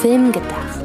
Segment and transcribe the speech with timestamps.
[0.00, 0.80] Film gedacht.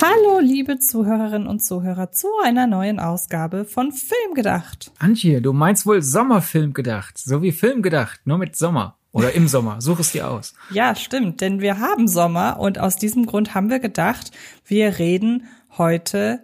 [0.00, 4.90] Hallo, liebe Zuhörerinnen und Zuhörer, zu einer neuen Ausgabe von Film gedacht.
[4.98, 8.96] Antje, du meinst wohl Sommerfilm gedacht, so wie Film gedacht, nur mit Sommer.
[9.12, 9.76] Oder im Sommer.
[9.82, 10.54] Such es dir aus.
[10.70, 14.30] Ja, stimmt, denn wir haben Sommer und aus diesem Grund haben wir gedacht,
[14.64, 15.44] wir reden
[15.76, 16.40] heute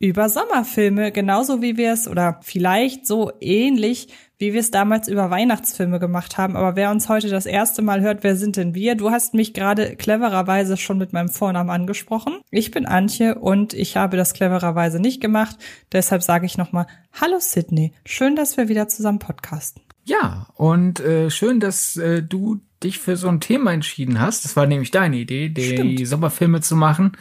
[0.00, 5.30] über Sommerfilme, genauso wie wir es oder vielleicht so ähnlich, wie wir es damals über
[5.30, 6.56] Weihnachtsfilme gemacht haben.
[6.56, 8.94] Aber wer uns heute das erste Mal hört, wer sind denn wir?
[8.94, 12.40] Du hast mich gerade clevererweise schon mit meinem Vornamen angesprochen.
[12.50, 15.56] Ich bin Antje und ich habe das clevererweise nicht gemacht.
[15.92, 17.92] Deshalb sage ich nochmal, hallo Sydney.
[18.06, 19.82] Schön, dass wir wieder zusammen podcasten.
[20.04, 24.46] Ja, und äh, schön, dass äh, du dich für so ein Thema entschieden hast.
[24.46, 26.08] Das war nämlich deine Idee, die Stimmt.
[26.08, 27.12] Sommerfilme zu machen.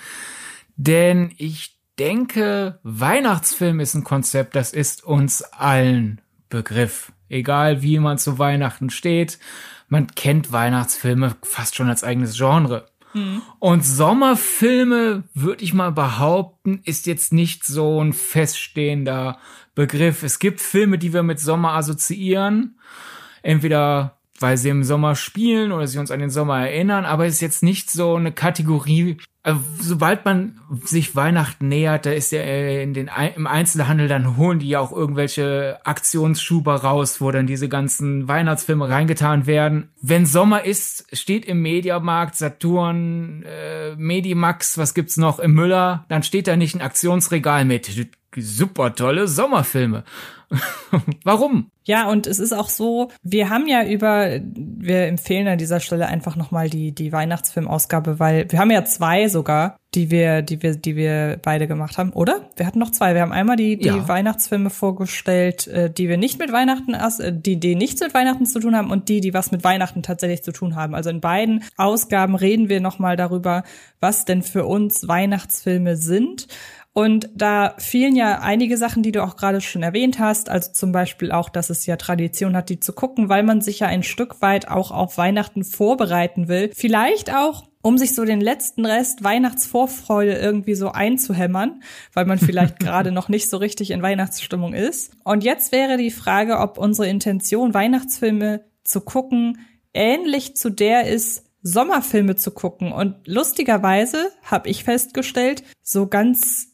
[0.77, 7.12] Denn ich denke, Weihnachtsfilm ist ein Konzept, das ist uns allen Begriff.
[7.28, 9.38] Egal wie man zu Weihnachten steht,
[9.88, 12.88] man kennt Weihnachtsfilme fast schon als eigenes Genre.
[13.58, 19.40] Und Sommerfilme, würde ich mal behaupten, ist jetzt nicht so ein feststehender
[19.74, 20.22] Begriff.
[20.24, 22.77] Es gibt Filme, die wir mit Sommer assoziieren.
[23.42, 27.35] Entweder weil sie im Sommer spielen oder sie uns an den Sommer erinnern, aber es
[27.35, 29.18] ist jetzt nicht so eine Kategorie.
[29.41, 34.37] Also, sobald man sich Weihnachten nähert, da ist ja äh, in den, im Einzelhandel, dann
[34.37, 39.90] holen die ja auch irgendwelche Aktionsschuber raus, wo dann diese ganzen Weihnachtsfilme reingetan werden.
[40.01, 46.24] Wenn Sommer ist, steht im Mediamarkt, Saturn, äh, Medimax, was gibt's noch, im Müller, dann
[46.24, 47.87] steht da nicht ein Aktionsregal mit
[48.41, 50.04] super tolle Sommerfilme.
[51.23, 51.70] Warum?
[51.85, 56.07] Ja, und es ist auch so, wir haben ja über, wir empfehlen an dieser Stelle
[56.07, 60.76] einfach nochmal die, die Weihnachtsfilmausgabe, weil wir haben ja zwei sogar, die wir, die wir,
[60.76, 62.49] die wir beide gemacht haben, oder?
[62.55, 63.15] Wir hatten noch zwei.
[63.15, 64.07] Wir haben einmal die, die Ja.
[64.07, 68.59] Weihnachtsfilme vorgestellt, äh, die wir nicht mit Weihnachten, äh, die, die nichts mit Weihnachten zu
[68.59, 70.94] tun haben und die, die was mit Weihnachten tatsächlich zu tun haben.
[70.94, 73.64] Also in beiden Ausgaben reden wir nochmal darüber,
[74.00, 76.47] was denn für uns Weihnachtsfilme sind.
[77.00, 80.92] Und da fielen ja einige Sachen, die du auch gerade schon erwähnt hast, also zum
[80.92, 84.04] Beispiel auch, dass es ja Tradition hat, die zu gucken, weil man sich ja ein
[84.04, 86.72] Stück weit auch auf Weihnachten vorbereiten will.
[86.76, 92.80] Vielleicht auch, um sich so den letzten Rest Weihnachtsvorfreude irgendwie so einzuhämmern, weil man vielleicht
[92.82, 95.14] gerade noch nicht so richtig in Weihnachtsstimmung ist.
[95.24, 99.59] Und jetzt wäre die Frage, ob unsere Intention, Weihnachtsfilme zu gucken,
[99.94, 102.92] ähnlich zu der ist, Sommerfilme zu gucken.
[102.92, 106.70] Und lustigerweise habe ich festgestellt, so ganz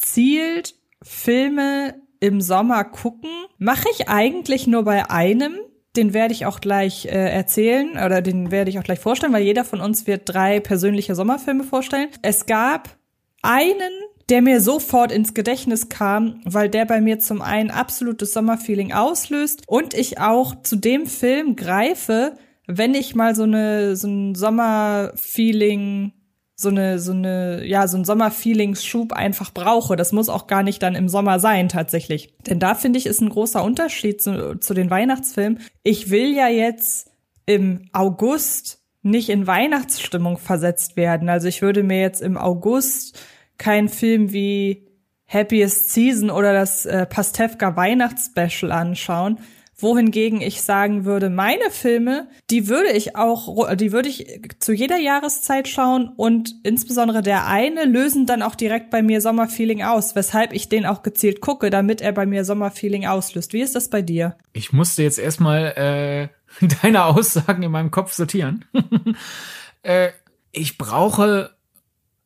[0.00, 5.54] gezielt Filme im Sommer gucken, mache ich eigentlich nur bei einem.
[5.96, 9.42] Den werde ich auch gleich äh, erzählen oder den werde ich auch gleich vorstellen, weil
[9.42, 12.08] jeder von uns wird drei persönliche Sommerfilme vorstellen.
[12.22, 12.96] Es gab
[13.42, 13.90] einen,
[14.28, 19.64] der mir sofort ins Gedächtnis kam, weil der bei mir zum einen absolutes Sommerfeeling auslöst
[19.66, 22.36] und ich auch zu dem Film greife,
[22.66, 26.12] wenn ich mal so eine so ein Sommerfeeling
[26.60, 29.96] so eine, so eine, ja, so ein Sommerfeelingsschub einfach brauche.
[29.96, 32.34] Das muss auch gar nicht dann im Sommer sein, tatsächlich.
[32.46, 35.60] Denn da finde ich, ist ein großer Unterschied zu, zu den Weihnachtsfilmen.
[35.82, 37.10] Ich will ja jetzt
[37.46, 41.28] im August nicht in Weihnachtsstimmung versetzt werden.
[41.28, 43.18] Also ich würde mir jetzt im August
[43.56, 44.86] keinen Film wie
[45.26, 49.38] Happiest Season oder das äh, Pastewka Weihnachtsspecial anschauen,
[49.82, 54.98] wohingegen ich sagen würde, meine Filme, die würde ich auch, die würde ich zu jeder
[54.98, 60.52] Jahreszeit schauen und insbesondere der eine lösen dann auch direkt bei mir Sommerfeeling aus, weshalb
[60.52, 63.52] ich den auch gezielt gucke, damit er bei mir Sommerfeeling auslöst.
[63.52, 64.36] Wie ist das bei dir?
[64.52, 66.30] Ich musste jetzt erstmal
[66.60, 68.64] äh, deine Aussagen in meinem Kopf sortieren.
[69.82, 70.10] äh,
[70.52, 71.50] ich brauche,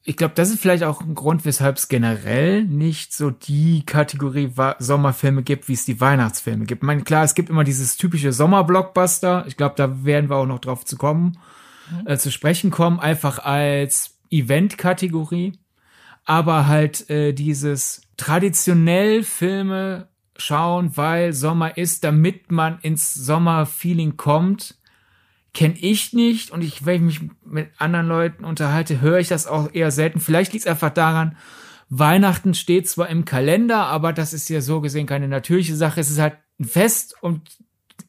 [0.06, 4.52] ich glaube, das ist vielleicht auch ein Grund, weshalb es generell nicht so die Kategorie
[4.78, 6.82] Sommerfilme gibt, wie es die Weihnachtsfilme gibt.
[6.82, 9.46] Ich meine, klar, es gibt immer dieses typische Sommerblockbuster.
[9.48, 11.38] Ich glaube, da werden wir auch noch drauf zu kommen,
[12.04, 15.58] äh, zu sprechen kommen, einfach als Event-Kategorie.
[16.26, 24.76] Aber halt äh, dieses traditionell Filme schauen, weil Sommer ist, damit man ins Sommerfeeling kommt,
[25.54, 29.46] kenne ich nicht und ich, wenn ich mich mit anderen Leuten unterhalte, höre ich das
[29.46, 30.20] auch eher selten.
[30.20, 31.36] Vielleicht liegt es einfach daran,
[31.88, 36.00] Weihnachten steht zwar im Kalender, aber das ist ja so gesehen keine natürliche Sache.
[36.00, 37.42] Es ist halt ein Fest und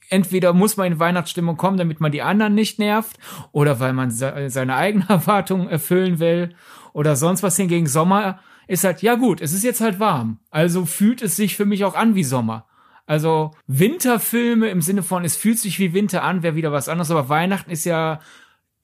[0.10, 3.18] entweder muss man in Weihnachtsstimmung kommen, damit man die anderen nicht nervt,
[3.52, 6.56] oder weil man se seine eigenen Erwartungen erfüllen will,
[6.94, 10.40] oder sonst was hingegen Sommer ist halt, ja gut, es ist jetzt halt warm.
[10.50, 12.66] Also fühlt es sich für mich auch an wie Sommer.
[13.06, 17.12] Also Winterfilme im Sinne von, es fühlt sich wie Winter an, wäre wieder was anderes,
[17.12, 18.20] aber Weihnachten ist ja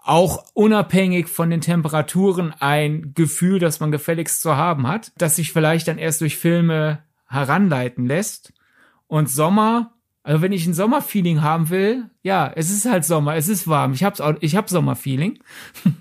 [0.03, 5.53] auch unabhängig von den Temperaturen ein Gefühl, das man gefälligst zu haben hat, das sich
[5.53, 8.53] vielleicht dann erst durch Filme heranleiten lässt.
[9.07, 13.47] Und Sommer, also wenn ich ein Sommerfeeling haben will, ja, es ist halt Sommer, es
[13.47, 13.93] ist warm.
[13.93, 15.39] Ich hab's auch, ich hab Sommerfeeling.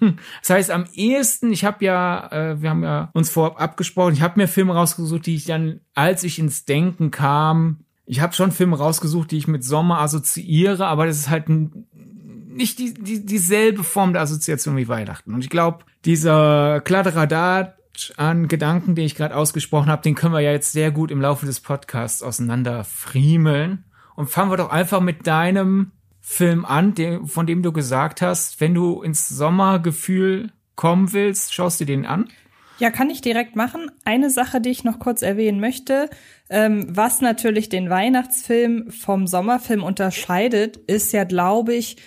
[0.41, 4.23] das heißt, am ehesten, ich habe ja, äh, wir haben ja uns vorab abgesprochen, ich
[4.23, 8.51] habe mir Filme rausgesucht, die ich dann, als ich ins Denken kam, ich habe schon
[8.51, 13.85] Filme rausgesucht, die ich mit Sommer assoziiere, aber das ist halt nicht die, die, dieselbe
[13.85, 15.33] Form der Assoziation wie Weihnachten.
[15.33, 17.77] Und ich glaube, dieser Kladderadat
[18.17, 21.21] an Gedanken, den ich gerade ausgesprochen habe, den können wir ja jetzt sehr gut im
[21.21, 23.85] Laufe des Podcasts auseinander friemeln.
[24.17, 28.61] Und fangen wir doch einfach mit deinem Film an, den, von dem du gesagt hast,
[28.61, 32.29] wenn du ins Sommergefühl kommen willst, schaust du den an?
[32.81, 33.91] Ja, kann ich direkt machen.
[34.05, 36.09] Eine Sache, die ich noch kurz erwähnen möchte,
[36.49, 41.99] ähm, was natürlich den Weihnachtsfilm vom Sommerfilm unterscheidet, ist ja, glaube ich,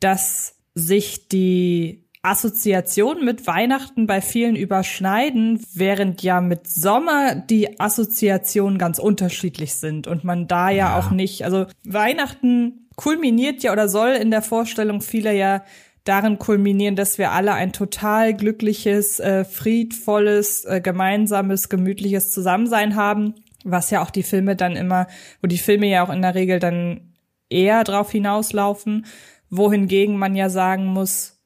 [0.00, 8.78] dass sich die Assoziationen mit Weihnachten bei vielen überschneiden, während ja mit Sommer die Assoziationen
[8.78, 10.98] ganz unterschiedlich sind und man da ja, ja.
[10.98, 15.64] auch nicht, also Weihnachten kulminiert ja oder soll in der Vorstellung vieler ja
[16.04, 23.34] darin kulminieren, dass wir alle ein total glückliches, äh, friedvolles, äh, gemeinsames, gemütliches Zusammensein haben,
[23.64, 25.06] was ja auch die Filme dann immer,
[25.40, 27.12] wo die Filme ja auch in der Regel dann
[27.48, 29.06] eher drauf hinauslaufen,
[29.50, 31.40] wohingegen man ja sagen muss,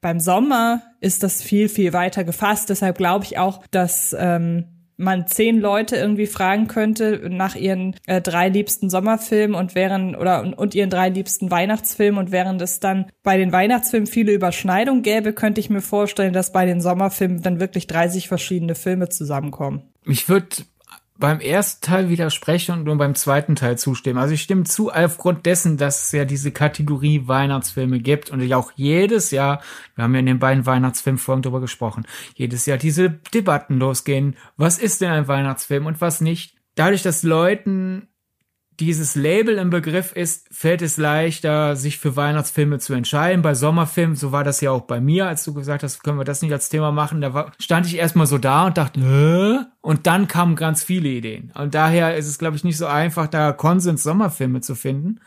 [0.00, 2.70] beim Sommer ist das viel, viel weiter gefasst.
[2.70, 8.20] Deshalb glaube ich auch, dass ähm, man zehn Leute irgendwie fragen könnte nach ihren äh,
[8.20, 12.80] drei liebsten Sommerfilmen und während oder und, und ihren drei liebsten Weihnachtsfilmen und während es
[12.80, 17.42] dann bei den Weihnachtsfilmen viele Überschneidungen gäbe, könnte ich mir vorstellen, dass bei den Sommerfilmen
[17.42, 19.82] dann wirklich 30 verschiedene Filme zusammenkommen.
[20.04, 20.48] Ich würde
[21.18, 24.18] beim ersten Teil widersprechen und nur beim zweiten Teil zustimmen.
[24.18, 28.54] Also ich stimme zu aufgrund dessen, dass es ja diese Kategorie Weihnachtsfilme gibt und ich
[28.54, 29.60] auch jedes Jahr,
[29.96, 34.36] wir haben ja in den beiden Weihnachtsfilmfolgen drüber gesprochen, jedes Jahr diese Debatten losgehen.
[34.56, 36.54] Was ist denn ein Weihnachtsfilm und was nicht?
[36.76, 38.08] Dadurch, dass Leuten
[38.80, 43.42] dieses Label im Begriff ist, fällt es leichter, sich für Weihnachtsfilme zu entscheiden.
[43.42, 46.24] Bei Sommerfilmen, so war das ja auch bei mir, als du gesagt hast, können wir
[46.24, 47.20] das nicht als Thema machen.
[47.20, 49.64] Da war, stand ich erstmal so da und dachte, Hä?
[49.80, 51.50] und dann kamen ganz viele Ideen.
[51.54, 55.20] Und daher ist es, glaube ich, nicht so einfach, da Konsens Sommerfilme zu finden.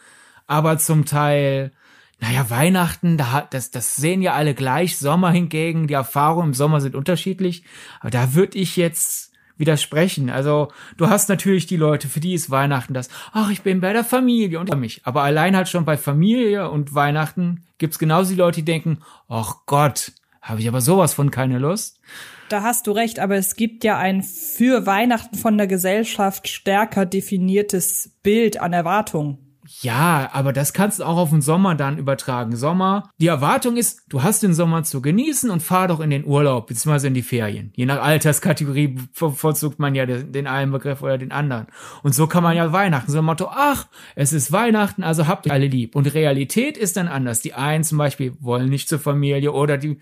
[0.48, 1.72] Aber zum Teil,
[2.20, 4.98] naja, Weihnachten, da, das, das sehen ja alle gleich.
[4.98, 7.64] Sommer hingegen, die Erfahrungen im Sommer sind unterschiedlich.
[8.00, 10.30] Aber da würde ich jetzt widersprechen.
[10.30, 13.94] Also du hast natürlich die Leute, für die ist Weihnachten das, ach, ich bin bei
[13.94, 15.02] der Familie und mich.
[15.04, 19.58] Aber allein halt schon bei Familie und Weihnachten gibt's genauso die Leute, die denken, ach
[19.66, 20.12] Gott,
[20.42, 22.00] habe ich aber sowas von keine Lust.
[22.50, 27.06] Da hast du recht, aber es gibt ja ein für Weihnachten von der Gesellschaft stärker
[27.06, 29.51] definiertes Bild an Erwartungen.
[29.80, 32.56] Ja, aber das kannst du auch auf den Sommer dann übertragen.
[32.56, 36.26] Sommer, die Erwartung ist, du hast den Sommer zu genießen und fahr doch in den
[36.26, 37.72] Urlaub, beziehungsweise in die Ferien.
[37.76, 41.68] Je nach Alterskategorie bevorzugt man ja den, einen Begriff oder den anderen.
[42.04, 45.46] Und so kann man ja Weihnachten, so ein Motto, ach, es ist Weihnachten, also habt
[45.46, 45.96] ihr alle lieb.
[45.96, 47.42] Und Realität ist dann anders.
[47.42, 50.00] Die einen zum Beispiel wollen nicht zur Familie oder die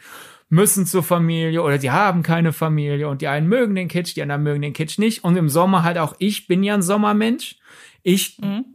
[0.50, 4.24] müssen zur Familie oder die haben keine Familie und die einen mögen den Kitsch, die
[4.24, 5.24] anderen mögen den Kitsch nicht.
[5.24, 7.59] Und im Sommer halt auch ich bin ja ein Sommermensch.
[8.04, 8.66] Ich mhm.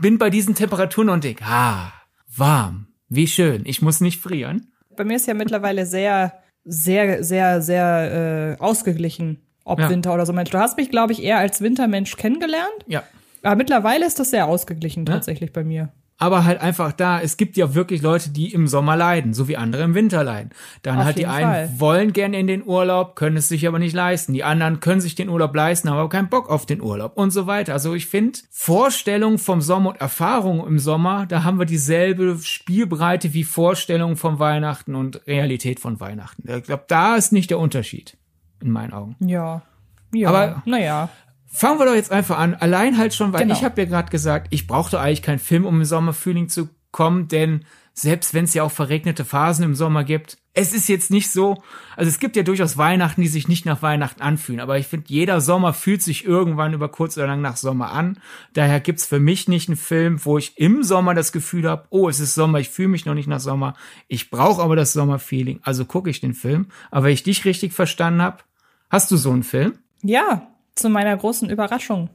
[0.00, 1.92] bin bei diesen Temperaturen und denke, ah,
[2.34, 4.72] warm, wie schön, ich muss nicht frieren.
[4.96, 6.34] Bei mir ist ja mittlerweile sehr,
[6.64, 9.88] sehr, sehr, sehr äh, ausgeglichen, ob ja.
[9.88, 10.50] Winter oder so Mensch.
[10.50, 12.84] Du hast mich, glaube ich, eher als Wintermensch kennengelernt.
[12.86, 13.02] Ja.
[13.42, 15.54] Aber mittlerweile ist das sehr ausgeglichen tatsächlich ja.
[15.54, 19.32] bei mir aber halt einfach da, es gibt ja wirklich Leute, die im Sommer leiden,
[19.32, 20.50] so wie andere im Winter leiden.
[20.82, 21.80] Dann Auf halt die einen Fall.
[21.80, 24.34] wollen gerne in den Urlaub, können es sich aber nicht leisten.
[24.34, 27.30] Die anderen können sich den Urlaub leisten, haben aber keinen Bock auf den Urlaub und
[27.30, 27.72] so weiter.
[27.72, 33.32] Also ich finde, Vorstellung vom Sommer und Erfahrung im Sommer, da haben wir dieselbe Spielbreite
[33.32, 36.44] wie Vorstellung von Weihnachten und Realität von Weihnachten.
[36.46, 38.18] Ich glaube, da ist nicht der Unterschied,
[38.62, 39.16] in meinen Augen.
[39.20, 39.62] Ja.
[40.12, 41.08] Ja, aber naja.
[41.52, 42.54] Fangen wir doch jetzt einfach an.
[42.54, 43.54] Allein halt schon, weil genau.
[43.54, 47.28] ich habe ja gerade gesagt, ich brauchte eigentlich keinen Film, um im Sommerfrühling zu kommen,
[47.28, 51.30] denn selbst wenn es ja auch verregnete Phasen im Sommer gibt, es ist jetzt nicht
[51.30, 51.62] so,
[51.96, 55.06] also es gibt ja durchaus Weihnachten, die sich nicht nach Weihnachten anfühlen, aber ich finde,
[55.08, 58.18] jeder Sommer fühlt sich irgendwann über kurz oder lang nach Sommer an.
[58.54, 62.08] Daher gibt's für mich nicht einen Film, wo ich im Sommer das Gefühl habe, oh,
[62.08, 63.74] es ist Sommer, ich fühle mich noch nicht nach Sommer,
[64.08, 66.66] ich brauche aber das Sommerfeeling, also gucke ich den Film.
[66.90, 68.38] Aber wenn ich dich richtig verstanden habe,
[68.88, 69.74] hast du so einen Film?
[70.02, 70.49] Ja,
[70.80, 72.10] zu meiner großen Überraschung.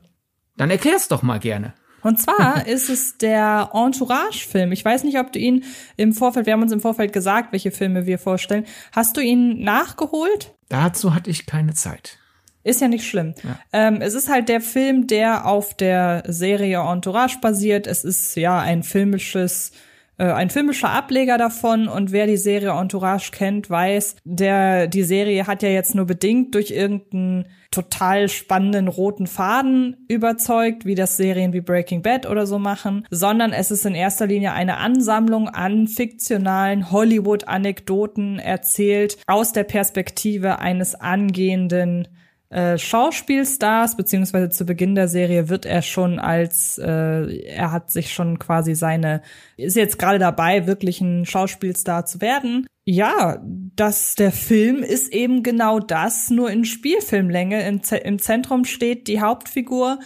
[0.58, 1.74] Dann erklär's doch mal gerne.
[2.02, 4.72] Und zwar ist es der Entourage-Film.
[4.72, 5.64] Ich weiß nicht, ob du ihn
[5.98, 8.66] im Vorfeld, wir haben uns im Vorfeld gesagt, welche Filme wir vorstellen.
[8.92, 10.54] Hast du ihn nachgeholt?
[10.70, 12.20] Dazu hatte ich keine Zeit.
[12.64, 13.36] Ist ja nicht schlimm.
[13.44, 13.60] Ja.
[13.74, 17.86] Ähm, es ist halt der Film, der auf der Serie Entourage basiert.
[17.86, 19.72] Es ist ja ein filmisches
[20.18, 21.88] äh, ein filmischer Ableger davon.
[21.88, 26.56] Und wer die Serie Entourage kennt, weiß, der die Serie hat ja jetzt nur bedingt
[26.56, 32.58] durch irgendeinen total spannenden roten Faden überzeugt, wie das Serien wie Breaking Bad oder so
[32.58, 39.66] machen, sondern es ist in erster Linie eine Ansammlung an fiktionalen Hollywood-Anekdoten erzählt aus der
[39.66, 42.08] Perspektive eines angehenden
[42.50, 48.14] äh, Schauspielstars, beziehungsweise zu Beginn der Serie wird er schon als, äh, er hat sich
[48.14, 49.22] schon quasi seine,
[49.58, 52.68] ist jetzt gerade dabei, wirklich ein Schauspielstar zu werden.
[52.86, 57.68] Ja, das, der Film ist eben genau das, nur in Spielfilmlänge.
[57.68, 60.00] Im, Im Zentrum steht die Hauptfigur,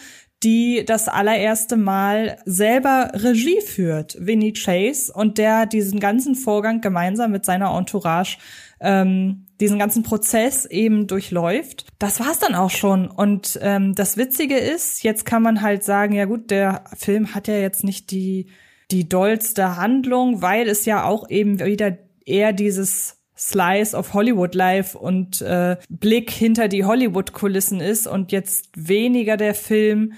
[0.44, 7.32] die das allererste Mal selber Regie führt, Vinnie Chase, und der diesen ganzen Vorgang gemeinsam
[7.32, 8.38] mit seiner Entourage
[8.80, 11.86] ähm, diesen ganzen Prozess eben durchläuft.
[12.00, 13.08] Das war's dann auch schon.
[13.08, 17.48] Und ähm, das Witzige ist, jetzt kann man halt sagen, ja gut, der Film hat
[17.48, 18.48] ja jetzt nicht die
[18.92, 24.98] die dollste Handlung, weil es ja auch eben wieder eher dieses Slice of Hollywood Life
[24.98, 30.14] und äh, Blick hinter die Hollywood-Kulissen ist und jetzt weniger der Film,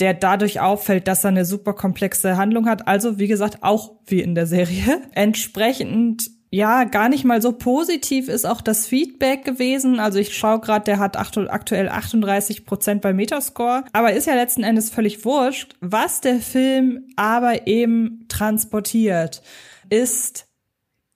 [0.00, 2.88] der dadurch auffällt, dass er eine super komplexe Handlung hat.
[2.88, 5.02] Also, wie gesagt, auch wie in der Serie.
[5.12, 9.98] Entsprechend ja, gar nicht mal so positiv ist auch das Feedback gewesen.
[9.98, 13.84] Also ich schaue gerade, der hat aktuell 38 Prozent bei Metascore.
[13.92, 15.74] Aber ist ja letzten Endes völlig wurscht.
[15.80, 19.42] Was der Film aber eben transportiert,
[19.90, 20.46] ist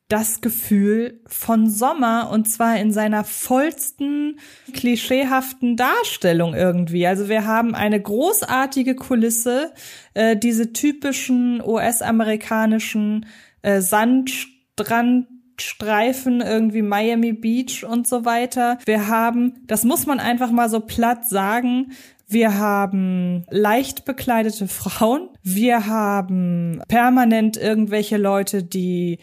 [0.08, 4.40] das Gefühl von Sommer und zwar in seiner vollsten
[4.74, 7.06] klischeehaften Darstellung irgendwie.
[7.06, 9.72] Also wir haben eine großartige Kulisse,
[10.14, 13.26] äh, diese typischen US-amerikanischen
[13.62, 14.48] äh, Sand
[14.84, 18.78] Strandstreifen, irgendwie Miami Beach und so weiter.
[18.84, 21.92] Wir haben, das muss man einfach mal so platt sagen,
[22.26, 25.30] wir haben leicht bekleidete Frauen.
[25.42, 29.18] Wir haben permanent irgendwelche Leute, die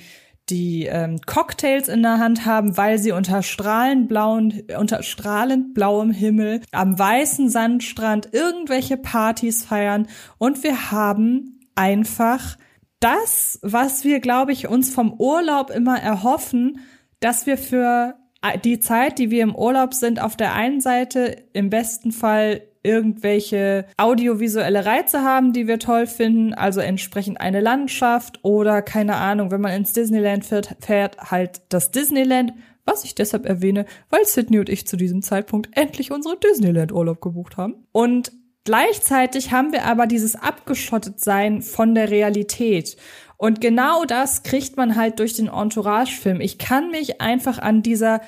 [0.50, 6.12] die ähm, Cocktails in der Hand haben, weil sie unter strahlend blauen, unter strahlend blauem
[6.12, 12.58] Himmel am weißen Sandstrand irgendwelche Partys feiern und wir haben einfach
[13.00, 16.80] das, was wir, glaube ich, uns vom Urlaub immer erhoffen,
[17.20, 18.16] dass wir für
[18.64, 23.86] die Zeit, die wir im Urlaub sind, auf der einen Seite im besten Fall irgendwelche
[23.98, 29.62] audiovisuelle Reize haben, die wir toll finden, also entsprechend eine Landschaft oder keine Ahnung, wenn
[29.62, 32.54] man ins Disneyland fährt, fährt halt das Disneyland,
[32.86, 37.58] was ich deshalb erwähne, weil Sydney und ich zu diesem Zeitpunkt endlich unsere Disneyland-Urlaub gebucht
[37.58, 37.86] haben.
[37.92, 38.32] Und
[38.68, 42.98] Gleichzeitig haben wir aber dieses Abgeschottetsein von der Realität.
[43.38, 46.42] Und genau das kriegt man halt durch den Entourage-Film.
[46.42, 48.20] Ich kann mich einfach an dieser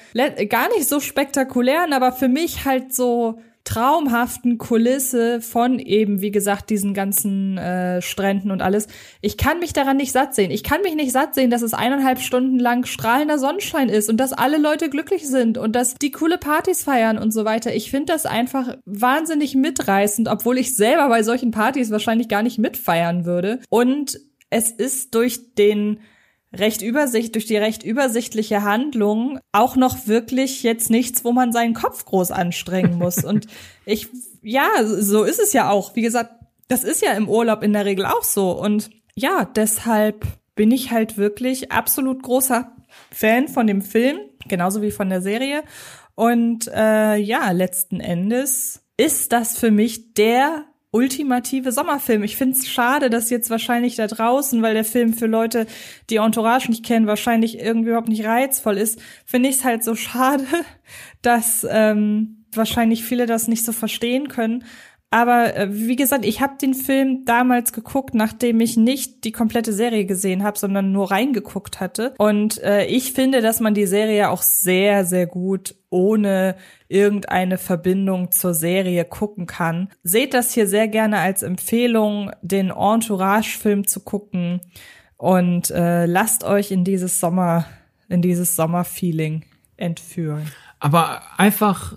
[0.48, 6.72] gar nicht so spektakulären, aber für mich halt so traumhaften Kulisse von eben, wie gesagt,
[6.72, 8.88] diesen ganzen äh, Stränden und alles.
[9.22, 10.50] Ich kann mich daran nicht satt sehen.
[10.50, 14.18] Ich kann mich nicht satt sehen, dass es eineinhalb Stunden lang strahlender Sonnenschein ist und
[14.18, 17.76] dass alle Leute glücklich sind und dass die coole Partys feiern und so weiter.
[17.76, 22.58] Ich finde das einfach wahnsinnig mitreißend, obwohl ich selber bei solchen Partys wahrscheinlich gar nicht
[22.58, 23.60] mitfeiern würde.
[23.70, 26.00] Und es ist durch den
[26.54, 31.74] recht übersicht, durch die recht übersichtliche Handlung auch noch wirklich jetzt nichts, wo man seinen
[31.74, 33.24] Kopf groß anstrengen muss.
[33.24, 33.48] Und
[33.86, 34.08] ich,
[34.42, 35.96] ja, so ist es ja auch.
[35.96, 36.32] Wie gesagt,
[36.68, 38.52] das ist ja im Urlaub in der Regel auch so.
[38.52, 40.26] Und ja, deshalb
[40.56, 42.72] bin ich halt wirklich absolut großer
[43.12, 45.64] Fan von dem Film, genauso wie von der Serie.
[46.16, 52.24] Und äh, ja, letzten Endes ist das für mich der ultimative Sommerfilm.
[52.24, 55.68] Ich finde es schade, dass jetzt wahrscheinlich da draußen, weil der Film für Leute,
[56.10, 59.96] die Entourage nicht kennen, wahrscheinlich irgendwie überhaupt nicht reizvoll ist, finde ich es halt so
[59.96, 60.46] schade,
[61.22, 64.64] dass ähm, wahrscheinlich viele das nicht so verstehen können.
[65.12, 69.74] Aber äh, wie gesagt, ich habe den Film damals geguckt, nachdem ich nicht die komplette
[69.74, 72.14] Serie gesehen habe, sondern nur reingeguckt hatte.
[72.20, 76.56] Und äh, ich finde, dass man die Serie auch sehr, sehr gut ohne
[76.90, 79.90] irgendeine Verbindung zur Serie gucken kann.
[80.04, 84.60] Seht das hier sehr gerne als Empfehlung, den Entourage-Film zu gucken
[85.16, 87.66] und äh, lasst euch in dieses Sommer,
[88.10, 89.46] in dieses Sommerfeeling
[89.78, 90.52] entführen.
[90.80, 91.96] Aber einfach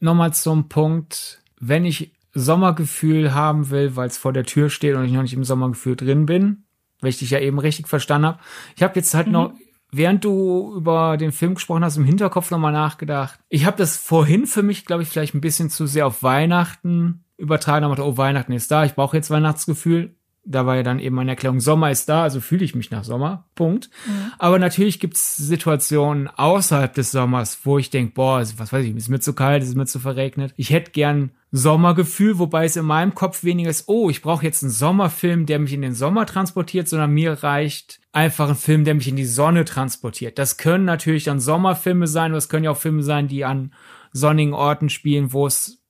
[0.00, 5.06] nochmal zum Punkt, wenn ich Sommergefühl haben will, weil es vor der Tür steht und
[5.06, 6.64] ich noch nicht im Sommergefühl drin bin,
[7.00, 8.38] weil ich dich ja eben richtig verstanden habe.
[8.76, 9.32] Ich habe jetzt halt mhm.
[9.32, 9.52] noch,
[9.92, 13.38] während du über den Film gesprochen hast, im Hinterkopf nochmal nachgedacht.
[13.48, 17.24] Ich habe das vorhin für mich, glaube ich, vielleicht ein bisschen zu sehr auf Weihnachten
[17.36, 17.84] übertragen.
[17.84, 20.15] Aber oh, Weihnachten ist da, ich brauche jetzt Weihnachtsgefühl.
[20.46, 23.04] Da war ja dann eben meine Erklärung, Sommer ist da, also fühle ich mich nach
[23.04, 23.48] Sommer.
[23.54, 23.90] Punkt.
[24.06, 24.32] Mhm.
[24.38, 29.08] Aber natürlich gibt's Situationen außerhalb des Sommers, wo ich denke, boah, was weiß ich, ist
[29.08, 30.54] mir zu kalt, ist mir zu verregnet.
[30.56, 34.62] Ich hätte gern Sommergefühl, wobei es in meinem Kopf weniger ist, oh, ich brauche jetzt
[34.62, 38.94] einen Sommerfilm, der mich in den Sommer transportiert, sondern mir reicht einfach ein Film, der
[38.94, 40.38] mich in die Sonne transportiert.
[40.38, 43.74] Das können natürlich dann Sommerfilme sein, aber es können ja auch Filme sein, die an
[44.12, 45.82] sonnigen Orten spielen, wo es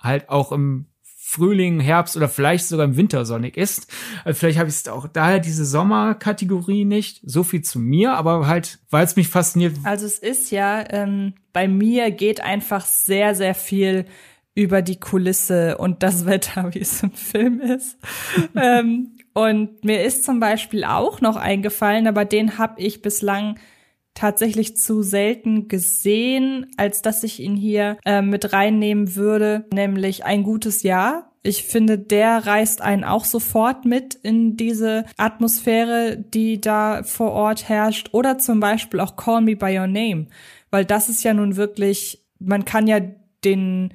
[0.00, 0.86] halt auch im
[1.34, 3.92] Frühling, Herbst oder vielleicht sogar im Winter sonnig ist.
[4.24, 7.20] Also vielleicht habe ich es auch daher diese Sommerkategorie nicht.
[7.24, 9.74] So viel zu mir, aber halt, weil es mich fasziniert.
[9.82, 14.06] Also es ist ja, ähm, bei mir geht einfach sehr, sehr viel
[14.54, 17.98] über die Kulisse und das Wetter, wie es im Film ist.
[18.56, 23.58] ähm, und mir ist zum Beispiel auch noch eingefallen, aber den habe ich bislang
[24.14, 30.44] tatsächlich zu selten gesehen, als dass ich ihn hier äh, mit reinnehmen würde, nämlich ein
[30.44, 31.32] gutes Jahr.
[31.42, 37.68] Ich finde, der reißt einen auch sofort mit in diese Atmosphäre, die da vor Ort
[37.68, 38.08] herrscht.
[38.12, 40.28] Oder zum Beispiel auch Call Me by Your Name,
[40.70, 43.00] weil das ist ja nun wirklich, man kann ja
[43.44, 43.92] den,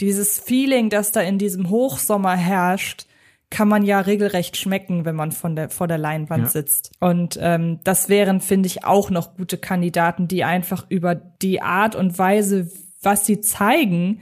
[0.00, 3.06] dieses Feeling, das da in diesem Hochsommer herrscht,
[3.50, 6.48] kann man ja regelrecht schmecken, wenn man von der, vor der Leinwand ja.
[6.48, 6.92] sitzt.
[7.00, 11.96] Und ähm, das wären, finde ich, auch noch gute Kandidaten, die einfach über die Art
[11.96, 12.70] und Weise,
[13.02, 14.20] was sie zeigen,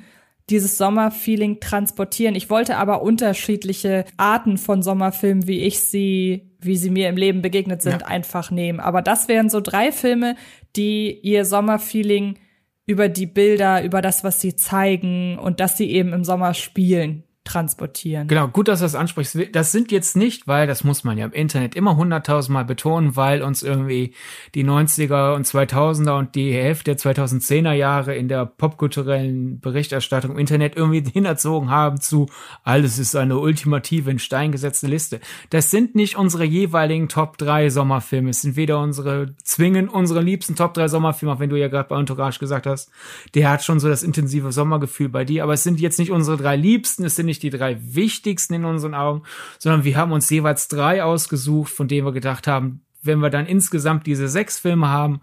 [0.48, 2.34] dieses Sommerfeeling transportieren.
[2.34, 7.42] Ich wollte aber unterschiedliche Arten von Sommerfilmen, wie ich sie, wie sie mir im Leben
[7.42, 8.06] begegnet sind, ja.
[8.06, 8.80] einfach nehmen.
[8.80, 10.36] Aber das wären so drei Filme,
[10.74, 12.38] die ihr Sommerfeeling
[12.86, 17.24] über die Bilder, über das, was sie zeigen und dass sie eben im Sommer spielen,
[17.48, 18.28] transportieren.
[18.28, 19.36] Genau, gut, dass du das ansprichst.
[19.52, 23.42] Das sind jetzt nicht, weil, das muss man ja im Internet immer hunderttausendmal betonen, weil
[23.42, 24.14] uns irgendwie
[24.54, 30.38] die 90er und 2000er und die Hälfte der 2010er Jahre in der popkulturellen Berichterstattung im
[30.38, 32.26] Internet irgendwie hinerzogen haben zu,
[32.64, 35.20] alles ist eine ultimative in Stein gesetzte Liste.
[35.50, 38.30] Das sind nicht unsere jeweiligen Top 3 Sommerfilme.
[38.30, 41.88] Es sind weder unsere, zwingen unsere liebsten Top 3 Sommerfilme, auch wenn du ja gerade
[41.88, 42.90] bei Entourage gesagt hast,
[43.34, 46.36] der hat schon so das intensive Sommergefühl bei dir, aber es sind jetzt nicht unsere
[46.36, 49.22] drei liebsten, es sind nicht nicht die drei wichtigsten in unseren Augen,
[49.58, 53.46] sondern wir haben uns jeweils drei ausgesucht, von denen wir gedacht haben, wenn wir dann
[53.46, 55.20] insgesamt diese sechs Filme haben,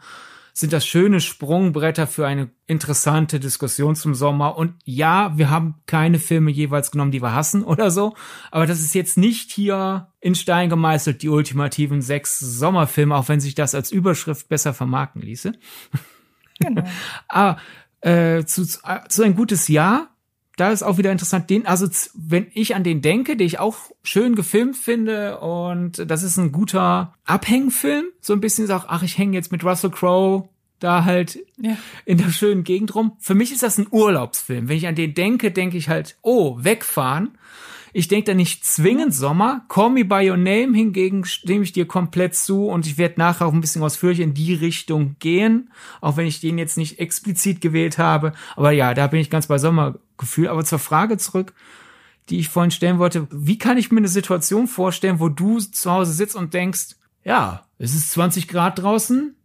[0.53, 4.57] sind das schöne Sprungbretter für eine interessante Diskussion zum Sommer.
[4.57, 8.15] Und ja, wir haben keine Filme jeweils genommen, die wir hassen oder so.
[8.51, 13.41] Aber das ist jetzt nicht hier in Stein gemeißelt, die ultimativen sechs Sommerfilme, auch wenn
[13.41, 15.51] sich das als Überschrift besser vermarkten ließe.
[16.59, 16.83] Genau.
[17.27, 17.57] Aber
[17.99, 20.14] äh, zu, zu ein gutes Jahr
[20.57, 23.77] da ist auch wieder interessant, den, also wenn ich an den denke, den ich auch
[24.03, 29.17] schön gefilmt finde und das ist ein guter Abhängfilm, so ein bisschen sagt, ach, ich
[29.17, 30.47] hänge jetzt mit Russell Crowe
[30.79, 31.77] da halt ja.
[32.05, 33.13] in der schönen Gegend rum.
[33.19, 34.67] Für mich ist das ein Urlaubsfilm.
[34.67, 37.37] Wenn ich an den denke, denke ich halt, oh, wegfahren.
[37.97, 39.63] Ich denke da nicht zwingend Sommer.
[39.69, 43.45] Call Me By Your Name hingegen stimme ich dir komplett zu und ich werde nachher
[43.45, 47.61] auch ein bisschen ausführlich in die Richtung gehen, auch wenn ich den jetzt nicht explizit
[47.61, 48.33] gewählt habe.
[48.57, 50.49] Aber ja, da bin ich ganz bei Sommergefühl.
[50.49, 51.53] Aber zur Frage zurück,
[52.27, 55.89] die ich vorhin stellen wollte, wie kann ich mir eine Situation vorstellen, wo du zu
[55.89, 59.37] Hause sitzt und denkst, ja, es ist 20 Grad draußen,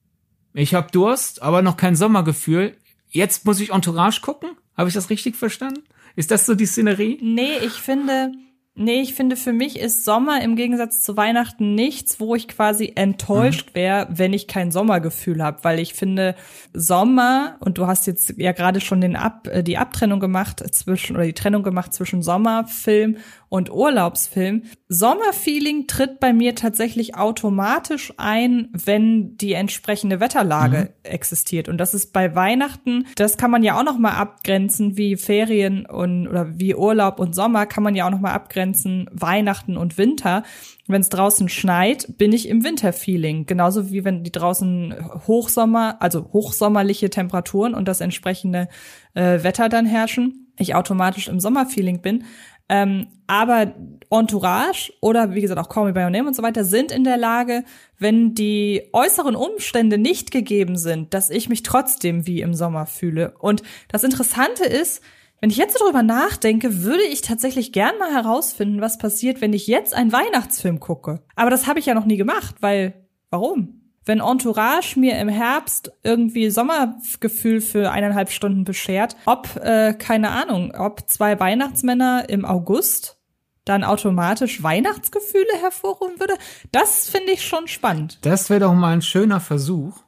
[0.54, 2.76] ich habe Durst, aber noch kein Sommergefühl.
[3.10, 4.50] Jetzt muss ich Entourage gucken?
[4.76, 5.84] Habe ich das richtig verstanden?
[6.16, 7.18] Ist das so die Szenerie?
[7.22, 8.32] Nee, ich finde,
[8.76, 12.92] Nee, ich finde, für mich ist Sommer im Gegensatz zu Weihnachten nichts, wo ich quasi
[12.94, 13.74] enttäuscht mhm.
[13.74, 16.36] wäre, wenn ich kein Sommergefühl habe, weil ich finde,
[16.72, 21.16] Sommer, und du hast jetzt ja gerade schon den Ab, äh, die Abtrennung gemacht zwischen,
[21.16, 23.18] oder die Trennung gemacht zwischen Sommerfilm
[23.50, 24.62] und Urlaubsfilm.
[24.88, 30.88] Sommerfeeling tritt bei mir tatsächlich automatisch ein, wenn die entsprechende Wetterlage mhm.
[31.02, 31.68] existiert.
[31.68, 35.84] Und das ist bei Weihnachten, das kann man ja auch noch mal abgrenzen, wie Ferien
[35.84, 39.98] und oder wie Urlaub und Sommer kann man ja auch noch mal abgrenzen, Weihnachten und
[39.98, 40.44] Winter.
[40.86, 43.46] Wenn es draußen schneit, bin ich im Winterfeeling.
[43.46, 44.94] Genauso wie wenn die draußen
[45.26, 48.68] Hochsommer, also hochsommerliche Temperaturen und das entsprechende
[49.14, 52.24] äh, Wetter dann herrschen, ich automatisch im Sommerfeeling bin.
[52.70, 53.74] Ähm, aber
[54.10, 57.02] Entourage oder wie gesagt auch Call Me By Your Name und so weiter sind in
[57.02, 57.64] der Lage,
[57.98, 63.34] wenn die äußeren Umstände nicht gegeben sind, dass ich mich trotzdem wie im Sommer fühle.
[63.40, 65.02] Und das Interessante ist,
[65.40, 69.52] wenn ich jetzt so drüber nachdenke, würde ich tatsächlich gern mal herausfinden, was passiert, wenn
[69.52, 71.22] ich jetzt einen Weihnachtsfilm gucke.
[71.34, 72.94] Aber das habe ich ja noch nie gemacht, weil
[73.30, 73.79] warum?
[74.04, 80.72] Wenn Entourage mir im Herbst irgendwie Sommergefühl für eineinhalb Stunden beschert, ob, äh, keine Ahnung,
[80.74, 83.18] ob zwei Weihnachtsmänner im August
[83.64, 86.34] dann automatisch Weihnachtsgefühle hervorrufen würde,
[86.72, 88.18] das finde ich schon spannend.
[88.22, 89.98] Das wäre doch mal ein schöner Versuch.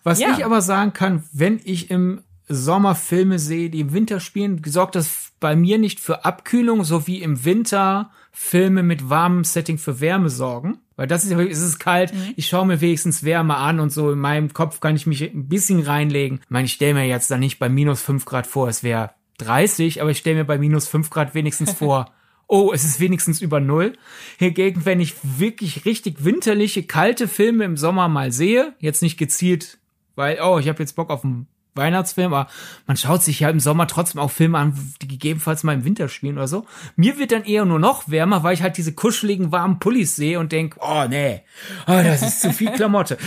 [0.03, 0.35] Was ja.
[0.37, 4.95] ich aber sagen kann, wenn ich im Sommer Filme sehe, die im Winter spielen, sorgt
[4.95, 10.01] das bei mir nicht für Abkühlung, so wie im Winter Filme mit warmem Setting für
[10.01, 10.79] Wärme sorgen.
[10.97, 12.33] Weil das ist ja, es ist kalt, mhm.
[12.37, 15.49] ich schaue mir wenigstens Wärme an und so in meinem Kopf kann ich mich ein
[15.49, 16.41] bisschen reinlegen.
[16.43, 19.11] Ich meine, ich stelle mir jetzt da nicht bei minus fünf Grad vor, es wäre
[19.39, 22.13] 30, aber ich stelle mir bei minus fünf Grad wenigstens vor,
[22.47, 23.93] oh, es ist wenigstens über Null.
[24.39, 29.79] Hingegen, wenn ich wirklich richtig winterliche, kalte Filme im Sommer mal sehe, jetzt nicht gezielt,
[30.15, 31.47] weil, oh, ich habe jetzt Bock auf einen
[31.77, 32.51] Weihnachtsfilm, aber
[32.87, 36.09] man schaut sich ja im Sommer trotzdem auch Filme an, die gegebenenfalls mal im Winter
[36.09, 36.67] spielen oder so.
[36.97, 40.39] Mir wird dann eher nur noch wärmer, weil ich halt diese kuscheligen, warmen Pullis sehe
[40.39, 41.43] und denk, oh nee,
[41.87, 43.19] oh, das ist zu viel Klamotte.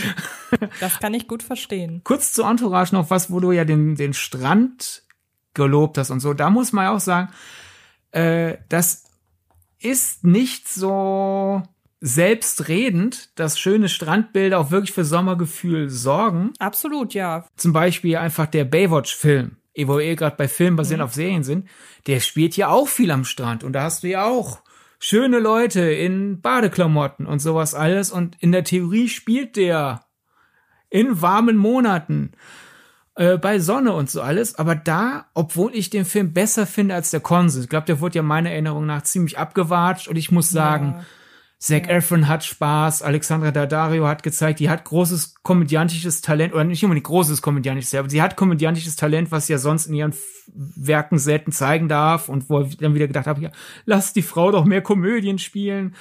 [0.80, 2.00] Das kann ich gut verstehen.
[2.02, 5.04] Kurz zu Entourage noch was, wo du ja den, den Strand
[5.54, 6.34] gelobt hast und so.
[6.34, 7.28] Da muss man auch sagen,
[8.10, 9.04] äh, das
[9.78, 11.62] ist nicht so
[12.00, 16.52] selbstredend, dass schöne Strandbilder auch wirklich für Sommergefühl sorgen.
[16.58, 17.46] Absolut, ja.
[17.56, 21.04] Zum Beispiel einfach der Baywatch-Film, wo wir eh gerade bei Filmen basierend mhm.
[21.06, 21.68] auf Serien sind,
[22.06, 24.62] der spielt ja auch viel am Strand und da hast du ja auch
[24.98, 30.04] schöne Leute in Badeklamotten und sowas alles und in der Theorie spielt der
[30.90, 32.32] in warmen Monaten
[33.14, 34.56] äh, bei Sonne und so alles.
[34.56, 38.16] Aber da, obwohl ich den Film besser finde als der Konsens, ich glaube, der wurde
[38.16, 41.04] ja meiner Erinnerung nach ziemlich abgewatscht und ich muss sagen, ja.
[41.60, 41.96] Zac ja.
[41.96, 47.06] Efron hat Spaß, Alexandra Daddario hat gezeigt, die hat großes komödiantisches Talent, oder nicht unbedingt
[47.06, 50.14] großes komödiantisches, aber sie hat komödiantisches Talent, was sie ja sonst in ihren
[50.48, 53.50] Werken selten zeigen darf und wo ich dann wieder gedacht habe, ja,
[53.84, 55.94] lass die Frau doch mehr Komödien spielen.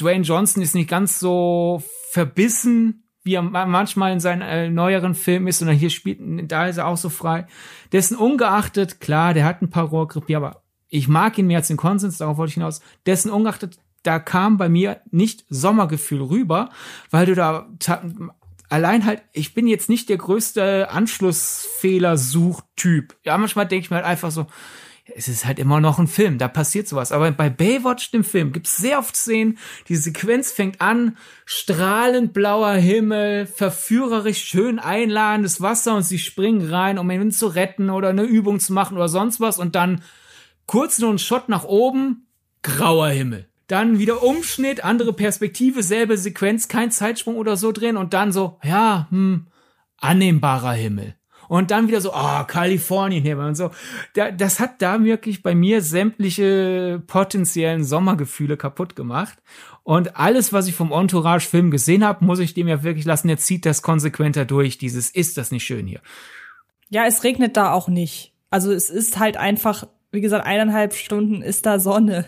[0.00, 5.46] Dwayne Johnson ist nicht ganz so verbissen, wie er manchmal in seinen äh, neueren Filmen
[5.46, 6.20] ist, sondern hier spielt,
[6.50, 7.46] da ist er auch so frei.
[7.92, 11.76] Dessen ungeachtet, klar, der hat ein paar Rohrgrippi, aber ich mag ihn mehr als den
[11.76, 12.80] Konsens, darauf wollte ich hinaus.
[13.06, 16.70] Dessen ungeachtet, da kam bei mir nicht Sommergefühl rüber,
[17.10, 17.68] weil du da
[18.68, 23.16] allein halt, ich bin jetzt nicht der größte Anschlussfehler-Suchtyp.
[23.24, 24.46] Ja, manchmal denke ich mir halt einfach so,
[25.14, 27.12] es ist halt immer noch ein Film, da passiert sowas.
[27.12, 32.32] Aber bei Baywatch, dem Film, gibt es sehr oft Szenen, die Sequenz fängt an, strahlend
[32.32, 38.08] blauer Himmel, verführerisch schön einladendes Wasser und sie springen rein, um ihn zu retten oder
[38.08, 40.02] eine Übung zu machen oder sonst was und dann
[40.66, 42.28] kurz nur ein Shot nach oben,
[42.62, 43.48] grauer Himmel.
[43.66, 48.58] Dann wieder Umschnitt, andere Perspektive, selbe Sequenz, kein Zeitsprung oder so drin und dann so,
[48.62, 49.46] ja, hm,
[49.98, 51.14] annehmbarer Himmel
[51.52, 53.70] und dann wieder so, ah, oh, Kalifornien hier und so.
[54.14, 59.38] das hat da wirklich bei mir sämtliche potenziellen Sommergefühle kaputt gemacht.
[59.82, 63.28] Und alles, was ich vom Entourage-Film gesehen habe, muss ich dem ja wirklich lassen.
[63.28, 64.78] Er zieht das konsequenter durch.
[64.78, 66.00] Dieses, ist das nicht schön hier?
[66.88, 68.32] Ja, es regnet da auch nicht.
[68.48, 72.26] Also es ist halt einfach, wie gesagt, eineinhalb Stunden ist da Sonne.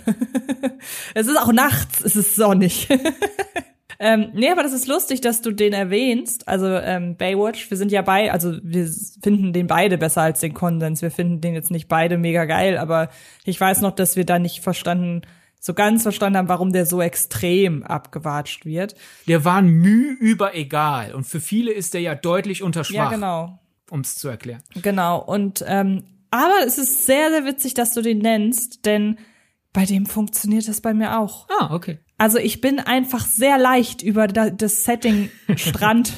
[1.14, 2.88] es ist auch nachts, es ist sonnig.
[4.00, 6.48] Ähm, nee, aber das ist lustig, dass du den erwähnst.
[6.48, 8.88] Also ähm, Baywatch, wir sind ja bei, also wir
[9.22, 11.00] finden den beide besser als den Konsens.
[11.00, 13.08] Wir finden den jetzt nicht beide mega geil, aber
[13.44, 15.22] ich weiß noch, dass wir da nicht verstanden,
[15.60, 18.94] so ganz verstanden haben, warum der so extrem abgewatscht wird.
[19.26, 22.94] Der war Mühe über egal und für viele ist der ja deutlich unterschwach.
[22.94, 23.58] Ja, genau.
[23.90, 24.62] Um es zu erklären.
[24.82, 25.18] Genau.
[25.22, 26.02] Und ähm,
[26.34, 29.18] aber es ist sehr, sehr witzig, dass du den nennst, denn
[29.72, 31.46] bei dem funktioniert das bei mir auch.
[31.60, 32.00] Ah, okay.
[32.18, 36.12] Also ich bin einfach sehr leicht über das Setting Strand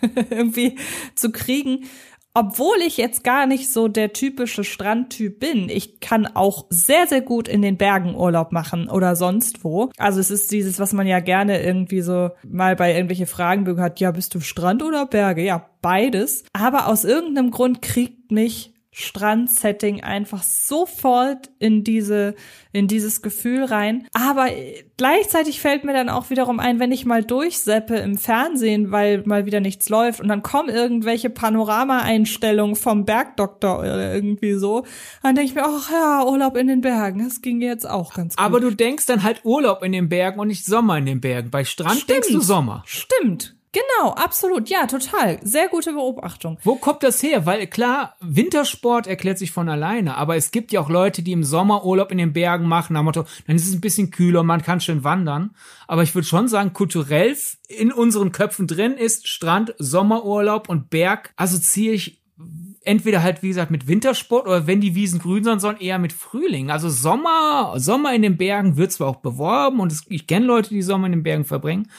[0.30, 0.78] irgendwie
[1.14, 1.84] zu kriegen,
[2.32, 5.68] obwohl ich jetzt gar nicht so der typische Strandtyp bin.
[5.68, 9.90] Ich kann auch sehr, sehr gut in den Bergen Urlaub machen oder sonst wo.
[9.98, 14.00] Also es ist dieses, was man ja gerne irgendwie so mal bei irgendwelche Fragen hat.
[14.00, 15.42] Ja, bist du Strand oder Berge?
[15.42, 16.44] Ja, beides.
[16.54, 22.34] Aber aus irgendeinem Grund kriegt mich Strandsetting einfach sofort in diese,
[22.72, 24.08] in dieses Gefühl rein.
[24.12, 24.48] Aber
[24.96, 29.46] gleichzeitig fällt mir dann auch wiederum ein, wenn ich mal durchseppe im Fernsehen, weil mal
[29.46, 34.84] wieder nichts läuft und dann kommen irgendwelche Panorama-Einstellungen vom Bergdoktor oder irgendwie so,
[35.22, 38.34] dann denke ich mir, ach ja, Urlaub in den Bergen, das ging jetzt auch ganz
[38.34, 38.44] gut.
[38.44, 41.50] Aber du denkst dann halt Urlaub in den Bergen und nicht Sommer in den Bergen.
[41.50, 42.10] Bei Strand Stimmt.
[42.10, 42.82] denkst du Sommer.
[42.84, 44.70] Stimmt, Genau, absolut.
[44.70, 45.38] Ja, total.
[45.42, 46.58] Sehr gute Beobachtung.
[46.62, 47.44] Wo kommt das her?
[47.44, 51.44] Weil klar, Wintersport erklärt sich von alleine, aber es gibt ja auch Leute, die im
[51.44, 54.62] Sommer Urlaub in den Bergen machen, nach Motto, dann ist es ein bisschen kühler, man
[54.62, 55.54] kann schön wandern.
[55.86, 57.36] Aber ich würde schon sagen, kulturell
[57.68, 62.22] in unseren Köpfen drin ist Strand, Sommerurlaub und Berg assoziiere ich
[62.88, 66.12] entweder halt, wie gesagt, mit Wintersport oder wenn die Wiesen grün sind, sondern eher mit
[66.12, 66.70] Frühling.
[66.70, 70.70] Also Sommer, Sommer in den Bergen wird zwar auch beworben und es, ich kenne Leute,
[70.70, 71.90] die Sommer in den Bergen verbringen,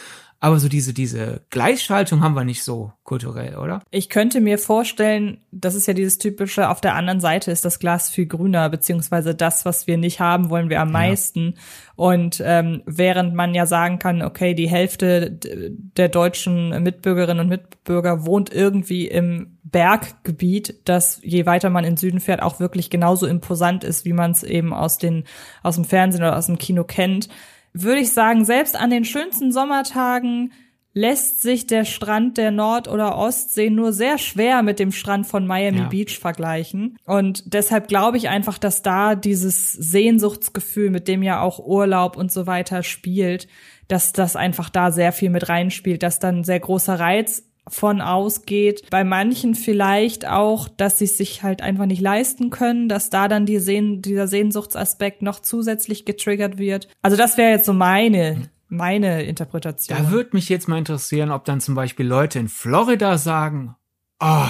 [0.42, 3.82] aber so diese, diese Gleichschaltung haben wir nicht so kulturell, oder?
[3.92, 7.80] Ich könnte mir vorstellen, das ist ja dieses typische, auf der anderen Seite ist das
[7.80, 10.94] Glas viel grüner, beziehungsweise das, was wir nicht haben, wollen wir am ja.
[10.94, 11.56] meisten.
[11.98, 18.26] Und ähm, während man ja sagen kann, okay, die Hälfte der deutschen Mitbürgerinnen und Mitbürger
[18.26, 23.84] wohnt irgendwie im Berggebiet, das je weiter man in Süden fährt, auch wirklich genauso imposant
[23.84, 25.26] ist, wie man es eben aus den
[25.64, 27.28] aus dem Fernsehen oder aus dem Kino kennt
[27.74, 30.52] würde ich sagen, selbst an den schönsten Sommertagen
[30.94, 35.46] lässt sich der Strand der Nord- oder Ostsee nur sehr schwer mit dem Strand von
[35.46, 35.88] Miami ja.
[35.88, 36.98] Beach vergleichen.
[37.06, 42.32] Und deshalb glaube ich einfach, dass da dieses Sehnsuchtsgefühl, mit dem ja auch Urlaub und
[42.32, 43.48] so weiter spielt,
[43.88, 48.90] dass das einfach da sehr viel mit reinspielt, dass dann sehr großer Reiz von ausgeht.
[48.90, 53.46] Bei manchen vielleicht auch, dass sie sich halt einfach nicht leisten können, dass da dann
[53.46, 56.88] die Sehn dieser Sehnsuchtsaspekt noch zusätzlich getriggert wird.
[57.02, 59.98] Also das wäre jetzt so meine meine Interpretation.
[59.98, 63.76] Da würde mich jetzt mal interessieren, ob dann zum Beispiel Leute in Florida sagen,
[64.20, 64.50] oh,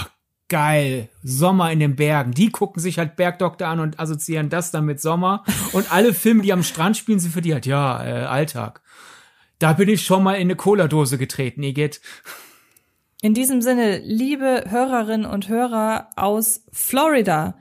[0.49, 2.31] geil, Sommer in den Bergen.
[2.31, 5.45] Die gucken sich halt Bergdoktor an und assoziieren das dann mit Sommer.
[5.71, 8.81] Und alle Filme, die am Strand spielen, sind für die halt, ja, äh, Alltag.
[9.59, 12.01] Da bin ich schon mal in eine Cola-Dose getreten, Igitt.
[13.21, 17.57] In diesem Sinne, liebe Hörerinnen und Hörer aus Florida,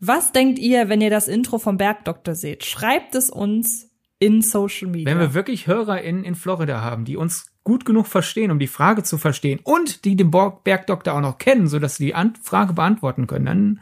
[0.00, 2.66] was denkt ihr, wenn ihr das Intro vom Bergdoktor seht?
[2.66, 5.10] Schreibt es uns in Social Media.
[5.10, 9.02] Wenn wir wirklich HörerInnen in Florida haben, die uns gut genug verstehen, um die Frage
[9.02, 13.46] zu verstehen und die den Bergdoktor auch noch kennen, sodass sie die Frage beantworten können,
[13.46, 13.80] dann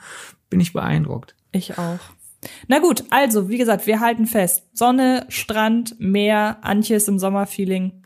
[0.48, 1.34] bin ich beeindruckt.
[1.50, 1.98] Ich auch.
[2.68, 4.64] Na gut, also, wie gesagt, wir halten fest.
[4.72, 8.04] Sonne, Strand, Meer, Antje ist im Sommerfeeling.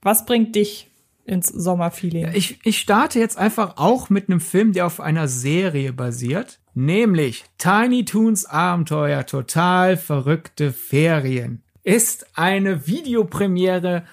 [0.00, 0.91] Was bringt dich
[1.24, 2.30] ins Sommerfeeling.
[2.34, 7.44] Ich, ich starte jetzt einfach auch mit einem Film, der auf einer Serie basiert, nämlich
[7.58, 11.62] Tiny Toons Abenteuer Total verrückte Ferien.
[11.82, 14.04] Ist eine Videopremiere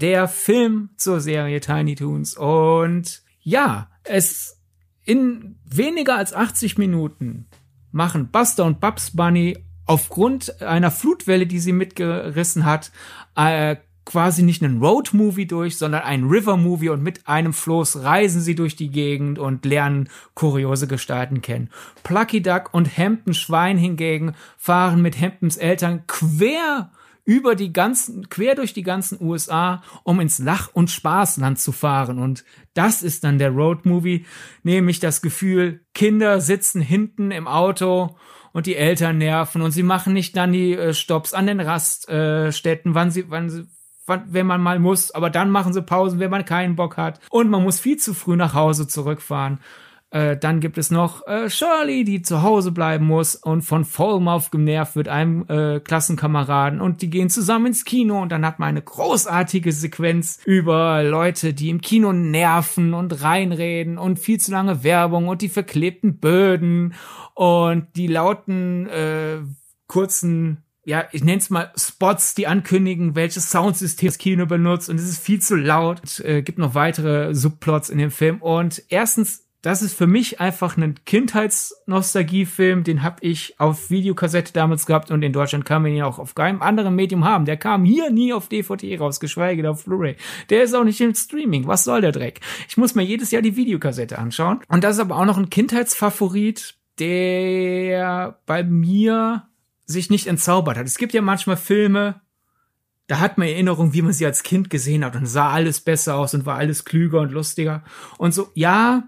[0.00, 4.60] der Film zur Serie Tiny Toons und ja, es
[5.04, 7.46] in weniger als 80 Minuten
[7.92, 12.90] machen Buster und Bubs Bunny aufgrund einer Flutwelle, die sie mitgerissen hat,
[13.36, 13.76] äh,
[14.06, 18.76] quasi nicht einen Road-Movie durch, sondern einen River-Movie und mit einem Floß reisen sie durch
[18.76, 21.68] die Gegend und lernen kuriose Gestalten kennen.
[22.04, 26.90] Plucky Duck und Hampton Schwein hingegen fahren mit Hamptons Eltern quer
[27.24, 32.20] über die ganzen, quer durch die ganzen USA, um ins Lach- und Spaßland zu fahren.
[32.20, 34.24] Und das ist dann der Road-Movie,
[34.62, 38.16] nämlich das Gefühl, Kinder sitzen hinten im Auto
[38.52, 42.94] und die Eltern nerven und sie machen nicht dann die äh, Stops an den Raststätten,
[42.94, 43.66] wann sie, wann sie,
[44.06, 47.20] wenn man mal muss, aber dann machen sie Pausen, wenn man keinen Bock hat.
[47.30, 49.60] Und man muss viel zu früh nach Hause zurückfahren.
[50.10, 54.52] Äh, dann gibt es noch äh, Shirley, die zu Hause bleiben muss und von Falmouth
[54.52, 56.80] genervt wird, einem äh, Klassenkameraden.
[56.80, 61.54] Und die gehen zusammen ins Kino und dann hat man eine großartige Sequenz über Leute,
[61.54, 66.94] die im Kino nerven und reinreden und viel zu lange Werbung und die verklebten Böden
[67.34, 69.38] und die lauten äh,
[69.88, 74.96] kurzen ja, ich nenne es mal Spots, die ankündigen, welches Soundsystem das Kino benutzt und
[74.96, 76.00] es ist viel zu laut.
[76.04, 80.40] Es äh, gibt noch weitere Subplots in dem Film und erstens das ist für mich
[80.40, 85.90] einfach ein Kindheitsnostalgiefilm, den habe ich auf Videokassette damals gehabt und in Deutschland kann man
[85.90, 87.46] ihn auch auf keinem anderen Medium haben.
[87.46, 90.14] Der kam hier nie auf DVD raus, geschweige denn auf Blu-ray.
[90.50, 91.66] Der ist auch nicht im Streaming.
[91.66, 92.38] Was soll der Dreck?
[92.68, 94.60] Ich muss mir jedes Jahr die Videokassette anschauen.
[94.68, 99.48] Und das ist aber auch noch ein Kindheitsfavorit, der bei mir
[99.86, 100.86] sich nicht entzaubert hat.
[100.86, 102.20] Es gibt ja manchmal Filme,
[103.06, 106.16] da hat man Erinnerung, wie man sie als Kind gesehen hat und sah alles besser
[106.16, 107.84] aus und war alles klüger und lustiger.
[108.18, 109.04] Und so, ja,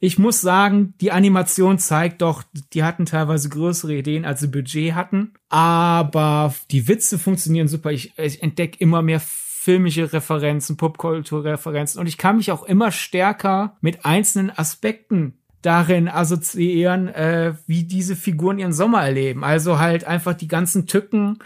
[0.00, 4.94] ich muss sagen, die Animation zeigt doch, die hatten teilweise größere Ideen, als sie Budget
[4.94, 5.34] hatten.
[5.48, 7.92] Aber die Witze funktionieren super.
[7.92, 13.78] Ich, ich entdecke immer mehr filmische Referenzen, Popkulturreferenzen und ich kann mich auch immer stärker
[13.80, 19.44] mit einzelnen Aspekten darin assoziieren, äh, wie diese Figuren ihren Sommer erleben.
[19.44, 21.38] Also halt einfach die ganzen Tücken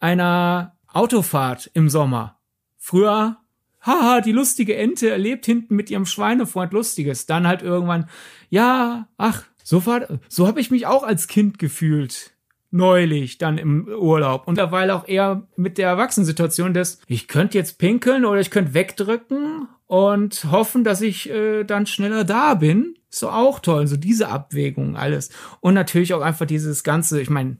[0.00, 2.38] einer Autofahrt im Sommer.
[2.76, 3.38] Früher,
[3.80, 7.26] haha, die lustige Ente erlebt hinten mit ihrem Schweinefreund Lustiges.
[7.26, 8.08] Dann halt irgendwann,
[8.48, 9.82] ja, ach, so
[10.28, 12.32] so habe ich mich auch als Kind gefühlt.
[12.70, 14.46] Neulich, dann im Urlaub.
[14.46, 18.74] Und derweil auch eher mit der Erwachsenensituation des, ich könnte jetzt pinkeln oder ich könnte
[18.74, 22.94] wegdrücken und hoffen, dass ich äh, dann schneller da bin.
[23.10, 25.30] So auch toll, so diese Abwägung alles.
[25.60, 27.56] Und natürlich auch einfach dieses ganze, ich meine,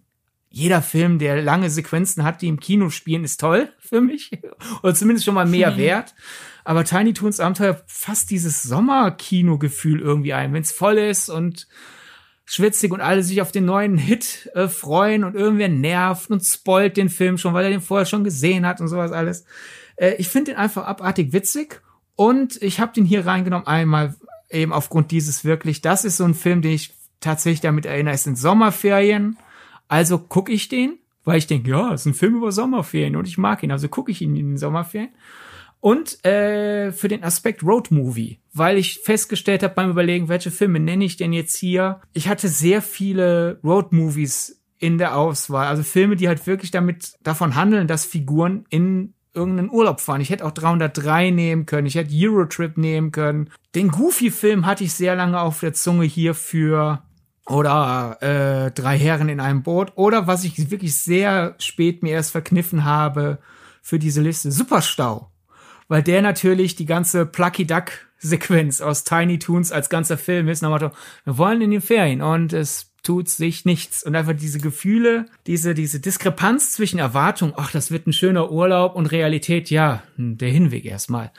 [0.50, 4.30] jeder Film, der lange Sequenzen hat, die im Kino spielen, ist toll für mich.
[4.82, 6.14] Oder zumindest schon mal mehr wert.
[6.64, 11.66] Aber Tiny Toons Abenteuer fasst dieses Sommerkino-Gefühl irgendwie ein, wenn es voll ist und
[12.44, 16.98] schwitzig und alle sich auf den neuen Hit äh, freuen und irgendwer nervt und spoilt
[16.98, 19.44] den Film schon, weil er den vorher schon gesehen hat und sowas alles.
[19.96, 21.80] Äh, ich finde den einfach abartig witzig
[22.18, 24.16] und ich habe den hier reingenommen einmal
[24.50, 28.24] eben aufgrund dieses wirklich, das ist so ein Film, den ich tatsächlich damit erinnere, es
[28.24, 29.38] sind Sommerferien,
[29.86, 33.28] also gucke ich den, weil ich denke, ja, es ist ein Film über Sommerferien und
[33.28, 35.10] ich mag ihn, also gucke ich ihn in den Sommerferien.
[35.78, 40.80] Und äh, für den Aspekt Road Movie, weil ich festgestellt habe beim Überlegen, welche Filme
[40.80, 42.00] nenne ich denn jetzt hier.
[42.14, 47.12] Ich hatte sehr viele Road Movies in der Auswahl, also Filme, die halt wirklich damit
[47.22, 50.20] davon handeln, dass Figuren in irgendeinen Urlaub fahren.
[50.20, 53.50] Ich hätte auch 303 nehmen können, ich hätte Eurotrip nehmen können.
[53.74, 57.02] Den Goofy-Film hatte ich sehr lange auf der Zunge hier für
[57.46, 62.32] oder äh, drei Herren in einem Boot oder was ich wirklich sehr spät mir erst
[62.32, 63.38] verkniffen habe
[63.80, 65.30] für diese Liste Superstau
[65.88, 70.60] weil der natürlich die ganze Plucky Duck Sequenz aus Tiny Toons als ganzer Film ist.
[70.60, 70.90] Nach Motto,
[71.24, 74.02] wir wollen in den Ferien und es tut sich nichts.
[74.02, 78.96] Und einfach diese Gefühle, diese, diese Diskrepanz zwischen Erwartung, ach, das wird ein schöner Urlaub
[78.96, 81.30] und Realität, ja, hm, der Hinweg erstmal.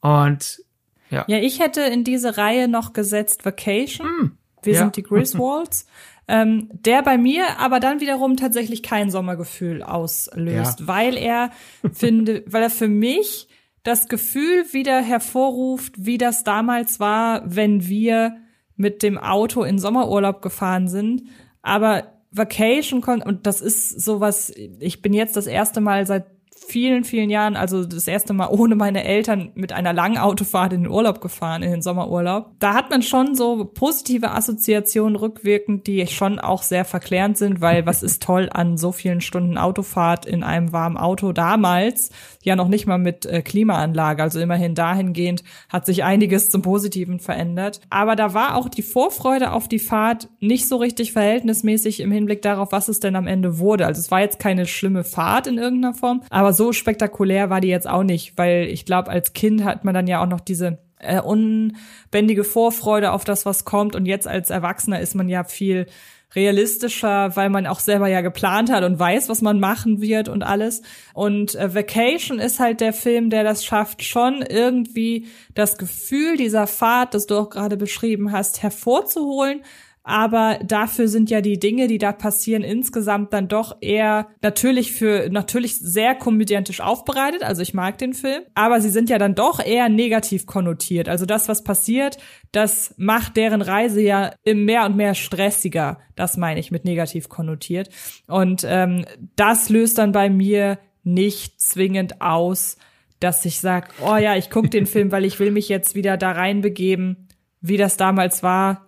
[0.00, 0.62] Und
[1.10, 1.24] ja.
[1.28, 4.06] Ja, ich hätte in diese Reihe noch gesetzt Vacation.
[4.06, 4.78] Mm, Wir ja.
[4.80, 5.86] sind die Griswolds.
[6.28, 10.86] ähm, der bei mir aber dann wiederum tatsächlich kein Sommergefühl auslöst, ja.
[10.86, 11.50] weil er
[11.92, 13.48] finde, weil er für mich
[13.84, 18.36] das Gefühl wieder hervorruft, wie das damals war, wenn wir
[18.76, 21.24] mit dem Auto in Sommerurlaub gefahren sind.
[21.62, 26.26] Aber Vacation und das ist sowas, ich bin jetzt das erste Mal seit
[26.66, 30.84] vielen, vielen Jahren, also das erste Mal ohne meine Eltern mit einer langen Autofahrt in
[30.84, 32.52] den Urlaub gefahren, in den Sommerurlaub.
[32.58, 37.86] Da hat man schon so positive Assoziationen rückwirkend, die schon auch sehr verklärend sind, weil
[37.86, 42.10] was ist toll an so vielen Stunden Autofahrt in einem warmen Auto damals,
[42.42, 47.20] ja noch nicht mal mit äh, Klimaanlage, also immerhin dahingehend hat sich einiges zum Positiven
[47.20, 47.80] verändert.
[47.90, 52.42] Aber da war auch die Vorfreude auf die Fahrt nicht so richtig verhältnismäßig im Hinblick
[52.42, 53.86] darauf, was es denn am Ende wurde.
[53.86, 57.68] Also es war jetzt keine schlimme Fahrt in irgendeiner Form, aber so spektakulär war die
[57.68, 60.78] jetzt auch nicht, weil ich glaube, als Kind hat man dann ja auch noch diese
[60.98, 63.94] äh, unbändige Vorfreude auf das, was kommt.
[63.94, 65.86] Und jetzt als Erwachsener ist man ja viel
[66.34, 70.42] realistischer, weil man auch selber ja geplant hat und weiß, was man machen wird und
[70.42, 70.82] alles.
[71.14, 76.66] Und äh, Vacation ist halt der Film, der das schafft, schon irgendwie das Gefühl dieser
[76.66, 79.62] Fahrt, das du auch gerade beschrieben hast, hervorzuholen,
[80.08, 85.28] aber dafür sind ja die Dinge, die da passieren, insgesamt dann doch eher natürlich für
[85.30, 87.42] natürlich sehr komödiantisch aufbereitet.
[87.42, 91.08] Also ich mag den Film, aber sie sind ja dann doch eher negativ konnotiert.
[91.08, 92.18] Also das, was passiert,
[92.52, 95.98] das macht deren Reise ja im mehr und mehr stressiger.
[96.14, 97.88] Das meine ich mit negativ konnotiert.
[98.28, 102.76] Und ähm, das löst dann bei mir nicht zwingend aus,
[103.18, 106.16] dass ich sag, oh ja, ich gucke den Film, weil ich will mich jetzt wieder
[106.16, 107.25] da reinbegeben
[107.60, 108.86] wie das damals war,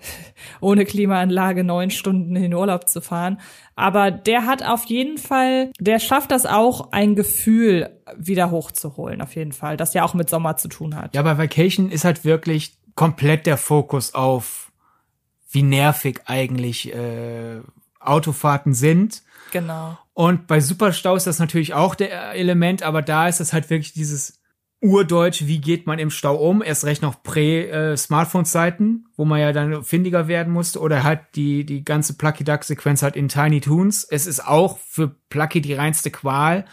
[0.60, 3.40] ohne Klimaanlage neun Stunden in den Urlaub zu fahren.
[3.74, 9.36] Aber der hat auf jeden Fall, der schafft das auch, ein Gefühl wieder hochzuholen, auf
[9.36, 11.14] jeden Fall, das ja auch mit Sommer zu tun hat.
[11.14, 14.72] Ja, bei Vacation ist halt wirklich komplett der Fokus auf,
[15.50, 17.60] wie nervig eigentlich äh,
[18.00, 19.22] Autofahrten sind.
[19.52, 19.96] Genau.
[20.14, 23.92] Und bei Superstau ist das natürlich auch der Element, aber da ist es halt wirklich
[23.92, 24.37] dieses
[24.80, 29.82] urdeutsch, wie geht man im Stau um, erst recht noch Prä-Smartphone-Zeiten, wo man ja dann
[29.82, 34.04] findiger werden musste, oder halt die, die ganze Plucky Duck-Sequenz halt in Tiny Toons.
[34.04, 36.64] Es ist auch für Plucky die reinste Qual,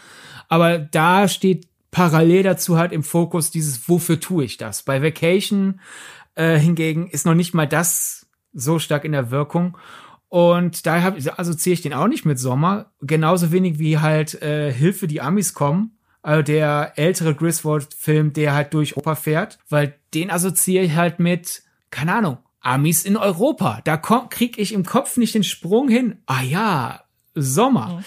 [0.48, 4.82] aber da steht parallel dazu halt im Fokus dieses, wofür tue ich das?
[4.82, 5.80] Bei Vacation
[6.34, 9.76] äh, hingegen ist noch nicht mal das so stark in der Wirkung.
[10.28, 15.06] Und daher assoziiere ich den auch nicht mit Sommer, genauso wenig wie halt äh, Hilfe,
[15.06, 15.95] die Amis kommen
[16.26, 21.62] also der ältere Griswold-Film, der halt durch Europa fährt, weil den assoziiere ich halt mit,
[21.90, 23.80] keine Ahnung, Amis in Europa.
[23.84, 26.18] Da komm, krieg ich im Kopf nicht den Sprung hin.
[26.26, 27.04] Ah ja,
[27.36, 27.98] Sommer.
[27.98, 28.04] Mhm.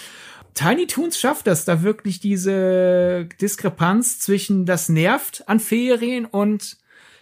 [0.52, 6.76] Tiny Toons schafft das, da wirklich diese Diskrepanz zwischen das nervt an Ferien und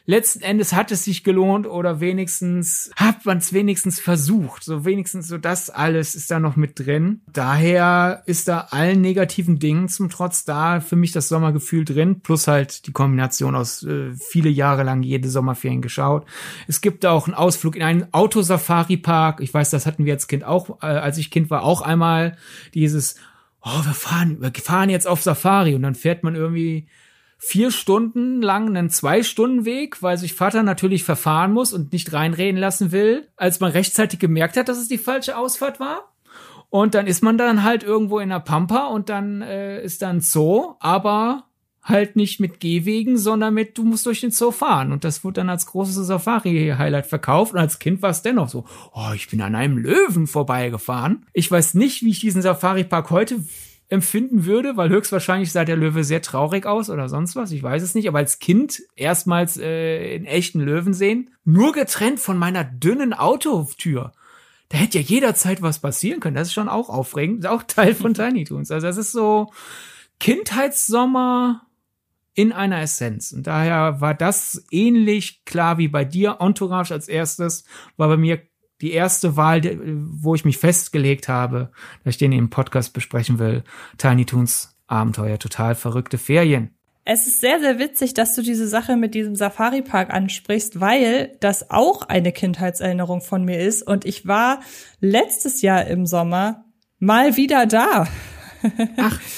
[0.08, 4.64] letzten Endes hat es sich gelohnt oder wenigstens hat man es wenigstens versucht.
[4.64, 7.20] So wenigstens so das alles ist da noch mit drin.
[7.30, 12.48] Daher ist da allen negativen Dingen zum Trotz da für mich das Sommergefühl drin, plus
[12.48, 16.24] halt die Kombination aus äh, viele Jahre lang jede Sommerferien geschaut.
[16.66, 19.40] Es gibt auch einen Ausflug in einen Autosafari-Park.
[19.40, 22.38] Ich weiß, das hatten wir als Kind auch, äh, als ich Kind war, auch einmal
[22.72, 23.16] dieses
[23.60, 26.86] oh, wir fahren, wir fahren jetzt auf Safari und dann fährt man irgendwie
[27.38, 32.92] vier Stunden lang einen Zwei-Stunden-Weg, weil sich Vater natürlich verfahren muss und nicht reinreden lassen
[32.92, 36.12] will, als man rechtzeitig gemerkt hat, dass es die falsche Ausfahrt war.
[36.68, 40.20] Und dann ist man dann halt irgendwo in der Pampa und dann äh, ist dann
[40.20, 41.44] Zoo, aber
[41.82, 44.92] halt nicht mit Gehwegen, sondern mit, du musst durch den Zoo fahren.
[44.92, 47.54] Und das wurde dann als großes Safari-Highlight verkauft.
[47.54, 51.24] Und als Kind war es dennoch so, oh, ich bin an einem Löwen vorbeigefahren.
[51.32, 53.42] Ich weiß nicht, wie ich diesen Safari-Park heute
[53.88, 57.82] empfinden würde, weil höchstwahrscheinlich sah der Löwe sehr traurig aus oder sonst was, ich weiß
[57.82, 62.64] es nicht, aber als Kind erstmals äh, in echten Löwen sehen, nur getrennt von meiner
[62.64, 64.12] dünnen Autotür.
[64.68, 66.36] Da hätte ja jederzeit was passieren können.
[66.36, 68.70] Das ist schon auch aufregend, ist auch Teil von Tiny Toons.
[68.70, 69.50] Also das ist so
[70.20, 71.62] Kindheitssommer
[72.34, 73.32] in einer Essenz.
[73.32, 76.36] Und daher war das ähnlich klar wie bei dir.
[76.40, 77.64] Entourage als erstes
[77.96, 78.40] war bei mir
[78.80, 81.70] die erste Wahl, wo ich mich festgelegt habe,
[82.04, 83.64] dass ich den im Podcast besprechen will.
[83.96, 86.70] Tiny Toons Abenteuer, total verrückte Ferien.
[87.04, 91.70] Es ist sehr, sehr witzig, dass du diese Sache mit diesem Safari-Park ansprichst, weil das
[91.70, 93.82] auch eine Kindheitserinnerung von mir ist.
[93.82, 94.60] Und ich war
[95.00, 96.66] letztes Jahr im Sommer
[96.98, 98.06] mal wieder da.
[98.98, 99.20] Ach.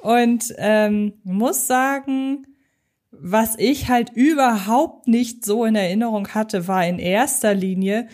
[0.00, 2.46] Und ähm, muss sagen,
[3.10, 8.06] was ich halt überhaupt nicht so in Erinnerung hatte, war in erster Linie,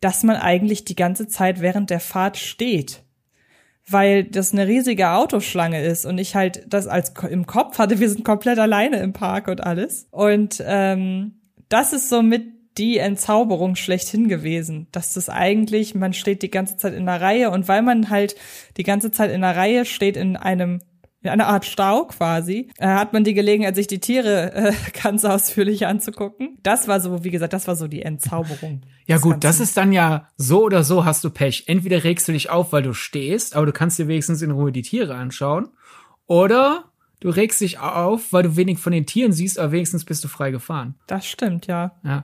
[0.00, 3.02] dass man eigentlich die ganze Zeit während der Fahrt steht.
[3.88, 8.10] Weil das eine riesige Autoschlange ist und ich halt das als im Kopf hatte, wir
[8.10, 10.08] sind komplett alleine im Park und alles.
[10.10, 11.36] Und ähm,
[11.68, 16.76] das ist so mit die Entzauberung schlechthin gewesen, dass das eigentlich, man steht die ganze
[16.76, 18.36] Zeit in der Reihe und weil man halt
[18.76, 20.95] die ganze Zeit in der Reihe steht in einem in
[21.28, 24.72] einer Art Stau quasi, äh, hat man die Gelegenheit, sich die Tiere äh,
[25.02, 26.58] ganz ausführlich anzugucken.
[26.62, 28.82] Das war so, wie gesagt, das war so die Entzauberung.
[29.06, 31.64] Ja gut, das ist dann ja so oder so hast du Pech.
[31.66, 34.72] Entweder regst du dich auf, weil du stehst, aber du kannst dir wenigstens in Ruhe
[34.72, 35.68] die Tiere anschauen.
[36.26, 36.84] Oder
[37.20, 40.28] du regst dich auf, weil du wenig von den Tieren siehst, aber wenigstens bist du
[40.28, 40.96] frei gefahren.
[41.06, 41.92] Das stimmt, ja.
[42.04, 42.22] Ja.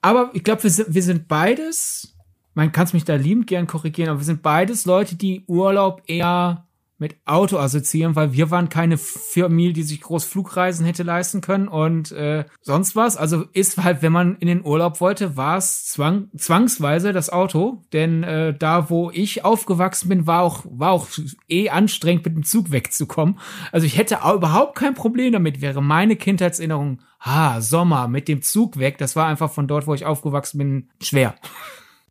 [0.00, 2.16] Aber ich glaube, wir sind, wir sind beides,
[2.54, 6.02] man kann es mich da liebend gern korrigieren, aber wir sind beides Leute, die Urlaub
[6.06, 6.66] eher
[7.00, 11.66] mit Auto assoziieren, weil wir waren keine Familie, die sich groß Flugreisen hätte leisten können
[11.66, 13.16] und äh, sonst was.
[13.16, 17.82] Also ist halt, wenn man in den Urlaub wollte, war es zwang, zwangsweise das Auto.
[17.94, 21.08] Denn äh, da, wo ich aufgewachsen bin, war auch, war auch
[21.48, 23.38] eh anstrengend, mit dem Zug wegzukommen.
[23.72, 28.42] Also ich hätte auch überhaupt kein Problem damit, wäre meine Kindheitserinnerung, ha, Sommer, mit dem
[28.42, 28.98] Zug weg.
[28.98, 31.34] Das war einfach von dort, wo ich aufgewachsen bin, schwer.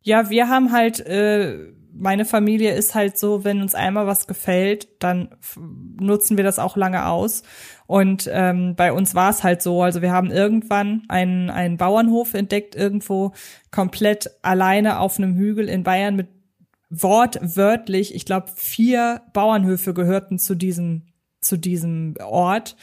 [0.02, 4.88] Ja, wir haben halt äh, meine Familie ist halt so, wenn uns einmal was gefällt,
[5.02, 5.30] dann
[6.00, 7.42] nutzen wir das auch lange aus.
[7.86, 12.34] Und ähm, bei uns war es halt so, also wir haben irgendwann einen, einen Bauernhof
[12.34, 13.32] entdeckt, irgendwo
[13.70, 16.28] komplett alleine auf einem Hügel in Bayern mit
[16.90, 21.02] wortwörtlich, ich glaube, vier Bauernhöfe gehörten zu diesem,
[21.40, 22.76] zu diesem Ort.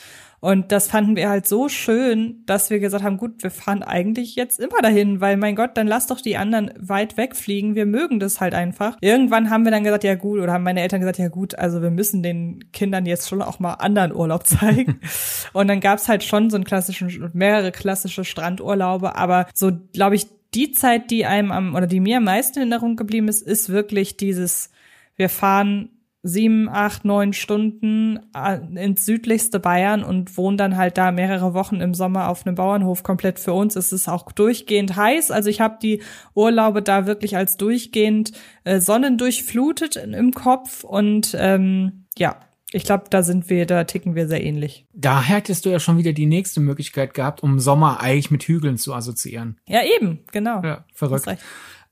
[0.48, 4.38] Und das fanden wir halt so schön, dass wir gesagt haben, gut, wir fahren eigentlich
[4.38, 7.76] jetzt immer dahin, weil mein Gott, dann lass doch die anderen weit wegfliegen.
[7.76, 8.96] Wir mögen das halt einfach.
[9.02, 11.82] Irgendwann haben wir dann gesagt, ja gut, oder haben meine Eltern gesagt, ja gut, also
[11.82, 15.02] wir müssen den Kindern jetzt schon auch mal anderen Urlaub zeigen.
[15.52, 20.28] und dann gab's halt schon so einen klassischen, mehrere klassische Strandurlaube, aber so, glaube ich,
[20.54, 23.68] die Zeit, die einem am, oder die mir am meisten in Erinnerung geblieben ist, ist
[23.68, 24.72] wirklich dieses,
[25.18, 25.90] wir fahren
[26.24, 31.78] sieben, acht, neun Stunden äh, ins südlichste Bayern und wohnen dann halt da mehrere Wochen
[31.78, 33.04] im Sommer auf einem Bauernhof.
[33.04, 35.32] Komplett für uns ist es auch durchgehend heiß.
[35.32, 36.02] Also ich habe die
[36.34, 38.32] Urlaube da wirklich als durchgehend
[38.64, 42.38] äh, sonnendurchflutet im Kopf und ähm, ja.
[42.74, 44.88] Ich glaube, da sind wir, da ticken wir sehr ähnlich.
[44.94, 48.78] Da hättest du ja schon wieder die nächste Möglichkeit gehabt, um Sommer eigentlich mit Hügeln
[48.78, 49.58] zu assoziieren.
[49.70, 50.62] Ja, eben, genau.
[50.62, 51.28] Ja, verrückt.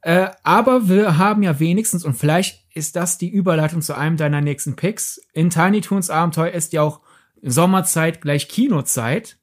[0.01, 4.41] Äh, aber wir haben ja wenigstens, und vielleicht ist das die Überleitung zu einem deiner
[4.41, 7.01] nächsten Picks, in Tiny Toons Abenteuer ist ja auch
[7.41, 9.37] Sommerzeit gleich Kinozeit.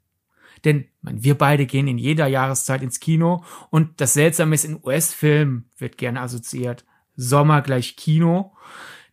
[0.64, 4.78] Denn man, wir beide gehen in jeder Jahreszeit ins Kino und das Seltsame ist, in
[4.80, 6.84] US-Filmen wird gerne assoziiert.
[7.16, 8.52] Sommer gleich Kino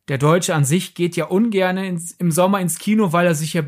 [0.09, 3.53] der Deutsche an sich geht ja ungern ins, im Sommer ins Kino, weil er sich
[3.53, 3.61] ja,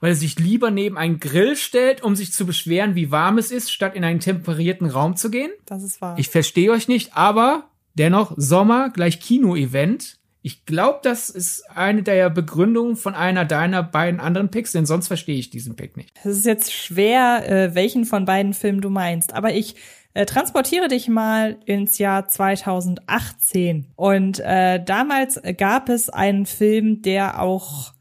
[0.00, 3.50] weil er sich lieber neben einen Grill stellt, um sich zu beschweren, wie warm es
[3.50, 5.50] ist, statt in einen temperierten Raum zu gehen.
[5.66, 6.16] Das ist wahr.
[6.16, 10.18] Ich verstehe euch nicht, aber dennoch Sommer gleich Kino-Event.
[10.40, 15.08] Ich glaube, das ist eine der Begründungen von einer deiner beiden anderen Picks, denn sonst
[15.08, 16.12] verstehe ich diesen Pick nicht.
[16.24, 19.74] Es ist jetzt schwer, äh, welchen von beiden Filmen du meinst, aber ich
[20.14, 23.86] äh, transportiere dich mal ins Jahr 2018.
[23.96, 27.92] Und äh, damals gab es einen Film, der auch,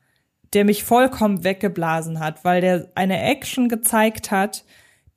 [0.53, 4.63] der mich vollkommen weggeblasen hat, weil der eine Action gezeigt hat,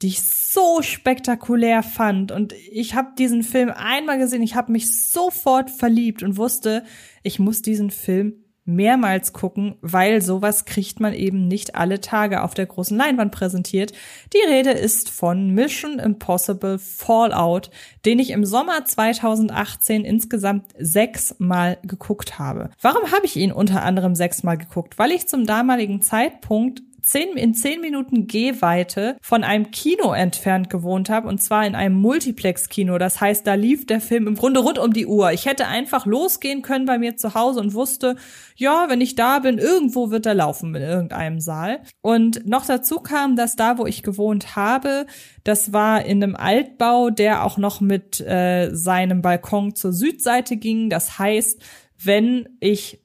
[0.03, 2.33] die ich so spektakulär fand.
[2.33, 6.85] Und ich habe diesen Film einmal gesehen, ich habe mich sofort verliebt und wusste,
[7.23, 12.55] ich muss diesen Film mehrmals gucken, weil sowas kriegt man eben nicht alle Tage auf
[12.55, 13.93] der großen Leinwand präsentiert.
[14.33, 17.71] Die Rede ist von Mission Impossible Fallout,
[18.05, 22.71] den ich im Sommer 2018 insgesamt sechsmal geguckt habe.
[22.81, 24.99] Warum habe ich ihn unter anderem sechsmal geguckt?
[24.99, 31.11] Weil ich zum damaligen Zeitpunkt zehn, in zehn Minuten Gehweite von einem Kino entfernt gewohnt
[31.11, 32.99] habe und zwar in einem Multiplex-Kino.
[32.99, 35.33] Das heißt, da lief der Film im Grunde rund um die Uhr.
[35.33, 38.17] Ich hätte einfach losgehen können bei mir zu Hause und wusste,
[38.57, 41.81] ja, wenn ich da bin, irgendwo wird er laufen in irgendeinem Saal.
[42.03, 45.07] Und noch dazu kam, dass da, wo ich gewohnt habe,
[45.45, 50.91] das war in einem Altbau, der auch noch mit äh, seinem Balkon zur Südseite ging.
[50.91, 51.63] Das heißt,
[52.03, 53.01] wenn ich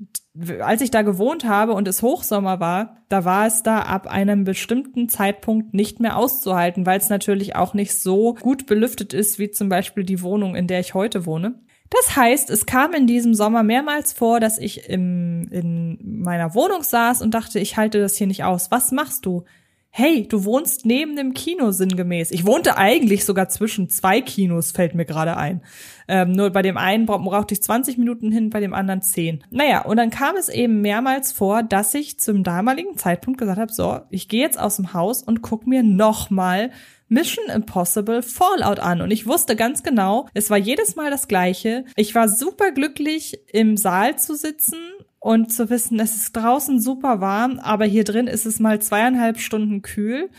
[0.60, 4.44] als ich da gewohnt habe und es Hochsommer war, da war es da ab einem
[4.44, 9.52] bestimmten Zeitpunkt nicht mehr auszuhalten, weil es natürlich auch nicht so gut belüftet ist wie
[9.52, 11.60] zum Beispiel die Wohnung, in der ich heute wohne.
[11.90, 16.84] Das heißt, es kam in diesem Sommer mehrmals vor, dass ich im, in meiner Wohnung
[16.84, 18.72] saß und dachte, ich halte das hier nicht aus.
[18.72, 19.46] Was machst du?
[19.98, 22.32] hey, du wohnst neben dem Kino sinngemäß.
[22.32, 25.62] Ich wohnte eigentlich sogar zwischen zwei Kinos, fällt mir gerade ein.
[26.08, 29.44] Ähm, nur bei dem einen brauchte ich 20 Minuten hin, bei dem anderen 10.
[29.50, 33.74] Naja, und dann kam es eben mehrmals vor, dass ich zum damaligen Zeitpunkt gesagt habe,
[33.74, 36.72] so, ich gehe jetzt aus dem Haus und guck mir nochmal
[37.08, 39.02] Mission Impossible Fallout an.
[39.02, 41.86] Und ich wusste ganz genau, es war jedes Mal das Gleiche.
[41.96, 44.80] Ich war super glücklich, im Saal zu sitzen
[45.20, 49.40] und zu wissen, es ist draußen super warm, aber hier drin ist es mal zweieinhalb
[49.40, 50.30] Stunden kühl.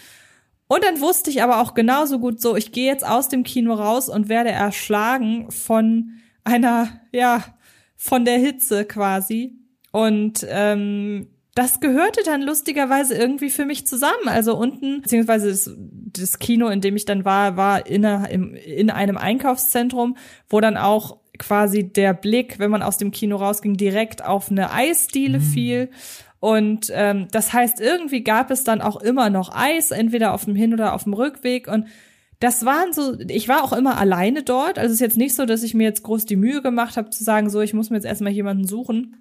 [0.69, 3.75] Und dann wusste ich aber auch genauso gut so, ich gehe jetzt aus dem Kino
[3.75, 6.13] raus und werde erschlagen von
[6.45, 7.45] einer, ja,
[7.97, 9.59] von der Hitze quasi.
[9.93, 14.29] Und ähm, das gehörte dann lustigerweise irgendwie für mich zusammen.
[14.29, 19.17] Also unten, beziehungsweise das, das Kino, in dem ich dann war, war in, in einem
[19.17, 20.17] Einkaufszentrum,
[20.51, 24.71] wo dann auch quasi der Blick, wenn man aus dem Kino rausging, direkt auf eine
[24.71, 25.43] Eisdiele mhm.
[25.43, 25.91] fiel.
[26.41, 30.55] Und ähm, das heißt, irgendwie gab es dann auch immer noch Eis, entweder auf dem
[30.55, 31.67] Hin- oder auf dem Rückweg.
[31.69, 31.87] Und
[32.41, 34.79] das waren so, ich war auch immer alleine dort.
[34.79, 37.11] Also es ist jetzt nicht so, dass ich mir jetzt groß die Mühe gemacht habe
[37.11, 39.17] zu sagen, so, ich muss mir jetzt erstmal jemanden suchen,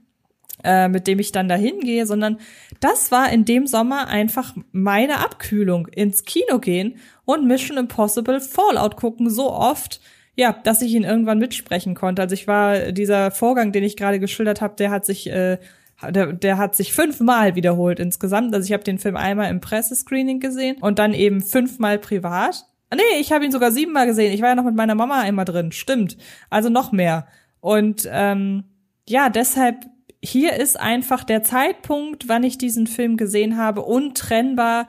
[0.63, 2.39] äh, mit dem ich dann dahin gehe, sondern
[2.81, 8.97] das war in dem Sommer einfach meine Abkühlung, ins Kino gehen und Mission Impossible Fallout
[8.97, 10.01] gucken, so oft,
[10.35, 12.21] ja, dass ich ihn irgendwann mitsprechen konnte.
[12.21, 15.57] Also ich war, dieser Vorgang, den ich gerade geschildert habe, der hat sich, äh,
[16.01, 18.53] der, der hat sich fünfmal wiederholt insgesamt.
[18.53, 22.65] Also ich habe den Film einmal im Pressescreening gesehen und dann eben fünfmal privat.
[22.89, 24.33] Ah, nee, ich habe ihn sogar siebenmal gesehen.
[24.33, 25.71] Ich war ja noch mit meiner Mama einmal drin.
[25.71, 26.17] Stimmt.
[26.49, 27.27] Also noch mehr.
[27.59, 28.65] Und ähm,
[29.07, 29.85] ja, deshalb
[30.21, 34.87] hier ist einfach der Zeitpunkt, wann ich diesen Film gesehen habe, untrennbar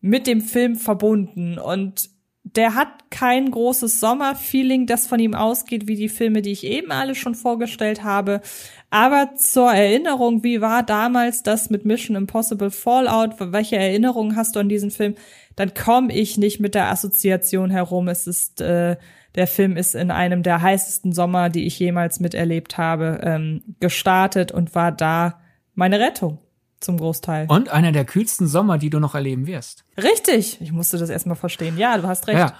[0.00, 1.58] mit dem Film verbunden.
[1.58, 2.10] Und
[2.56, 6.92] der hat kein großes Sommerfeeling, das von ihm ausgeht, wie die Filme, die ich eben
[6.92, 8.40] alle schon vorgestellt habe.
[8.90, 13.36] Aber zur Erinnerung, wie war damals das mit Mission Impossible Fallout?
[13.38, 15.14] Welche Erinnerungen hast du an diesen Film?
[15.56, 18.08] Dann komme ich nicht mit der Assoziation herum.
[18.08, 18.96] Es ist, äh,
[19.34, 24.52] der Film ist in einem der heißesten Sommer, die ich jemals miterlebt habe, ähm, gestartet
[24.52, 25.40] und war da
[25.74, 26.41] meine Rettung
[26.82, 27.46] zum Großteil.
[27.48, 29.84] Und einer der kühlsten Sommer, die du noch erleben wirst.
[29.96, 30.60] Richtig.
[30.60, 31.78] Ich musste das erstmal verstehen.
[31.78, 32.52] Ja, du hast recht.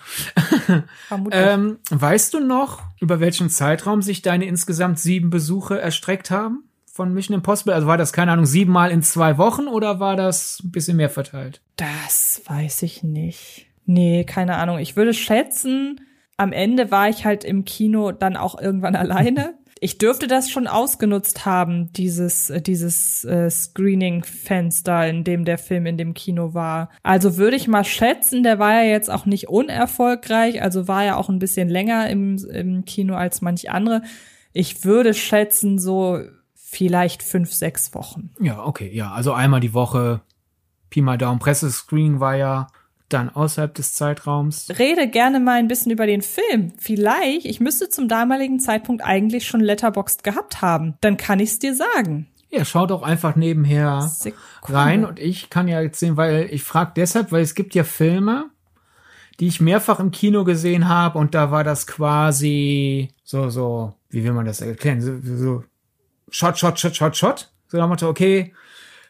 [0.68, 0.84] Ja.
[1.30, 6.64] ähm, weißt du noch, über welchen Zeitraum sich deine insgesamt sieben Besuche erstreckt haben?
[6.86, 7.72] Von Mission Impossible?
[7.72, 11.10] Also war das, keine Ahnung, siebenmal in zwei Wochen oder war das ein bisschen mehr
[11.10, 11.62] verteilt?
[11.76, 13.66] Das weiß ich nicht.
[13.86, 14.78] Nee, keine Ahnung.
[14.78, 16.00] Ich würde schätzen,
[16.36, 20.68] am Ende war ich halt im Kino dann auch irgendwann alleine ich dürfte das schon
[20.68, 26.88] ausgenutzt haben, dieses, äh, dieses äh, Screening-Fenster, in dem der Film in dem Kino war.
[27.02, 31.16] Also würde ich mal schätzen, der war ja jetzt auch nicht unerfolgreich, also war ja
[31.16, 34.02] auch ein bisschen länger im, im Kino als manch andere.
[34.52, 36.20] Ich würde schätzen, so
[36.54, 38.30] vielleicht fünf, sechs Wochen.
[38.38, 39.10] Ja, okay, ja.
[39.10, 40.20] Also einmal die Woche
[40.90, 42.68] Pi mal Daumen Pressescreening war ja
[43.12, 44.68] dann außerhalb des Zeitraums.
[44.78, 46.72] Rede gerne mal ein bisschen über den Film.
[46.78, 50.94] Vielleicht, ich müsste zum damaligen Zeitpunkt eigentlich schon Letterboxd gehabt haben.
[51.00, 52.28] Dann kann ich's dir sagen.
[52.50, 54.38] Ja, schau doch einfach nebenher Sekunde.
[54.68, 57.82] rein und ich kann ja jetzt sehen, weil ich frage deshalb, weil es gibt ja
[57.82, 58.50] Filme,
[59.40, 64.22] die ich mehrfach im Kino gesehen habe und da war das quasi so, so, wie
[64.22, 65.00] will man das erklären?
[65.00, 65.64] So, so
[66.30, 67.52] Shot, Shot, Shot, Shot, Shot.
[67.68, 68.52] So da Motto, okay,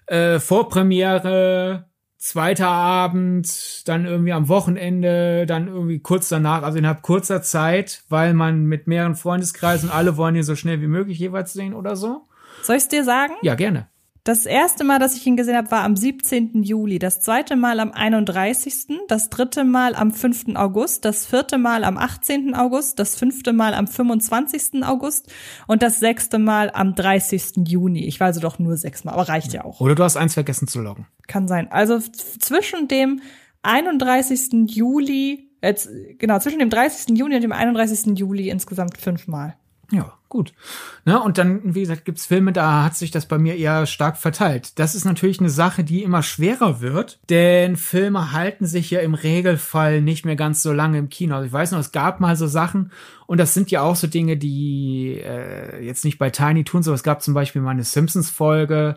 [0.06, 1.86] äh, Vorpremiere,
[2.22, 8.32] zweiter Abend, dann irgendwie am Wochenende, dann irgendwie kurz danach, also innerhalb kurzer Zeit, weil
[8.32, 12.28] man mit mehreren Freundeskreisen, alle wollen ihn so schnell wie möglich jeweils sehen oder so.
[12.62, 13.32] Soll ich dir sagen?
[13.42, 13.88] Ja, gerne.
[14.24, 16.62] Das erste Mal, dass ich ihn gesehen habe, war am 17.
[16.62, 20.54] Juli, das zweite Mal am 31., das dritte Mal am 5.
[20.54, 22.54] August, das vierte Mal am 18.
[22.54, 24.84] August, das fünfte Mal am 25.
[24.84, 25.32] August
[25.66, 27.66] und das sechste Mal am 30.
[27.66, 28.06] Juni.
[28.06, 29.80] Ich war also doch nur sechsmal, aber reicht ja auch.
[29.80, 31.08] Oder du hast eins vergessen zu loggen.
[31.26, 31.72] Kann sein.
[31.72, 33.22] Also zwischen dem
[33.62, 34.68] 31.
[34.68, 37.18] Juli, jetzt, genau, zwischen dem 30.
[37.18, 38.16] Juni und dem 31.
[38.16, 39.56] Juli insgesamt fünfmal.
[39.92, 40.54] Ja, gut.
[41.04, 44.16] Ne, und dann, wie gesagt, gibt's Filme, da hat sich das bei mir eher stark
[44.16, 44.78] verteilt.
[44.78, 49.12] Das ist natürlich eine Sache, die immer schwerer wird, denn Filme halten sich ja im
[49.12, 51.34] Regelfall nicht mehr ganz so lange im Kino.
[51.34, 52.90] Also ich weiß noch, es gab mal so Sachen,
[53.26, 56.94] und das sind ja auch so Dinge, die äh, jetzt nicht bei Tiny tun, so
[56.94, 58.96] es gab zum Beispiel mal eine Simpsons-Folge,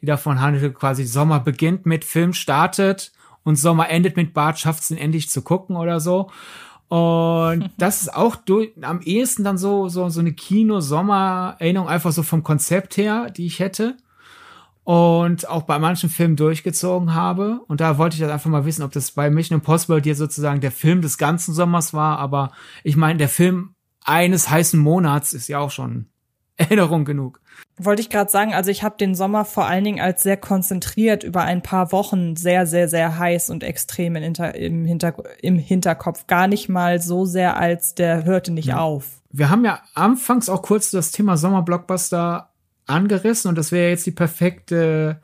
[0.00, 3.12] die davon handelte, quasi Sommer beginnt mit Film startet
[3.44, 6.30] und Sommer endet mit Bart schafft's den endlich zu gucken oder so.
[6.92, 12.22] Und das ist auch durch, am ehesten dann so, so, so eine Kino-Sommer-Erinnerung, einfach so
[12.22, 13.96] vom Konzept her, die ich hätte.
[14.84, 17.60] Und auch bei manchen Filmen durchgezogen habe.
[17.66, 20.60] Und da wollte ich das einfach mal wissen, ob das bei Mission Impossible dir sozusagen
[20.60, 22.18] der Film des ganzen Sommers war.
[22.18, 22.52] Aber
[22.84, 23.74] ich meine, der Film
[24.04, 26.10] eines heißen Monats ist ja auch schon
[26.56, 27.40] Erinnerung genug.
[27.78, 31.24] Wollte ich gerade sagen, also ich habe den Sommer vor allen Dingen als sehr konzentriert
[31.24, 35.58] über ein paar Wochen sehr, sehr, sehr heiß und extrem im, Hinter im, Hinter im
[35.58, 36.26] Hinterkopf.
[36.26, 38.78] Gar nicht mal so sehr als der hörte nicht ja.
[38.78, 39.22] auf.
[39.30, 42.50] Wir haben ja anfangs auch kurz das Thema Sommerblockbuster
[42.86, 45.20] angerissen und das wäre jetzt die perfekte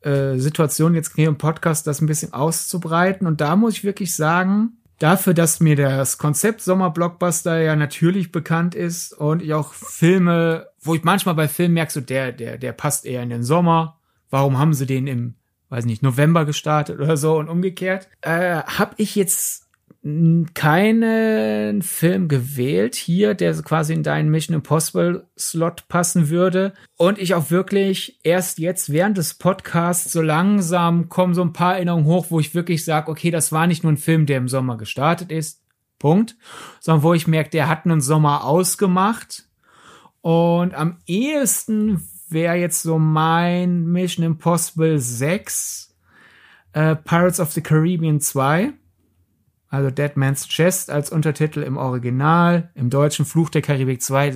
[0.00, 3.26] äh, Situation, jetzt hier im Podcast das ein bisschen auszubreiten.
[3.26, 8.74] Und da muss ich wirklich sagen, dafür, dass mir das Konzept Sommerblockbuster ja natürlich bekannt
[8.74, 12.72] ist und ich auch Filme, wo ich manchmal bei Filmen merke, so der, der, der
[12.72, 13.98] passt eher in den Sommer.
[14.30, 15.34] Warum haben sie den im,
[15.68, 18.08] weiß nicht, November gestartet oder so und umgekehrt?
[18.20, 19.67] Äh, hab ich jetzt
[20.54, 26.72] keinen Film gewählt hier, der quasi in deinen Mission Impossible Slot passen würde.
[26.96, 31.74] Und ich auch wirklich erst jetzt während des Podcasts so langsam kommen so ein paar
[31.74, 34.48] Erinnerungen hoch, wo ich wirklich sage, okay, das war nicht nur ein Film, der im
[34.48, 35.62] Sommer gestartet ist.
[35.98, 36.36] Punkt.
[36.78, 39.48] Sondern wo ich merke, der hat einen Sommer ausgemacht.
[40.20, 45.96] Und am ehesten wäre jetzt so mein Mission Impossible 6,
[46.72, 48.74] äh, Pirates of the Caribbean 2
[49.70, 54.34] also Dead Man's Chest als Untertitel im Original, im deutschen Fluch der Karibik 2,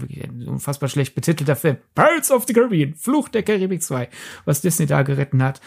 [0.00, 1.76] wirklich ein unfassbar schlecht betitelter Film.
[1.94, 4.08] Pirates of the Caribbean, Fluch der Karibik 2,
[4.44, 5.60] was Disney da geritten hat.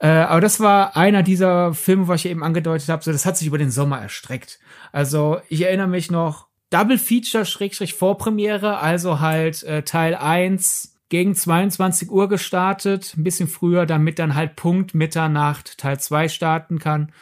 [0.00, 3.36] Äh, aber das war einer dieser Filme, was ich eben angedeutet habe, so das hat
[3.36, 4.58] sich über den Sommer erstreckt.
[4.92, 11.34] Also ich erinnere mich noch, Double Feature Schrägstrich Vorpremiere, also halt äh, Teil 1 gegen
[11.34, 17.12] 22 Uhr gestartet, ein bisschen früher, damit dann halt Punkt Mitternacht Teil 2 starten kann.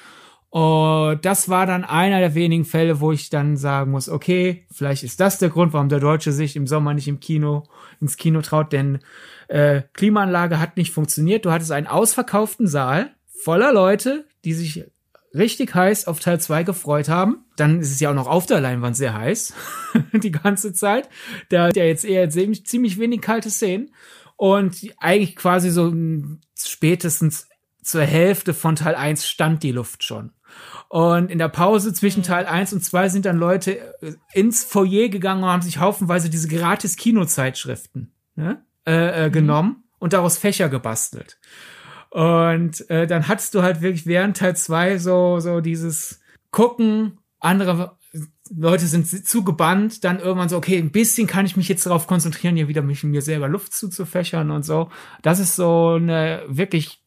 [0.56, 5.02] Und das war dann einer der wenigen Fälle, wo ich dann sagen muss, okay, vielleicht
[5.02, 7.64] ist das der Grund, warum der Deutsche sich im Sommer nicht im Kino,
[8.00, 9.00] ins Kino traut, denn
[9.48, 11.44] äh, Klimaanlage hat nicht funktioniert.
[11.44, 14.86] Du hattest einen ausverkauften Saal voller Leute, die sich
[15.34, 17.44] richtig heiß auf Teil 2 gefreut haben.
[17.56, 19.52] Dann ist es ja auch noch auf der Leinwand sehr heiß,
[20.14, 21.10] die ganze Zeit.
[21.50, 23.90] Da hat ja jetzt eher ziemlich wenig kalte Szenen.
[24.36, 25.92] Und eigentlich quasi so
[26.58, 27.46] spätestens
[27.86, 30.32] zur Hälfte von Teil 1 stand die Luft schon.
[30.88, 32.24] Und in der Pause zwischen mhm.
[32.24, 36.30] Teil 1 und 2 sind dann Leute äh, ins Foyer gegangen und haben sich haufenweise
[36.30, 39.32] diese gratis Kinozeitschriften ne, äh, äh, mhm.
[39.32, 41.38] genommen und daraus Fächer gebastelt.
[42.10, 46.20] Und äh, dann hattest du halt wirklich während Teil 2 so, so dieses
[46.50, 47.98] Gucken, andere
[48.54, 52.06] Leute sind zu gebannt, dann irgendwann so, okay, ein bisschen kann ich mich jetzt darauf
[52.06, 54.90] konzentrieren, hier wieder mich mir selber Luft zuzufächern und so.
[55.22, 57.05] Das ist so eine wirklich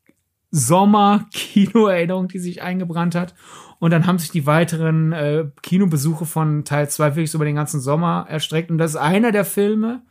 [0.52, 3.36] Sommer-Kino-Erinnerung, die sich eingebrannt hat.
[3.80, 7.56] Und dann haben sich die weiteren äh, Kinobesuche von Teil 2 wirklich so über den
[7.56, 8.72] ganzen Sommer erstreckt.
[8.72, 10.02] Und das ist einer der Filme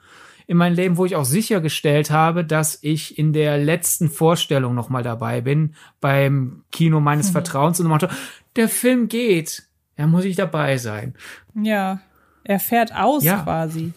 [0.46, 4.88] in meinem Leben, wo ich auch sichergestellt habe, dass ich in der letzten Vorstellung noch
[4.88, 7.32] mal dabei bin, beim Kino meines mhm.
[7.32, 8.08] Vertrauens und meinte,
[8.56, 9.64] der Film geht,
[9.96, 11.14] da muss ich dabei sein.
[11.54, 12.00] Ja,
[12.44, 13.42] er fährt aus ja.
[13.42, 13.92] quasi.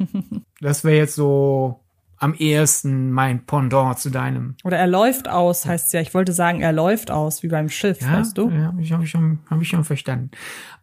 [0.60, 1.80] das wäre jetzt so
[2.18, 4.56] am ehesten mein Pendant zu deinem.
[4.64, 6.00] Oder er läuft aus, heißt ja.
[6.00, 8.50] Ich wollte sagen, er läuft aus, wie beim Schiff, ja, weißt du?
[8.50, 10.30] Ja, habe ich, hab ich, schon, hab ich schon verstanden.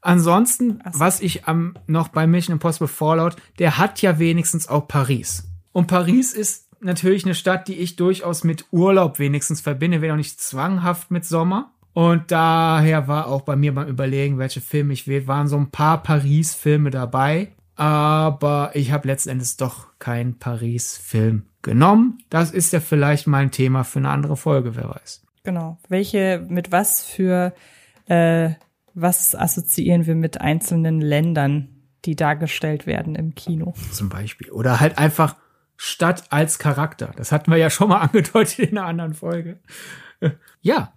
[0.02, 1.00] Ansonsten, so.
[1.00, 5.50] was ich am noch bei Mission Impossible Fallout, der hat ja wenigstens auch Paris.
[5.72, 10.18] Und Paris ist natürlich eine Stadt, die ich durchaus mit Urlaub wenigstens verbinde, wenn auch
[10.18, 11.72] nicht zwanghaft mit Sommer.
[11.94, 15.70] Und daher war auch bei mir beim Überlegen, welche Filme ich wähle, waren so ein
[15.70, 17.54] paar Paris-Filme dabei.
[17.76, 22.20] Aber ich habe letzten Endes doch keinen Paris-Film genommen.
[22.30, 25.24] Das ist ja vielleicht mal ein Thema für eine andere Folge, wer weiß.
[25.44, 25.78] Genau.
[25.90, 27.54] Welche, mit was für,
[28.08, 28.52] äh,
[28.94, 31.70] was assoziieren wir mit einzelnen Ländern,
[32.06, 33.74] die dargestellt werden im Kino?
[33.92, 34.52] Zum Beispiel.
[34.52, 35.36] Oder halt einfach
[35.76, 37.12] Stadt als Charakter.
[37.16, 39.60] Das hatten wir ja schon mal angedeutet in einer anderen Folge.
[40.62, 40.94] ja.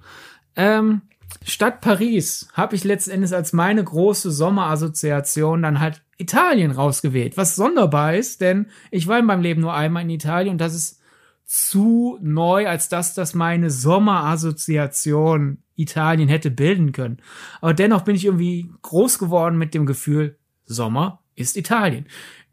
[0.55, 1.03] Ähm,
[1.49, 7.37] Stadt Paris habe ich letzten Endes als meine große Sommerassoziation dann halt Italien rausgewählt.
[7.37, 10.75] Was sonderbar ist, denn ich war in meinem Leben nur einmal in Italien und das
[10.75, 11.01] ist
[11.45, 17.19] zu neu, als dass das meine Sommerassoziation Italien hätte bilden können.
[17.61, 22.07] Aber dennoch bin ich irgendwie groß geworden mit dem Gefühl, Sommer ist Italien.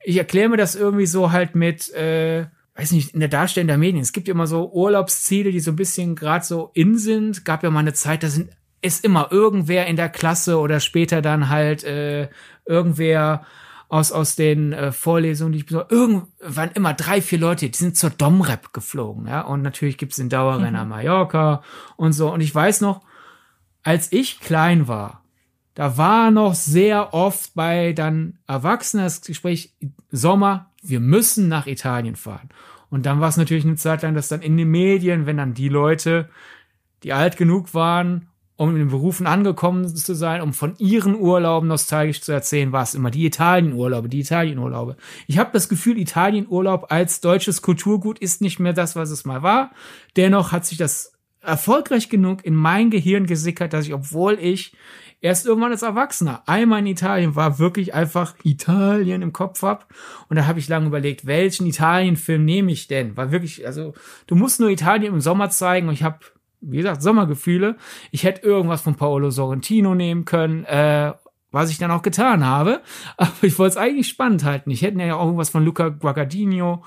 [0.04, 3.80] Ich erkläre mir das irgendwie so halt mit, äh, weiß nicht, in der Darstellung der
[3.80, 4.04] Medien.
[4.04, 7.44] Es gibt ja immer so Urlaubsziele, die so ein bisschen gerade so in sind.
[7.44, 8.52] Gab ja mal eine Zeit, da sind
[8.84, 12.30] ist immer irgendwer in der Klasse oder später dann halt äh,
[12.66, 13.46] irgendwer
[13.90, 17.96] aus aus den äh, Vorlesungen, die ich besuche, irgendwann immer drei, vier Leute, die sind
[17.96, 19.42] zur Domrep geflogen, ja.
[19.42, 20.90] Und natürlich gibt's den Dauerrenner mhm.
[20.90, 21.64] Mallorca
[21.96, 22.34] und so.
[22.34, 23.02] Und ich weiß noch,
[23.84, 25.24] als ich klein war,
[25.76, 29.74] da war noch sehr oft bei dann Erwachsenen das Gespräch
[30.12, 32.50] Sommer, wir müssen nach Italien fahren.
[32.90, 35.54] Und dann war es natürlich eine Zeit lang, dass dann in den Medien, wenn dann
[35.54, 36.30] die Leute,
[37.04, 41.68] die alt genug waren, um in den Berufen angekommen zu sein, um von ihren Urlauben
[41.68, 44.96] nostalgisch zu erzählen, war es immer die Italienurlaube, die Italienurlaube.
[45.28, 49.42] Ich habe das Gefühl, Italienurlaub als deutsches Kulturgut ist nicht mehr das, was es mal
[49.42, 49.72] war.
[50.16, 54.74] Dennoch hat sich das erfolgreich genug in mein Gehirn gesickert, dass ich, obwohl ich
[55.24, 59.88] erst irgendwann als Erwachsener einmal in Italien war, wirklich einfach Italien im Kopf hab.
[60.30, 63.18] Und da habe ich lange überlegt, welchen Italienfilm nehme ich denn?
[63.18, 63.94] War wirklich, also
[64.28, 66.20] du musst nur Italien im Sommer zeigen und ich habe,
[66.64, 67.76] wie gesagt, Sommergefühle.
[68.12, 71.14] Ich hätte irgendwas von Paolo Sorrentino nehmen können, äh,
[71.52, 72.82] was ich dann auch getan habe.
[73.18, 74.72] Aber ich wollte es eigentlich spannend halten.
[74.72, 76.84] Ich hätte ja auch irgendwas von Luca Guadagnino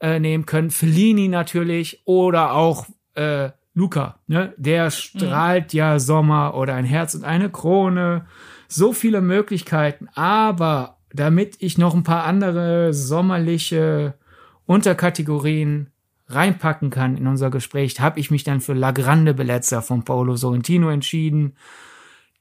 [0.00, 4.52] äh, nehmen können, Fellini natürlich oder auch äh, Luca, ne?
[4.58, 5.78] Der strahlt mhm.
[5.78, 8.26] ja Sommer oder ein Herz und eine Krone.
[8.68, 10.08] So viele Möglichkeiten.
[10.14, 14.14] Aber damit ich noch ein paar andere sommerliche
[14.66, 15.91] Unterkategorien
[16.26, 20.36] reinpacken kann in unser Gespräch, habe ich mich dann für La Grande Bellezza von Paolo
[20.36, 21.56] Sorrentino entschieden,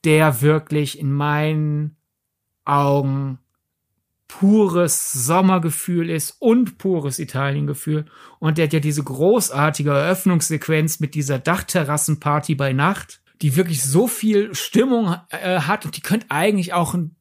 [0.03, 1.97] der wirklich in meinen
[2.65, 3.39] Augen
[4.27, 8.05] pures Sommergefühl ist und pures Italiengefühl.
[8.39, 14.07] Und der hat ja diese großartige Eröffnungssequenz mit dieser Dachterrassenparty bei Nacht, die wirklich so
[14.07, 17.15] viel Stimmung äh, hat und die könnte eigentlich auch ein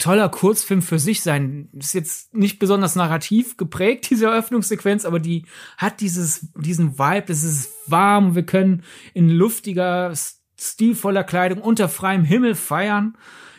[0.00, 1.68] toller Kurzfilm für sich sein.
[1.72, 5.44] Ist jetzt nicht besonders narrativ geprägt, diese Eröffnungssequenz, aber die
[5.76, 8.82] hat dieses, diesen Vibe, es ist warm, wir können
[9.14, 10.12] in luftiger,
[10.58, 13.16] stilvoller Kleidung unter freiem Himmel feiern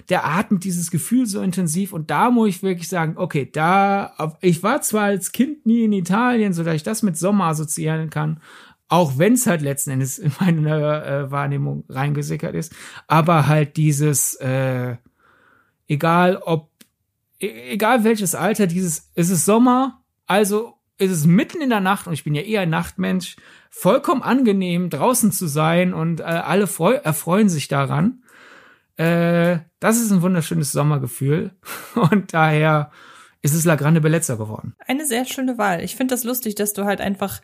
[0.10, 4.62] der atmet dieses Gefühl so intensiv und da muss ich wirklich sagen, okay, da, ich
[4.62, 8.42] war zwar als Kind nie in Italien, so dass ich das mit Sommer assoziieren kann,
[8.89, 12.74] auch wenn es halt letzten Endes in meine äh, Wahrnehmung reingesickert ist,
[13.08, 14.98] aber halt dieses, äh,
[15.92, 16.70] egal ob,
[17.39, 22.08] e egal welches Alter, dieses, es ist Sommer, also ist es mitten in der Nacht
[22.08, 23.36] und ich bin ja eher ein Nachtmensch,
[23.70, 26.70] vollkommen angenehm draußen zu sein und äh, alle
[27.04, 28.24] erfreuen sich daran.
[28.96, 31.52] Äh, das ist ein wunderschönes Sommergefühl
[31.96, 32.92] und daher
[33.42, 34.76] ist es La Grande Bellezza geworden.
[34.88, 35.84] Eine sehr schöne Wahl.
[35.84, 37.42] Ich finde das lustig, dass du halt einfach,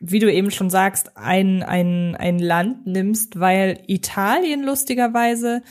[0.00, 5.62] wie du eben schon sagst, ein, ein, ein Land nimmst, weil Italien lustigerweise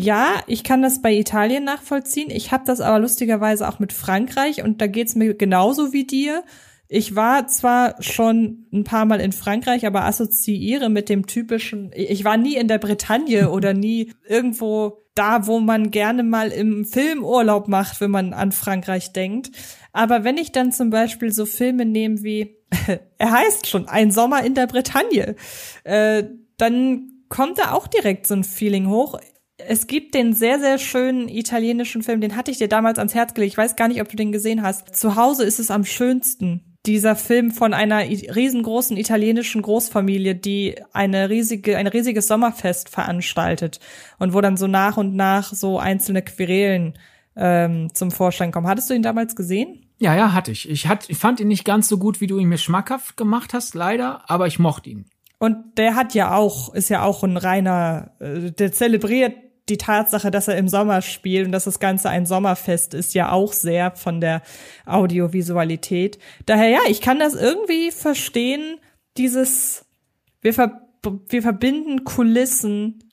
[0.00, 2.30] ja, ich kann das bei Italien nachvollziehen.
[2.30, 6.42] Ich habe das aber lustigerweise auch mit Frankreich und da geht's mir genauso wie dir.
[6.88, 12.24] Ich war zwar schon ein paar Mal in Frankreich, aber assoziiere mit dem typischen, ich
[12.24, 17.22] war nie in der Bretagne oder nie irgendwo da, wo man gerne mal im Film
[17.22, 19.50] Urlaub macht, wenn man an Frankreich denkt.
[19.92, 22.56] Aber wenn ich dann zum Beispiel so Filme nehme wie,
[23.18, 25.36] er heißt schon, ein Sommer in der Bretagne,
[25.84, 26.24] äh,
[26.56, 29.18] dann kommt da auch direkt so ein Feeling hoch.
[29.68, 33.34] Es gibt den sehr, sehr schönen italienischen Film, den hatte ich dir damals ans Herz
[33.34, 33.52] gelegt.
[33.52, 34.96] Ich weiß gar nicht, ob du den gesehen hast.
[34.96, 41.28] Zu Hause ist es am schönsten dieser Film von einer riesengroßen italienischen Großfamilie, die eine
[41.28, 43.80] riesige, ein riesiges Sommerfest veranstaltet
[44.18, 46.94] und wo dann so nach und nach so einzelne Querelen
[47.36, 48.66] ähm, zum Vorschein kommen.
[48.66, 49.86] Hattest du ihn damals gesehen?
[49.98, 50.68] Ja, ja, hatte ich.
[50.68, 53.52] Ich, hat, ich fand ihn nicht ganz so gut, wie du ihn mir schmackhaft gemacht
[53.52, 55.04] hast, leider, aber ich mochte ihn.
[55.38, 59.34] Und der hat ja auch, ist ja auch ein reiner, äh, der zelebriert
[59.70, 63.32] die Tatsache, dass er im Sommer spielt und dass das Ganze ein Sommerfest ist, ja
[63.32, 64.42] auch sehr von der
[64.84, 66.18] Audiovisualität.
[66.46, 68.78] Daher ja, ich kann das irgendwie verstehen,
[69.16, 69.86] dieses,
[70.42, 70.82] wir, ver
[71.28, 73.04] wir verbinden Kulissen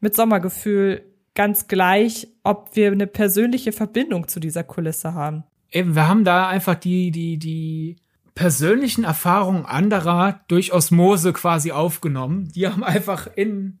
[0.00, 1.02] mit Sommergefühl
[1.34, 5.44] ganz gleich, ob wir eine persönliche Verbindung zu dieser Kulisse haben.
[5.70, 7.96] Eben, wir haben da einfach die, die, die
[8.34, 12.50] persönlichen Erfahrungen anderer durch Osmose quasi aufgenommen.
[12.54, 13.80] Die haben einfach in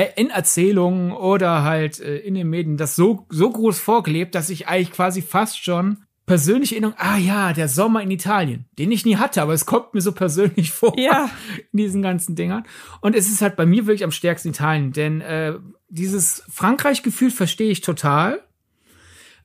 [0.00, 4.66] in Erzählungen oder halt äh, in den Medien das so, so groß vorgelebt, dass ich
[4.66, 9.16] eigentlich quasi fast schon persönliche Erinnerung, ah ja, der Sommer in Italien, den ich nie
[9.16, 11.30] hatte, aber es kommt mir so persönlich vor ja.
[11.72, 12.64] in diesen ganzen Dingern.
[13.00, 15.54] Und es ist halt bei mir wirklich am stärksten Italien, denn äh,
[15.88, 18.42] dieses Frankreich-Gefühl verstehe ich total.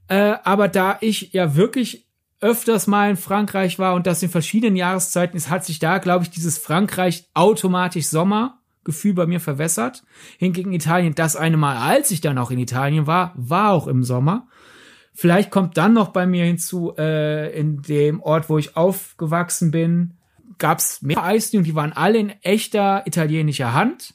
[0.08, 2.08] Äh, aber da ich ja wirklich
[2.39, 6.24] öfters mal in Frankreich war und das in verschiedenen Jahreszeiten ist, hat sich da, glaube
[6.24, 8.57] ich, dieses Frankreich automatisch Sommer
[8.88, 10.03] Gefühl bei mir verwässert.
[10.39, 14.03] Hingegen Italien, das eine Mal, als ich dann auch in Italien war, war auch im
[14.03, 14.47] Sommer.
[15.13, 20.13] Vielleicht kommt dann noch bei mir hinzu, äh, in dem Ort, wo ich aufgewachsen bin,
[20.57, 24.13] gab es mehr Eisdielen die waren alle in echter italienischer Hand.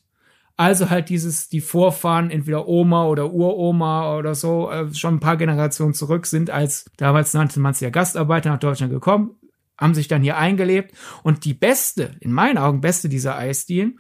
[0.57, 5.37] Also halt dieses, die Vorfahren, entweder Oma oder Uroma oder so, äh, schon ein paar
[5.37, 9.33] Generationen zurück sind, als damals nannte man es ja Gastarbeiter nach Deutschland gekommen,
[9.79, 10.95] haben sich dann hier eingelebt.
[11.23, 13.99] Und die beste, in meinen Augen beste dieser Eisdielen,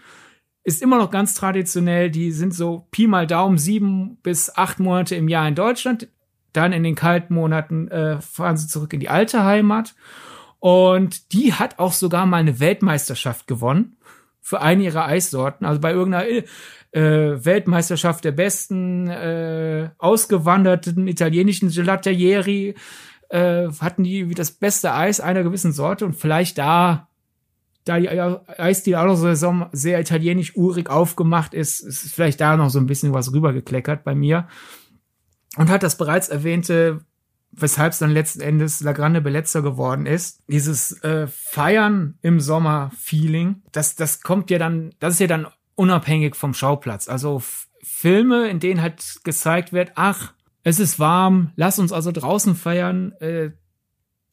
[0.64, 2.10] ist immer noch ganz traditionell.
[2.10, 6.08] Die sind so Pi mal Daumen sieben bis acht Monate im Jahr in Deutschland.
[6.52, 9.94] Dann in den kalten Monaten äh, fahren sie zurück in die alte Heimat.
[10.60, 13.96] Und die hat auch sogar mal eine Weltmeisterschaft gewonnen
[14.40, 15.66] für eine ihrer Eissorten.
[15.66, 16.28] Also bei irgendeiner
[16.92, 22.74] äh, Weltmeisterschaft der besten äh, ausgewanderten italienischen Gelaterieri
[23.30, 27.08] äh, hatten die wie das beste Eis einer gewissen Sorte und vielleicht da
[27.84, 32.78] da die auch noch so sehr italienisch urig aufgemacht ist, ist vielleicht da noch so
[32.78, 34.48] ein bisschen was rübergekleckert bei mir.
[35.56, 37.04] Und hat das bereits erwähnte
[37.52, 40.42] weshalb es dann letzten Endes La Grande Bellezza geworden ist.
[40.48, 46.34] Dieses äh, Feiern im Sommer-Feeling, das, das kommt ja dann, das ist ja dann unabhängig
[46.34, 47.08] vom Schauplatz.
[47.08, 47.42] Also
[47.82, 50.32] Filme, in denen halt gezeigt wird, ach,
[50.64, 53.50] es ist warm, lass uns also draußen feiern, äh,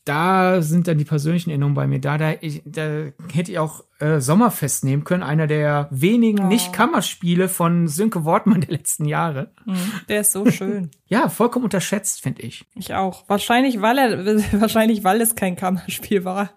[0.06, 2.18] da sind dann die persönlichen Erinnerungen bei mir da.
[2.18, 6.48] Da, ich, da hätte ich auch äh, Sommerfest nehmen können, einer der wenigen oh.
[6.48, 9.52] Nicht-Kammerspiele von Sönke Wortmann der letzten Jahre.
[9.66, 10.90] Mhm, der ist so schön.
[11.06, 12.66] ja, vollkommen unterschätzt, finde ich.
[12.76, 13.28] Ich auch.
[13.28, 14.26] Wahrscheinlich, weil er,
[14.62, 16.52] wahrscheinlich, weil es kein Kammerspiel war.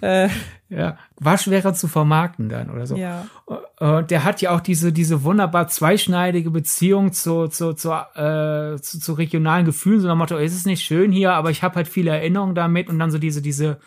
[0.00, 0.28] Äh,
[0.68, 2.96] ja, war schwerer zu vermarkten dann oder so.
[2.96, 3.26] Ja.
[3.78, 9.00] Und der hat ja auch diese, diese wunderbar zweischneidige Beziehung zu, zu, zu, äh, zu,
[9.00, 11.88] zu regionalen Gefühlen, so nach Motto, ist es nicht schön hier, aber ich habe halt
[11.88, 13.80] viele Erinnerungen damit und dann so diese, diese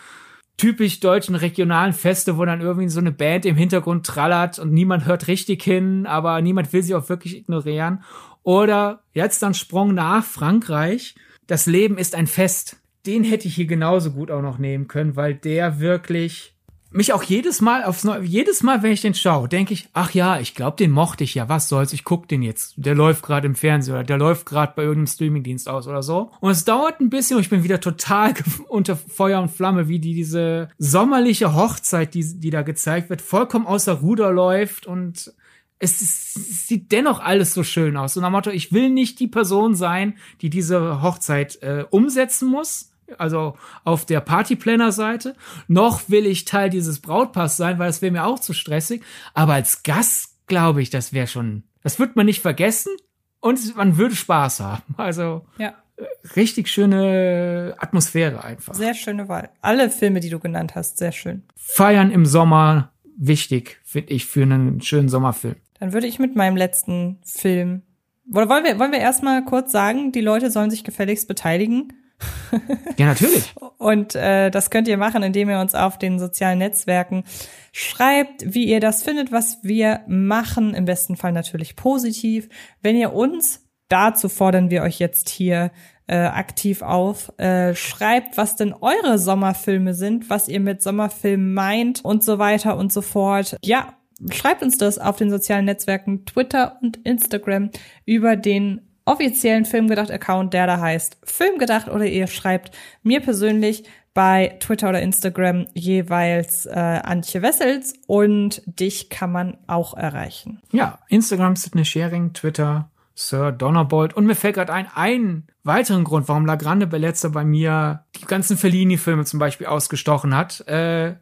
[0.58, 5.06] typisch deutschen regionalen Feste, wo dann irgendwie so eine Band im Hintergrund trallert und niemand
[5.06, 8.04] hört richtig hin, aber niemand will sie auch wirklich ignorieren.
[8.44, 11.16] Oder jetzt dann Sprung nach Frankreich.
[11.48, 15.16] Das Leben ist ein Fest den hätte ich hier genauso gut auch noch nehmen können,
[15.16, 16.54] weil der wirklich
[16.94, 20.12] mich auch jedes Mal aufs Neue, jedes Mal, wenn ich den schaue, denke ich, ach
[20.12, 22.76] ja, ich glaube, den mochte ich ja, was soll's, ich guck den jetzt.
[22.78, 26.32] Der läuft gerade im Fernsehen oder der läuft gerade bei irgendeinem Streamingdienst aus oder so.
[26.40, 28.34] Und es dauert ein bisschen und ich bin wieder total
[28.68, 33.66] unter Feuer und Flamme, wie die diese sommerliche Hochzeit, die, die da gezeigt wird, vollkommen
[33.66, 35.34] außer Ruder läuft und
[35.80, 38.16] es, es sieht dennoch alles so schön aus.
[38.16, 42.93] Und nach Motto, ich will nicht die Person sein, die diese Hochzeit äh, umsetzen muss,
[43.18, 45.36] also auf der Partyplanner-Seite,
[45.68, 49.04] noch will ich Teil dieses Brautpass sein, weil das wäre mir auch zu stressig.
[49.34, 52.92] Aber als Gast glaube ich, das wäre schon, das wird man nicht vergessen
[53.40, 54.96] und man würde Spaß haben.
[54.98, 55.74] Also ja.
[55.96, 56.06] Äh,
[56.36, 58.74] richtig schöne Atmosphäre einfach.
[58.74, 59.50] Sehr schöne Wahl.
[59.62, 61.44] Alle Filme, die du genannt hast, sehr schön.
[61.56, 65.56] Feiern im Sommer, wichtig, finde ich, für einen schönen Sommerfilm.
[65.80, 67.84] Dann würde ich mit meinem letzten Film.
[68.26, 71.94] Wollen wir, wollen wir erstmal kurz sagen, die Leute sollen sich gefälligst beteiligen?
[72.98, 73.54] Ja, natürlich.
[73.78, 77.24] Und äh, das könnt ihr machen, indem ihr uns auf den sozialen Netzwerken
[77.72, 80.76] schreibt, wie ihr das findet, was wir machen.
[80.76, 82.50] Im besten Fall natürlich positiv.
[82.82, 85.72] Wenn ihr uns, dazu fordern wir euch jetzt hier
[86.08, 92.04] äh, aktiv auf, äh, schreibt, was denn eure Sommerfilme sind, was ihr mit Sommerfilmen meint
[92.04, 93.58] und so weiter und so fort.
[93.64, 93.98] Ja,
[94.32, 97.72] schreibt uns das auf den sozialen Netzwerken Twitter und Instagram
[98.06, 103.84] über den offiziellen Filmgedacht-Account, der da heißt Filmgedacht oder ihr schreibt mir persönlich
[104.14, 110.62] bei Twitter oder Instagram jeweils äh, Antje Wessels und dich kann man auch erreichen.
[110.72, 116.28] Ja, Instagram Sydney Sharing, Twitter Sir Donnerbolt und mir fällt gerade ein, einen weiteren Grund,
[116.28, 120.68] warum La Grande Bellezza bei mir die ganzen Fellini-Filme zum Beispiel ausgestochen hat.
[120.68, 121.16] Äh,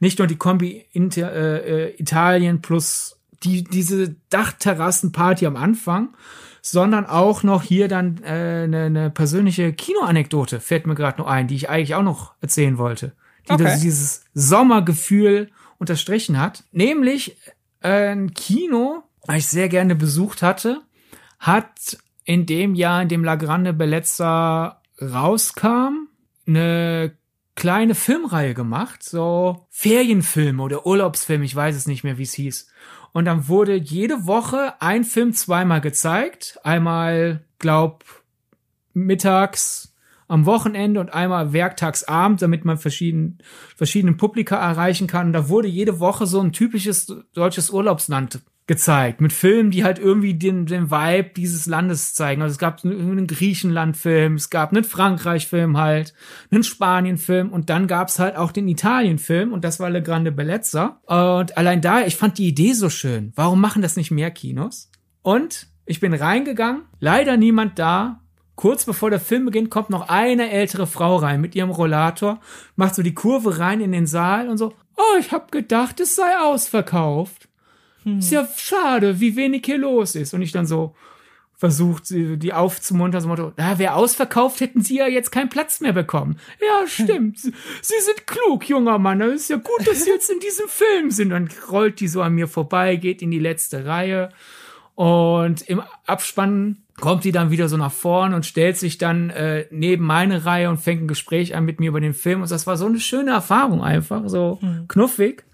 [0.00, 6.10] nicht nur die Kombi Inter, äh, äh Italien plus die, diese Dachterrassenparty am Anfang,
[6.62, 11.48] sondern auch noch hier dann äh, eine, eine persönliche Kinoanekdote fällt mir gerade noch ein,
[11.48, 13.12] die ich eigentlich auch noch erzählen wollte,
[13.48, 13.78] die okay.
[13.82, 16.64] dieses Sommergefühl unterstrichen hat.
[16.70, 17.36] Nämlich
[17.80, 20.80] äh, ein Kino, das ich sehr gerne besucht hatte,
[21.40, 26.06] hat in dem Jahr, in dem La Grande Bellezza rauskam,
[26.46, 27.16] eine
[27.56, 32.68] kleine Filmreihe gemacht, so Ferienfilm oder Urlaubsfilm, ich weiß es nicht mehr, wie es hieß.
[33.12, 36.58] Und dann wurde jede Woche ein Film zweimal gezeigt.
[36.64, 38.04] Einmal, glaub,
[38.94, 39.94] mittags
[40.28, 43.38] am Wochenende und einmal werktagsabend, damit man verschieden,
[43.76, 45.26] verschiedene Publika erreichen kann.
[45.26, 48.40] Und da wurde jede Woche so ein typisches deutsches Urlaubsland
[48.72, 52.40] gezeigt mit Filmen, die halt irgendwie den, den Vibe dieses Landes zeigen.
[52.40, 56.14] Also es gab einen Griechenland-Film, es gab einen Frankreich-Film halt,
[56.50, 61.02] einen Spanien-Film und dann gab's halt auch den Italien-Film und das war Le Grande Bellezza.
[61.04, 63.34] Und allein da, ich fand die Idee so schön.
[63.36, 64.90] Warum machen das nicht mehr Kinos?
[65.20, 68.22] Und ich bin reingegangen, leider niemand da
[68.56, 72.40] kurz bevor der Film beginnt, kommt noch eine ältere Frau rein mit ihrem Rollator,
[72.76, 76.16] macht so die Kurve rein in den Saal und so, oh, ich hab gedacht, es
[76.16, 77.50] sei ausverkauft.
[78.04, 78.18] Hm.
[78.18, 80.34] Ist ja schade, wie wenig hier los ist.
[80.34, 80.94] Und ich dann so,
[81.62, 85.92] versucht, die aufzumuntern, so Motto, na, wäre ausverkauft, hätten sie ja jetzt keinen Platz mehr
[85.92, 86.36] bekommen.
[86.60, 87.38] Ja, stimmt.
[87.38, 87.52] sie
[88.00, 89.20] sind klug, junger Mann.
[89.20, 91.30] Es ist ja gut, dass sie jetzt in diesem Film sind.
[91.30, 94.30] Dann rollt die so an mir vorbei, geht in die letzte Reihe.
[94.96, 99.66] Und im Abspann kommt die dann wieder so nach vorn und stellt sich dann äh,
[99.70, 102.42] neben meine Reihe und fängt ein Gespräch an mit mir über den Film.
[102.42, 104.88] Und das war so eine schöne Erfahrung einfach, so mhm.
[104.88, 105.44] knuffig.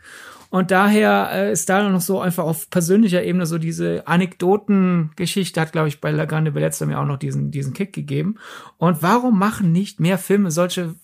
[0.51, 5.72] Und daher äh, ist da noch so einfach auf persönlicher Ebene so diese Anekdotengeschichte hat,
[5.72, 8.36] glaube ich, bei La Grande Bellezza mir auch noch diesen, diesen Kick gegeben.
[8.78, 10.94] Und warum machen nicht mehr Filme solche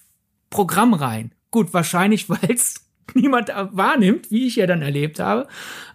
[0.49, 1.33] Programmreihen?
[1.51, 2.84] Gut, wahrscheinlich, weil es
[3.15, 5.47] niemand wahrnimmt, wie ich ja dann erlebt habe.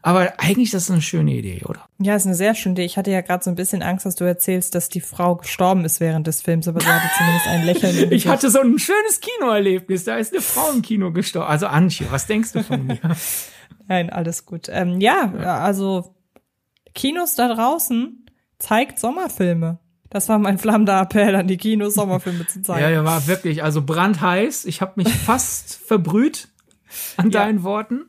[0.02, 1.88] Aber eigentlich das ist eine schöne Idee, oder?
[2.00, 2.86] Ja, ist eine sehr schöne Idee.
[2.86, 5.84] Ich hatte ja gerade so ein bisschen Angst, dass du erzählst, dass die Frau gestorben
[5.86, 8.12] ist während des Films, aber sie hatte zumindest ein Lächeln.
[8.12, 10.06] ich hatte so ein schönes Kinoerlebnis.
[10.06, 11.50] Da ist eine Frau im Kino gestorben.
[11.50, 13.00] Also Antje, was denkst du von mir?
[13.88, 14.68] Nein, alles gut.
[14.70, 16.16] Ähm, ja, also
[16.94, 18.26] Kinos da draußen
[18.60, 19.80] zeigt Sommerfilme.
[20.10, 22.82] Das war mein flammender Appell an die Kinos, Sommerfilme zu zeigen.
[22.82, 24.66] Ja, ja, war wirklich, also brandheiß.
[24.66, 26.48] Ich habe mich fast verbrüht
[27.18, 27.46] an ja.
[27.46, 28.06] deinen Worten.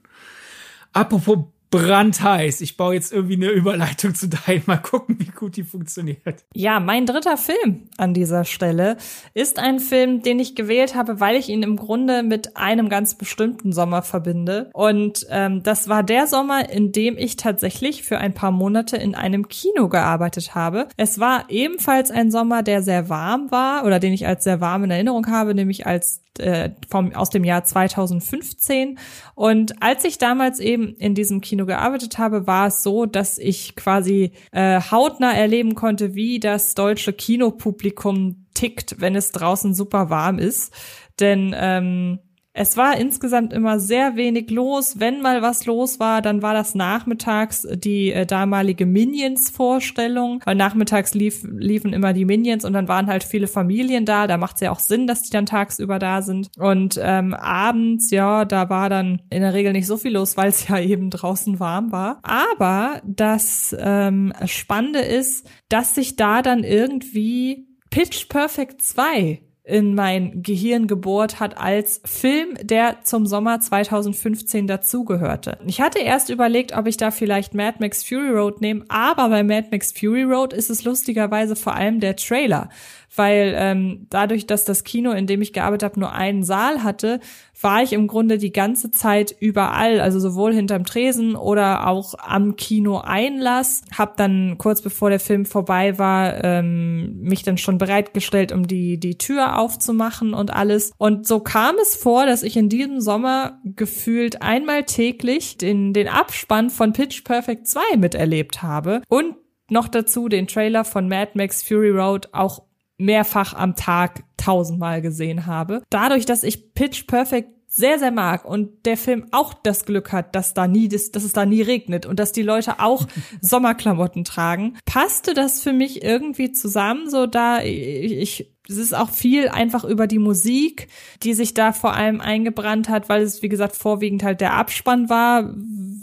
[0.92, 1.38] Apropos
[1.70, 2.60] brandheiß.
[2.62, 4.62] Ich baue jetzt irgendwie eine Überleitung zu deinem.
[4.66, 6.44] Mal gucken, wie gut die funktioniert.
[6.54, 8.96] Ja, mein dritter Film an dieser Stelle
[9.34, 13.14] ist ein Film, den ich gewählt habe, weil ich ihn im Grunde mit einem ganz
[13.14, 14.70] bestimmten Sommer verbinde.
[14.74, 19.14] Und ähm, das war der Sommer, in dem ich tatsächlich für ein paar Monate in
[19.14, 20.88] einem Kino gearbeitet habe.
[20.96, 24.84] Es war ebenfalls ein Sommer, der sehr warm war oder den ich als sehr warm
[24.84, 28.98] in Erinnerung habe, nämlich als äh, vom, aus dem Jahr 2015.
[29.34, 33.74] Und als ich damals eben in diesem Kino gearbeitet habe, war es so, dass ich
[33.76, 40.38] quasi äh, hautnah erleben konnte, wie das deutsche Kinopublikum tickt, wenn es draußen super warm
[40.38, 40.72] ist.
[41.18, 42.20] Denn ähm,
[42.52, 44.98] es war insgesamt immer sehr wenig los.
[44.98, 50.42] Wenn mal was los war, dann war das nachmittags die äh, damalige Minions-Vorstellung.
[50.44, 54.26] Weil nachmittags lief, liefen immer die Minions und dann waren halt viele Familien da.
[54.26, 56.50] Da macht es ja auch Sinn, dass die dann tagsüber da sind.
[56.58, 60.48] Und ähm, abends, ja, da war dann in der Regel nicht so viel los, weil
[60.48, 62.18] es ja eben draußen warm war.
[62.22, 69.40] Aber das ähm, Spannende ist, dass sich da dann irgendwie Pitch Perfect 2
[69.70, 75.58] in mein Gehirn gebohrt hat als Film, der zum Sommer 2015 dazugehörte.
[75.66, 79.42] Ich hatte erst überlegt, ob ich da vielleicht Mad Max Fury Road nehme, aber bei
[79.44, 82.68] Mad Max Fury Road ist es lustigerweise vor allem der Trailer
[83.14, 87.20] weil ähm, dadurch, dass das Kino, in dem ich gearbeitet habe, nur einen Saal hatte,
[87.60, 92.56] war ich im Grunde die ganze Zeit überall, also sowohl hinterm Tresen oder auch am
[92.56, 93.82] Kino-Einlass.
[93.96, 98.98] Hab dann kurz bevor der Film vorbei war, ähm, mich dann schon bereitgestellt, um die
[98.98, 100.92] die Tür aufzumachen und alles.
[100.96, 106.08] Und so kam es vor, dass ich in diesem Sommer gefühlt einmal täglich den den
[106.08, 109.34] Abspann von Pitch Perfect 2 miterlebt habe und
[109.68, 112.62] noch dazu den Trailer von Mad Max Fury Road auch
[113.00, 115.82] mehrfach am Tag tausendmal gesehen habe.
[115.90, 120.34] Dadurch, dass ich Pitch Perfect sehr, sehr mag und der Film auch das Glück hat,
[120.34, 123.06] dass da nie, dass, dass es da nie regnet und dass die Leute auch
[123.40, 129.48] Sommerklamotten tragen, passte das für mich irgendwie zusammen, so da ich, es ist auch viel
[129.48, 130.88] einfach über die Musik,
[131.22, 135.08] die sich da vor allem eingebrannt hat, weil es, wie gesagt, vorwiegend halt der Abspann
[135.08, 135.54] war,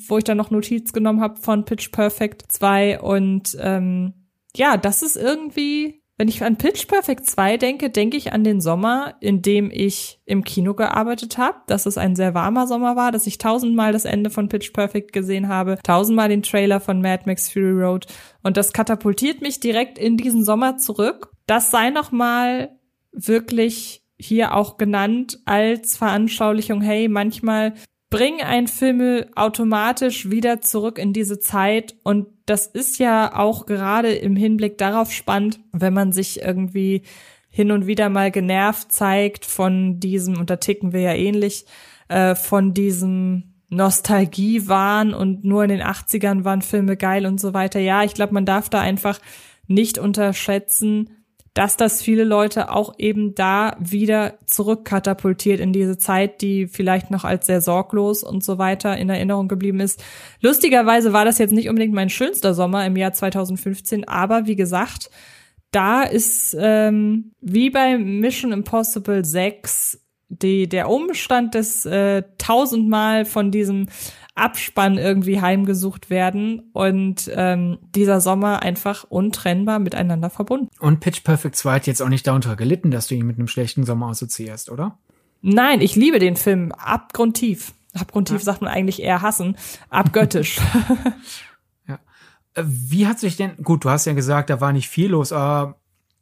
[0.07, 4.13] wo ich dann noch Notiz genommen habe von Pitch Perfect 2 und ähm,
[4.55, 8.59] ja, das ist irgendwie wenn ich an Pitch Perfect 2 denke, denke ich an den
[8.59, 13.11] Sommer, in dem ich im Kino gearbeitet habe, dass es ein sehr warmer Sommer war,
[13.11, 17.23] dass ich tausendmal das Ende von Pitch Perfect gesehen habe, tausendmal den Trailer von Mad
[17.27, 18.07] Max Fury Road
[18.41, 21.31] und das katapultiert mich direkt in diesen Sommer zurück.
[21.45, 22.71] Das sei noch mal
[23.11, 27.73] wirklich hier auch genannt als Veranschaulichung, hey, manchmal
[28.09, 34.13] bringen ein Filme automatisch wieder zurück in diese Zeit und das ist ja auch gerade
[34.13, 37.03] im Hinblick darauf spannend, wenn man sich irgendwie
[37.49, 41.65] hin und wieder mal genervt zeigt von diesem, und da ticken wir ja ähnlich,
[42.07, 47.79] äh, von diesem Nostalgiewahn und nur in den 80ern waren Filme geil und so weiter.
[47.79, 49.19] Ja, ich glaube, man darf da einfach
[49.67, 51.09] nicht unterschätzen,
[51.57, 57.23] dass das viele Leute auch eben da wieder zurückkatapultiert in diese Zeit, die vielleicht noch
[57.23, 60.03] als sehr sorglos und so weiter in Erinnerung geblieben ist.
[60.39, 65.09] Lustigerweise war das jetzt nicht unbedingt mein schönster Sommer im Jahr 2015, aber wie gesagt,
[65.71, 69.99] da ist ähm, wie bei Mission Impossible 6
[70.29, 73.87] die, der Umstand des äh, tausendmal von diesem
[74.35, 80.69] Abspann irgendwie heimgesucht werden und ähm, dieser Sommer einfach untrennbar miteinander verbunden.
[80.79, 83.47] Und Pitch Perfect 2 hat jetzt auch nicht darunter gelitten, dass du ihn mit einem
[83.47, 84.99] schlechten Sommer assoziierst, oder?
[85.41, 87.73] Nein, ich liebe den Film abgrundtief.
[87.93, 88.43] Abgrundtief ja.
[88.43, 89.57] sagt man eigentlich eher hassen,
[89.89, 90.59] abgöttisch.
[91.87, 91.99] ja.
[92.53, 95.31] Äh, wie hat sich denn, gut, du hast ja gesagt, da war nicht viel los,
[95.31, 95.79] aber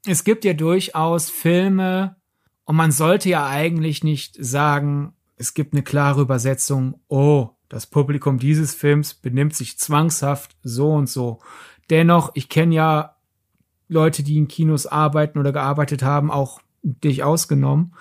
[0.07, 2.15] es gibt ja durchaus Filme
[2.65, 8.39] und man sollte ja eigentlich nicht sagen, es gibt eine klare Übersetzung, oh, das Publikum
[8.39, 11.39] dieses Films benimmt sich zwangshaft so und so.
[11.89, 13.15] Dennoch, ich kenne ja
[13.87, 17.93] Leute, die in Kinos arbeiten oder gearbeitet haben, auch dich ausgenommen.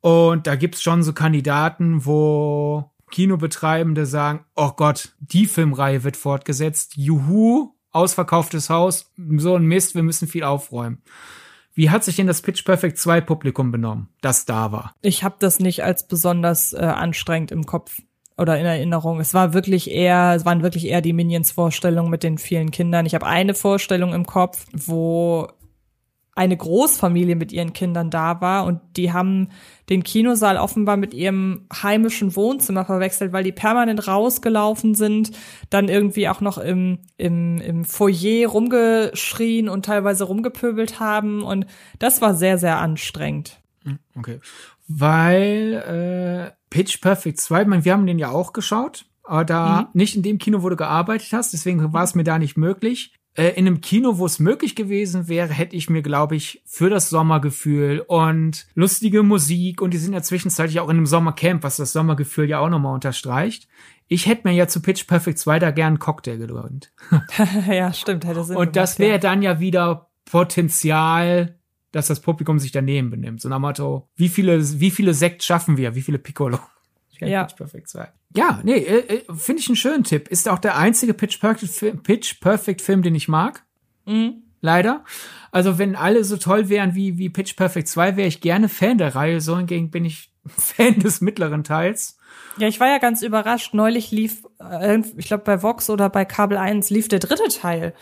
[0.00, 6.96] Und da gibt's schon so Kandidaten, wo Kinobetreibende sagen, oh Gott, die Filmreihe wird fortgesetzt.
[6.96, 11.02] Juhu, ausverkauftes Haus, so ein Mist, wir müssen viel aufräumen.
[11.74, 14.94] Wie hat sich denn das Pitch Perfect 2 Publikum benommen, das da war?
[15.00, 18.00] Ich habe das nicht als besonders äh, anstrengend im Kopf
[18.36, 19.20] oder in Erinnerung.
[19.20, 23.06] Es war wirklich eher, es waren wirklich eher die Minions-Vorstellungen mit den vielen Kindern.
[23.06, 25.48] Ich habe eine Vorstellung im Kopf, wo
[26.34, 29.48] eine Großfamilie mit ihren Kindern da war und die haben
[29.90, 35.32] den Kinosaal offenbar mit ihrem heimischen Wohnzimmer verwechselt, weil die permanent rausgelaufen sind,
[35.68, 41.66] dann irgendwie auch noch im, im, im Foyer rumgeschrien und teilweise rumgepöbelt haben und
[41.98, 43.60] das war sehr, sehr anstrengend.
[43.84, 44.40] Hm, okay.
[44.88, 49.82] Weil äh, Pitch Perfect 2, ich meine, wir haben den ja auch geschaut, aber da
[49.82, 49.88] mhm.
[49.92, 53.12] nicht in dem Kino, wo du gearbeitet hast, deswegen war es mir da nicht möglich.
[53.34, 56.90] Äh, in einem Kino, wo es möglich gewesen wäre, hätte ich mir, glaube ich, für
[56.90, 61.76] das Sommergefühl und lustige Musik und die sind ja zwischenzeitlich auch in einem Sommercamp, was
[61.76, 63.68] das Sommergefühl ja auch nochmal unterstreicht.
[64.08, 66.92] Ich hätte mir ja zu Pitch Perfect 2 da gern einen Cocktail gegönnt.
[67.68, 69.18] ja, stimmt, hätte Sinn Und das wäre ja.
[69.18, 71.58] dann ja wieder Potenzial
[71.92, 73.40] dass das Publikum sich daneben benimmt.
[73.40, 75.94] So nach Motto, wie viele, wie viele Sekt schaffen wir?
[75.94, 76.58] Wie viele Piccolo?
[77.28, 77.44] Ja.
[77.44, 78.08] Pitch Perfect 2.
[78.36, 80.28] Ja, nee, äh, äh, finde ich einen schönen Tipp.
[80.28, 83.64] Ist auch der einzige Pitch Perfect, Film, Pitch Perfect Film, den ich mag.
[84.06, 84.42] Mhm.
[84.60, 85.04] Leider.
[85.50, 88.96] Also wenn alle so toll wären wie, wie Pitch Perfect 2, wäre ich gerne Fan
[88.96, 89.40] der Reihe.
[89.40, 92.16] So hingegen bin ich Fan des mittleren Teils.
[92.58, 93.74] Ja, ich war ja ganz überrascht.
[93.74, 97.94] Neulich lief, äh, ich glaube bei Vox oder bei Kabel 1 lief der dritte Teil.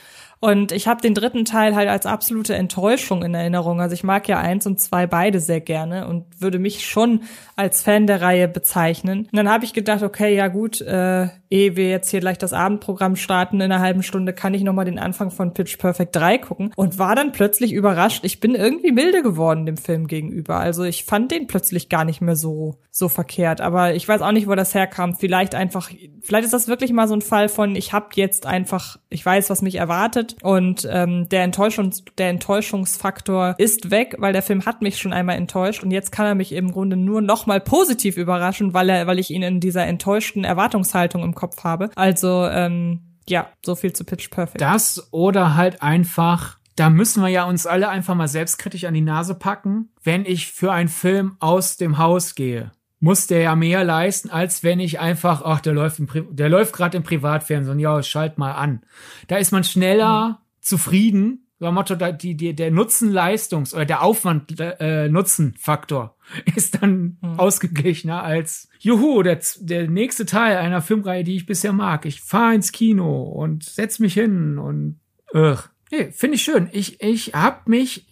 [0.43, 3.83] Und ich habe den dritten Teil halt als absolute Enttäuschung in Erinnerung.
[3.83, 7.25] Also ich mag ja eins und zwei beide sehr gerne und würde mich schon
[7.57, 9.29] als Fan der Reihe bezeichnen.
[9.31, 12.55] Und dann habe ich gedacht, okay, ja gut, äh, ehe wir jetzt hier gleich das
[12.55, 16.39] Abendprogramm starten in einer halben Stunde, kann ich nochmal den Anfang von Pitch Perfect 3
[16.39, 18.25] gucken und war dann plötzlich überrascht.
[18.25, 20.57] Ich bin irgendwie milde geworden dem Film gegenüber.
[20.57, 23.61] Also ich fand den plötzlich gar nicht mehr so, so verkehrt.
[23.61, 25.15] Aber ich weiß auch nicht, wo das herkam.
[25.15, 25.91] Vielleicht einfach,
[26.21, 29.51] vielleicht ist das wirklich mal so ein Fall von, ich habe jetzt einfach, ich weiß,
[29.51, 34.83] was mich erwartet und ähm, der, Enttäuschungs der Enttäuschungsfaktor ist weg, weil der Film hat
[34.83, 38.17] mich schon einmal enttäuscht und jetzt kann er mich im Grunde nur noch mal positiv
[38.17, 41.91] überraschen, weil er, weil ich ihn in dieser enttäuschten Erwartungshaltung im Kopf habe.
[41.97, 44.61] Also ähm, ja, so viel zu Pitch Perfect.
[44.61, 49.03] Das oder halt einfach da müssen wir ja uns alle einfach mal selbstkritisch an die
[49.03, 53.83] Nase packen, wenn ich für einen Film aus dem Haus gehe muss der ja mehr
[53.83, 57.79] leisten, als wenn ich einfach, ach, der läuft, im Pri der läuft gerade im Privatfernsehen,
[57.79, 58.83] ja, schalt mal an.
[59.27, 60.35] Da ist man schneller mhm.
[60.61, 67.39] zufrieden, so Motto, die, die, der Nutzen-Leistungs- oder der Aufwand-Nutzen-Faktor äh, ist dann mhm.
[67.39, 72.07] ausgeglichener als, juhu, der, der nächste Teil einer Filmreihe, die ich bisher mag.
[72.07, 75.01] Ich fahre ins Kino und setz mich hin und,
[75.35, 75.69] ugh.
[75.91, 76.71] Nee, finde ich schön.
[76.73, 78.07] Ich, ich hab mich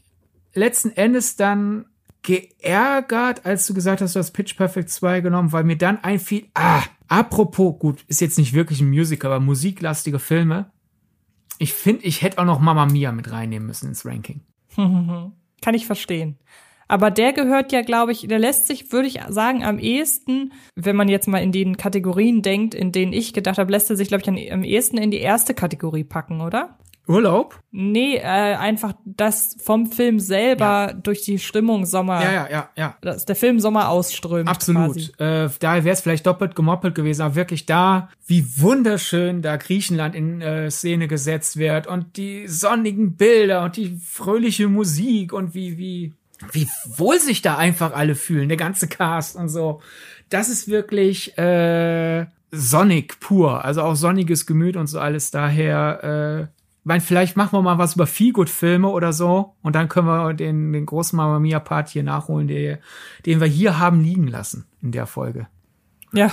[0.53, 1.87] letzten Endes dann
[2.23, 6.47] geärgert, als du gesagt hast, du hast Pitch Perfect 2 genommen, weil mir dann einfiel,
[6.55, 10.71] ah, apropos, gut, ist jetzt nicht wirklich ein Musical, aber musiklastige Filme.
[11.59, 14.41] Ich finde, ich hätte auch noch Mamma Mia mit reinnehmen müssen ins Ranking.
[14.77, 16.39] Kann ich verstehen.
[16.89, 20.97] Aber der gehört ja, glaube ich, der lässt sich, würde ich sagen, am ehesten, wenn
[20.97, 24.09] man jetzt mal in den Kategorien denkt, in denen ich gedacht habe, lässt er sich,
[24.09, 26.79] glaube ich, am ehesten in die erste Kategorie packen, oder?
[27.09, 27.59] Urlaub?
[27.71, 30.93] Nee, äh, einfach das vom Film selber ja.
[30.93, 32.23] durch die Stimmung Sommer.
[32.23, 32.97] Ja, ja, ja, ja.
[33.01, 34.49] Dass der Film Sommer ausströmt.
[34.49, 35.19] Absolut.
[35.19, 40.15] Äh, da wäre es vielleicht doppelt gemoppelt gewesen, aber wirklich da, wie wunderschön da Griechenland
[40.15, 45.79] in äh, Szene gesetzt wird und die sonnigen Bilder und die fröhliche Musik und wie,
[45.79, 46.13] wie,
[46.53, 49.81] wie wohl sich da einfach alle fühlen, der ganze Cast und so.
[50.29, 56.49] Das ist wirklich äh, sonnig pur, also auch sonniges Gemüt und so alles daher.
[56.51, 56.58] Äh,
[56.89, 60.73] meine, vielleicht machen wir mal was über Feelgood-Filme oder so und dann können wir den,
[60.73, 62.79] den großen Mamma Mia-Part hier nachholen, den,
[63.27, 65.47] den wir hier haben liegen lassen in der Folge.
[66.13, 66.33] Ja,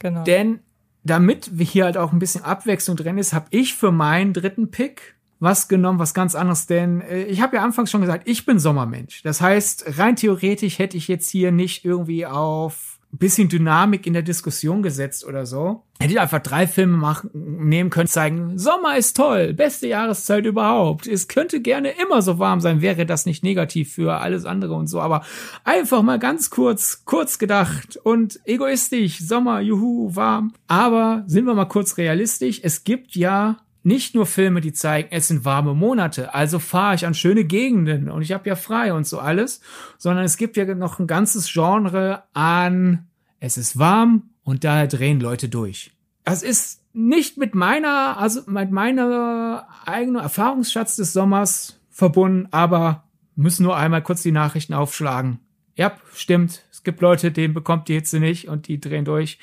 [0.00, 0.24] genau.
[0.24, 0.60] Denn
[1.04, 4.70] damit wir hier halt auch ein bisschen Abwechslung drin ist, habe ich für meinen dritten
[4.70, 8.46] Pick was genommen, was ganz anderes, denn äh, ich habe ja anfangs schon gesagt, ich
[8.46, 9.22] bin Sommermensch.
[9.22, 14.22] Das heißt, rein theoretisch hätte ich jetzt hier nicht irgendwie auf bisschen Dynamik in der
[14.22, 15.84] Diskussion gesetzt oder so.
[16.00, 21.06] Hätte ich einfach drei Filme machen, nehmen können, zeigen, Sommer ist toll, beste Jahreszeit überhaupt.
[21.06, 24.88] Es könnte gerne immer so warm sein, wäre das nicht negativ für alles andere und
[24.88, 25.24] so, aber
[25.62, 30.52] einfach mal ganz kurz, kurz gedacht und egoistisch, Sommer, juhu, warm.
[30.66, 35.28] Aber sind wir mal kurz realistisch, es gibt ja nicht nur Filme, die zeigen, es
[35.28, 39.06] sind warme Monate, also fahre ich an schöne Gegenden und ich habe ja frei und
[39.06, 39.60] so alles,
[39.98, 43.06] sondern es gibt ja noch ein ganzes Genre an,
[43.40, 45.92] es ist warm und daher drehen Leute durch.
[46.24, 53.04] Das ist nicht mit meiner, also mit meiner eigenen Erfahrungsschatz des Sommers verbunden, aber
[53.36, 55.40] müssen nur einmal kurz die Nachrichten aufschlagen.
[55.76, 56.62] Ja, stimmt.
[56.70, 59.38] Es gibt Leute, denen bekommt die Hitze nicht und die drehen durch.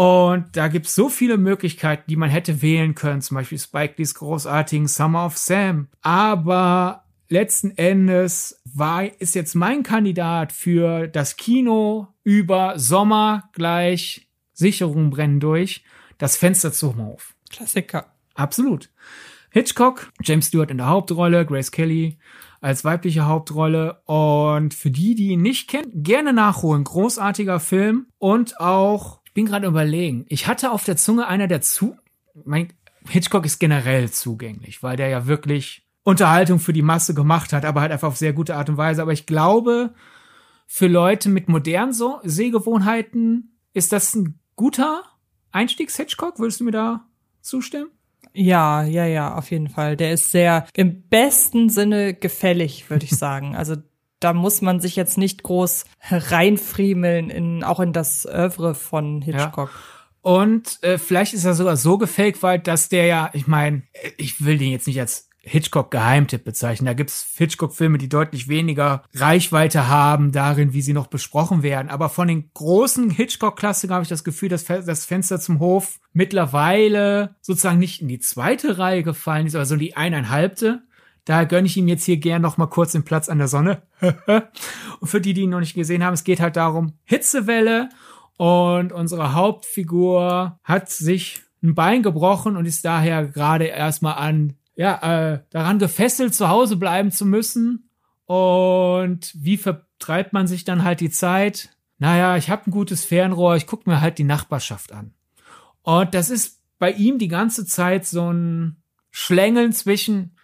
[0.00, 3.20] Und da gibt's so viele Möglichkeiten, die man hätte wählen können.
[3.20, 5.88] Zum Beispiel Spike Lee's großartigen Summer of Sam.
[6.00, 15.10] Aber letzten Endes war, ist jetzt mein Kandidat für das Kino über Sommer gleich Sicherung
[15.10, 15.84] brennen durch.
[16.16, 17.34] Das Fenster zum Hof.
[17.50, 18.06] Klassiker.
[18.34, 18.88] Absolut.
[19.50, 22.16] Hitchcock, James Stewart in der Hauptrolle, Grace Kelly
[22.62, 24.00] als weibliche Hauptrolle.
[24.06, 26.84] Und für die, die ihn nicht kennen, gerne nachholen.
[26.84, 30.24] Großartiger Film und auch ich bin gerade überlegen.
[30.28, 31.96] Ich hatte auf der Zunge einer der zu.
[32.44, 32.72] Mein
[33.08, 37.80] Hitchcock ist generell zugänglich, weil der ja wirklich Unterhaltung für die Masse gemacht hat, aber
[37.80, 39.02] halt einfach auf sehr gute Art und Weise.
[39.02, 39.94] Aber ich glaube,
[40.66, 45.04] für Leute mit modernen so Sehgewohnheiten ist das ein guter
[45.52, 46.40] Einstiegs-Hitchcock.
[46.40, 47.06] Würdest du mir da
[47.40, 47.90] zustimmen?
[48.32, 49.96] Ja, ja, ja, auf jeden Fall.
[49.96, 53.54] Der ist sehr im besten Sinne gefällig, würde ich sagen.
[53.54, 53.76] Also
[54.20, 59.70] da muss man sich jetzt nicht groß reinfriemeln in auch in das Oeuvre von Hitchcock.
[59.72, 59.80] Ja.
[60.22, 63.82] Und äh, vielleicht ist er sogar so gefaked, weil dass der ja, ich meine,
[64.18, 66.86] ich will den jetzt nicht als Hitchcock-Geheimtipp bezeichnen.
[66.86, 71.88] Da gibt's Hitchcock-Filme, die deutlich weniger Reichweite haben darin, wie sie noch besprochen werden.
[71.88, 77.36] Aber von den großen Hitchcock-Klassikern habe ich das Gefühl, dass das Fenster zum Hof mittlerweile
[77.40, 80.82] sozusagen nicht in die zweite Reihe gefallen ist, also die eineinhalbte,
[81.24, 83.82] Daher gönne ich ihm jetzt hier gern noch mal kurz den Platz an der Sonne.
[85.00, 87.88] und für die, die ihn noch nicht gesehen haben, es geht halt darum, Hitzewelle
[88.36, 95.32] und unsere Hauptfigur hat sich ein Bein gebrochen und ist daher gerade erstmal an, ja,
[95.32, 97.90] äh, daran gefesselt, zu Hause bleiben zu müssen.
[98.24, 101.76] Und wie vertreibt man sich dann halt die Zeit?
[101.98, 105.12] Naja, ich habe ein gutes Fernrohr, ich gucke mir halt die Nachbarschaft an.
[105.82, 110.34] Und das ist bei ihm die ganze Zeit so ein Schlängeln zwischen,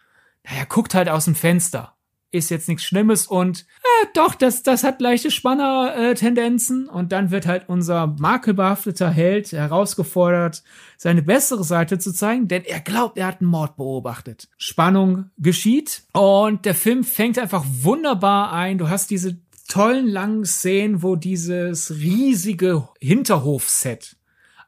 [0.48, 1.94] naja, guckt halt aus dem Fenster.
[2.32, 6.88] Ist jetzt nichts Schlimmes und äh, doch, das, das hat leichte Spanner-Tendenzen.
[6.88, 10.62] und dann wird halt unser makelbehafteter Held herausgefordert,
[10.98, 14.48] seine bessere Seite zu zeigen, denn er glaubt, er hat einen Mord beobachtet.
[14.58, 18.78] Spannung geschieht und der Film fängt einfach wunderbar ein.
[18.78, 24.16] Du hast diese tollen langen Szenen, wo dieses riesige Hinterhofset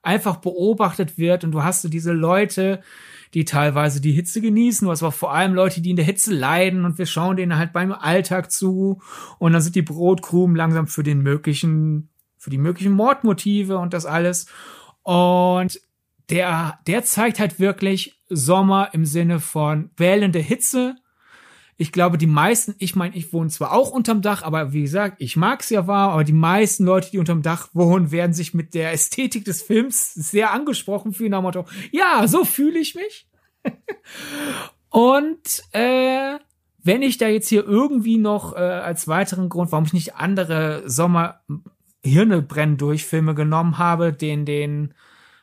[0.02, 2.82] einfach beobachtet wird und du hast so diese Leute,
[3.34, 6.32] die teilweise die Hitze genießen, du hast aber vor allem Leute, die in der Hitze
[6.32, 6.84] leiden.
[6.84, 9.00] Und wir schauen denen halt beim Alltag zu.
[9.38, 14.06] Und dann sind die Brotkrumen langsam für den möglichen, für die möglichen Mordmotive und das
[14.06, 14.46] alles.
[15.02, 15.80] Und
[16.30, 20.96] der, der zeigt halt wirklich Sommer im Sinne von wählende Hitze,
[21.80, 25.16] ich glaube, die meisten, ich meine, ich wohne zwar auch unterm Dach, aber wie gesagt,
[25.20, 28.74] ich mag's ja wahr, aber die meisten Leute, die unterm Dach wohnen, werden sich mit
[28.74, 33.28] der Ästhetik des Films sehr angesprochen fühlen, dem Motto, ja, so fühle ich mich.
[34.90, 36.38] Und äh,
[36.82, 40.82] wenn ich da jetzt hier irgendwie noch äh, als weiteren Grund, warum ich nicht andere
[40.86, 41.42] Sommer
[42.02, 44.94] Hirne brennen durch Filme genommen habe, den den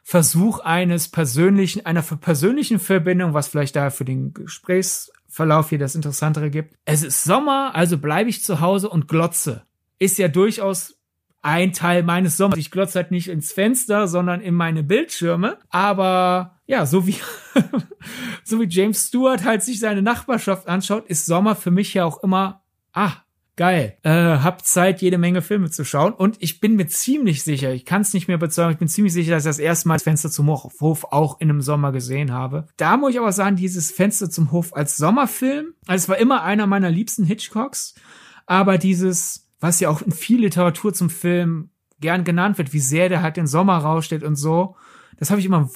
[0.03, 5.95] Versuch eines persönlichen, einer persönlichen Verbindung, was vielleicht da für den Gesprächs Verlauf hier das
[5.95, 6.77] Interessantere gibt.
[6.85, 9.63] Es ist Sommer, also bleibe ich zu Hause und glotze.
[9.99, 10.97] Ist ja durchaus
[11.41, 12.57] ein Teil meines Sommers.
[12.57, 15.57] Ich glotze halt nicht ins Fenster, sondern in meine Bildschirme.
[15.69, 17.17] Aber ja, so wie,
[18.45, 22.23] so wie James Stewart halt sich seine Nachbarschaft anschaut, ist Sommer für mich ja auch
[22.23, 22.63] immer,
[22.93, 23.11] ah,
[23.55, 26.13] geil, äh, hab Zeit, jede Menge Filme zu schauen.
[26.13, 29.13] Und ich bin mir ziemlich sicher, ich kann es nicht mehr bezeugen, ich bin ziemlich
[29.13, 32.31] sicher, dass ich das erste Mal das Fenster zum Hof auch in einem Sommer gesehen
[32.31, 32.67] habe.
[32.77, 36.43] Da muss ich aber sagen, dieses Fenster zum Hof als Sommerfilm, also es war immer
[36.43, 37.95] einer meiner liebsten Hitchcocks,
[38.45, 41.69] aber dieses, was ja auch in viel Literatur zum Film
[41.99, 44.75] gern genannt wird, wie sehr der halt den Sommer raussteht und so,
[45.17, 45.69] das habe ich immer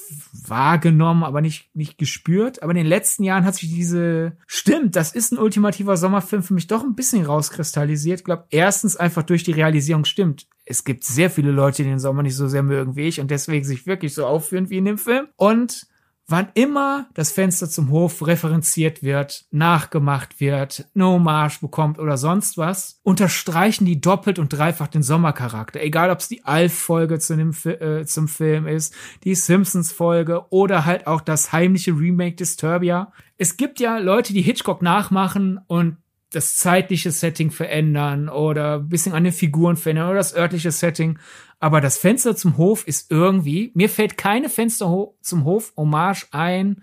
[0.46, 2.62] wahrgenommen, aber nicht, nicht gespürt.
[2.62, 6.54] Aber in den letzten Jahren hat sich diese, stimmt, das ist ein ultimativer Sommerfilm für
[6.54, 8.20] mich doch ein bisschen rauskristallisiert.
[8.20, 10.46] Ich glaube, erstens einfach durch die Realisierung stimmt.
[10.64, 13.30] Es gibt sehr viele Leute, die den Sommer nicht so sehr mögen wie ich und
[13.30, 15.26] deswegen sich wirklich so aufführen wie in dem Film.
[15.36, 15.86] Und
[16.30, 22.56] wann immer das Fenster zum Hof referenziert wird, nachgemacht wird, eine Hommage bekommt oder sonst
[22.58, 25.80] was, unterstreichen die doppelt und dreifach den Sommercharakter.
[25.80, 28.94] Egal, ob es die Alf-Folge zu äh, zum Film ist,
[29.24, 33.12] die Simpsons-Folge oder halt auch das heimliche Remake Disturbia.
[33.36, 35.96] Es gibt ja Leute, die Hitchcock nachmachen und
[36.30, 41.18] das zeitliche Setting verändern oder ein bisschen an den Figuren verändern oder das örtliche Setting.
[41.58, 46.82] Aber das Fenster zum Hof ist irgendwie, mir fällt keine Fenster zum Hof Hommage ein,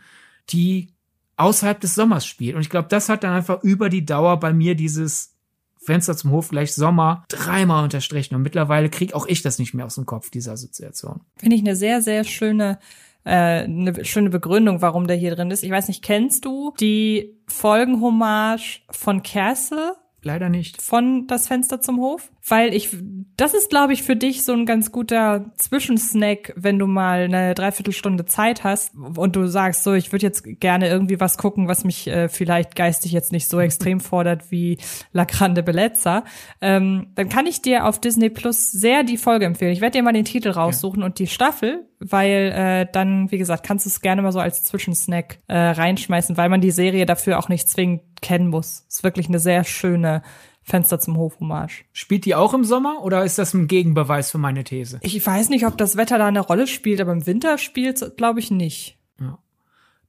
[0.49, 0.93] die
[1.37, 2.55] außerhalb des Sommers spielt.
[2.55, 5.33] Und ich glaube, das hat dann einfach über die Dauer bei mir dieses
[5.77, 8.35] Fenster zum Hof gleich Sommer dreimal unterstrichen.
[8.35, 11.21] Und mittlerweile kriege auch ich das nicht mehr aus dem Kopf, diese Assoziation.
[11.37, 12.79] Finde ich eine sehr, sehr schöne
[13.27, 15.63] äh, eine schöne Begründung, warum der hier drin ist.
[15.63, 19.95] Ich weiß nicht, kennst du die Folgenhommage von Castle?
[20.23, 20.81] Leider nicht.
[20.81, 22.31] Von Das Fenster zum Hof?
[22.47, 22.89] Weil ich,
[23.35, 27.53] das ist, glaube ich, für dich so ein ganz guter Zwischensnack, wenn du mal eine
[27.53, 31.83] Dreiviertelstunde Zeit hast und du sagst, so, ich würde jetzt gerne irgendwie was gucken, was
[31.83, 34.79] mich äh, vielleicht geistig jetzt nicht so extrem fordert wie
[35.11, 36.23] La Grande Bellezza.
[36.61, 39.71] Ähm, dann kann ich dir auf Disney Plus sehr die Folge empfehlen.
[39.71, 41.05] Ich werde dir mal den Titel raussuchen ja.
[41.05, 44.63] und die Staffel, weil äh, dann, wie gesagt, kannst du es gerne mal so als
[44.63, 48.85] Zwischensnack äh, reinschmeißen, weil man die Serie dafür auch nicht zwingend kennen muss.
[48.87, 50.21] Ist wirklich eine sehr schöne
[50.67, 51.85] Fenster zum Hof Hommage.
[51.93, 54.99] Spielt die auch im Sommer oder ist das ein Gegenbeweis für meine These?
[55.01, 58.41] Ich weiß nicht, ob das Wetter da eine Rolle spielt, aber im Winter spielt glaube
[58.41, 58.97] ich nicht.
[59.19, 59.39] Ja.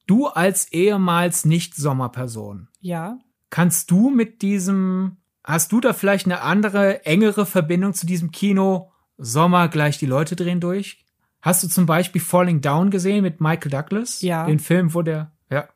[0.08, 2.68] Du als ehemals nicht Sommerperson.
[2.80, 3.18] Ja.
[3.50, 8.90] Kannst du mit diesem hast du da vielleicht eine andere engere Verbindung zu diesem Kino
[9.16, 11.04] Sommer gleich die Leute drehen durch?
[11.40, 14.22] Hast du zum Beispiel Falling Down gesehen mit Michael Douglas?
[14.22, 14.44] Ja.
[14.44, 15.68] Den Film, wo der ja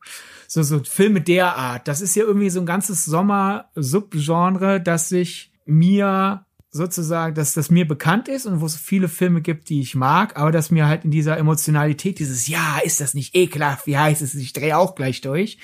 [0.53, 1.89] so, so Filme der Art.
[1.89, 7.89] Das ist ja irgendwie so ein ganzes Sommer-Subgenre, das sich mir sozusagen, dass das mir
[7.89, 11.07] bekannt ist und wo es viele Filme gibt, die ich mag, aber dass mir halt
[11.07, 14.95] in dieser Emotionalität dieses, ja, ist das nicht ekelhaft, wie heißt es, ich drehe auch
[14.95, 15.57] gleich durch,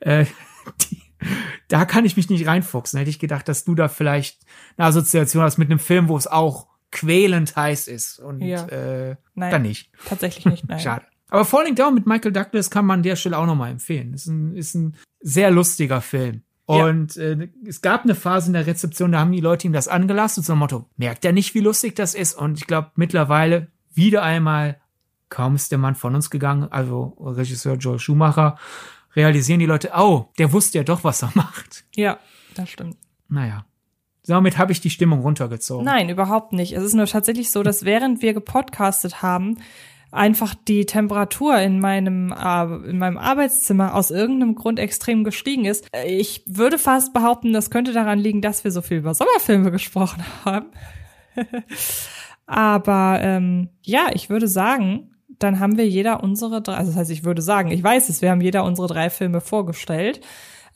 [0.00, 0.26] äh,
[0.82, 1.00] die,
[1.68, 2.98] da kann ich mich nicht reinfuchsen.
[2.98, 4.40] Hätte ich gedacht, dass du da vielleicht
[4.76, 8.66] eine Assoziation hast mit einem Film, wo es auch quälend heiß ist und ja.
[8.66, 9.90] äh, nein, dann nicht.
[10.06, 10.80] Tatsächlich nicht, nein.
[10.80, 11.06] Schade.
[11.34, 14.14] Aber Falling Down mit Michael Douglas kann man an der Stelle auch nochmal empfehlen.
[14.14, 16.42] Ist ein, ist ein sehr lustiger Film.
[16.64, 17.22] Und ja.
[17.24, 20.44] äh, es gab eine Phase in der Rezeption, da haben die Leute ihm das angelastet,
[20.44, 22.34] so ein Motto, merkt er nicht, wie lustig das ist?
[22.34, 24.80] Und ich glaube, mittlerweile wieder einmal,
[25.28, 28.56] kaum ist der Mann von uns gegangen, also Regisseur Joel Schumacher,
[29.16, 31.84] realisieren die Leute, oh, der wusste ja doch, was er macht.
[31.96, 32.20] Ja,
[32.54, 32.96] das stimmt.
[33.28, 33.66] Naja.
[34.24, 35.84] Damit habe ich die Stimmung runtergezogen.
[35.84, 36.74] Nein, überhaupt nicht.
[36.74, 39.58] Es ist nur tatsächlich so, dass während wir gepodcastet haben,
[40.14, 42.32] einfach die Temperatur in meinem,
[42.86, 45.88] in meinem Arbeitszimmer aus irgendeinem Grund extrem gestiegen ist.
[46.06, 50.24] Ich würde fast behaupten, das könnte daran liegen, dass wir so viel über Sommerfilme gesprochen
[50.44, 50.66] haben.
[52.46, 57.10] Aber ähm, ja, ich würde sagen, dann haben wir jeder unsere drei, also das heißt,
[57.10, 60.20] ich würde sagen, ich weiß es, wir haben jeder unsere drei Filme vorgestellt.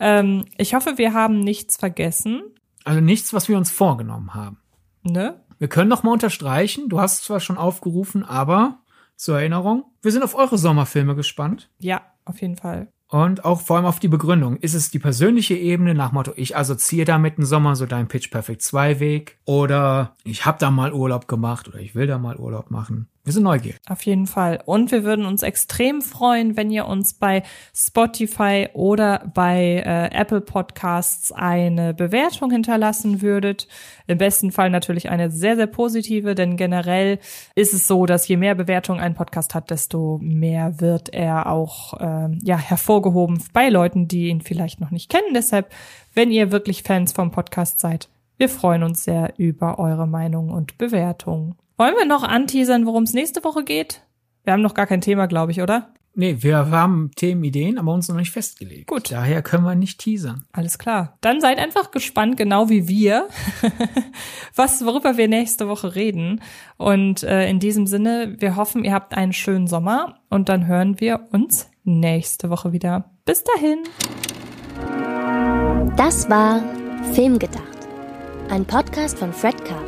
[0.01, 2.43] Ähm, ich hoffe, wir haben nichts vergessen.
[2.85, 4.59] Also nichts, was wir uns vorgenommen haben.
[5.03, 5.41] Ne?
[5.59, 8.79] Wir können noch mal unterstreichen, du hast zwar schon aufgerufen, aber
[9.19, 9.85] zur Erinnerung.
[10.01, 11.71] Wir sind auf eure Sommerfilme gespannt.
[11.79, 12.89] Ja, auf jeden Fall.
[13.11, 14.59] Und auch vor allem auf die Begründung.
[14.59, 18.31] Ist es die persönliche Ebene nach Motto, ich assoziiere damit einen Sommer so dein Pitch
[18.31, 22.37] Perfect 2 Weg oder ich habe da mal Urlaub gemacht oder ich will da mal
[22.37, 23.09] Urlaub machen.
[23.29, 23.79] Wir sind neugierig.
[23.87, 24.59] Auf jeden Fall.
[24.65, 27.43] Und wir würden uns extrem freuen, wenn ihr uns bei
[27.77, 33.69] Spotify oder bei äh, Apple Podcasts eine Bewertung hinterlassen würdet.
[34.07, 37.19] Im besten Fall natürlich eine sehr, sehr positive, denn generell
[37.55, 42.01] ist es so, dass je mehr Bewertungen ein Podcast hat, desto mehr wird er auch
[42.01, 45.35] äh, ja, hervorgehoben bei Leuten, die ihn vielleicht noch nicht kennen.
[45.35, 45.71] Deshalb,
[46.15, 50.79] wenn ihr wirklich Fans vom Podcast seid, wir freuen uns sehr über eure Meinung und
[50.79, 51.57] Bewertung.
[51.79, 54.03] Wollen wir noch anteasern, worum es nächste Woche geht?
[54.43, 55.95] Wir haben noch gar kein Thema, glaube ich, oder?
[56.13, 58.89] Nee, wir haben Themenideen, aber uns noch nicht festgelegt.
[58.89, 59.13] Gut.
[59.13, 60.45] Daher können wir nicht teasern.
[60.51, 61.17] Alles klar.
[61.21, 63.29] Dann seid einfach gespannt, genau wie wir,
[64.57, 66.41] was, worüber wir nächste Woche reden.
[66.79, 70.99] Und äh, in diesem Sinne, wir hoffen, ihr habt einen schönen Sommer und dann hören
[70.99, 73.13] wir uns nächste Woche wieder.
[73.25, 73.85] Bis dahin.
[75.97, 76.61] Das war
[77.13, 77.87] Filmgedacht.
[78.49, 79.88] Ein Podcast von Fred Carpet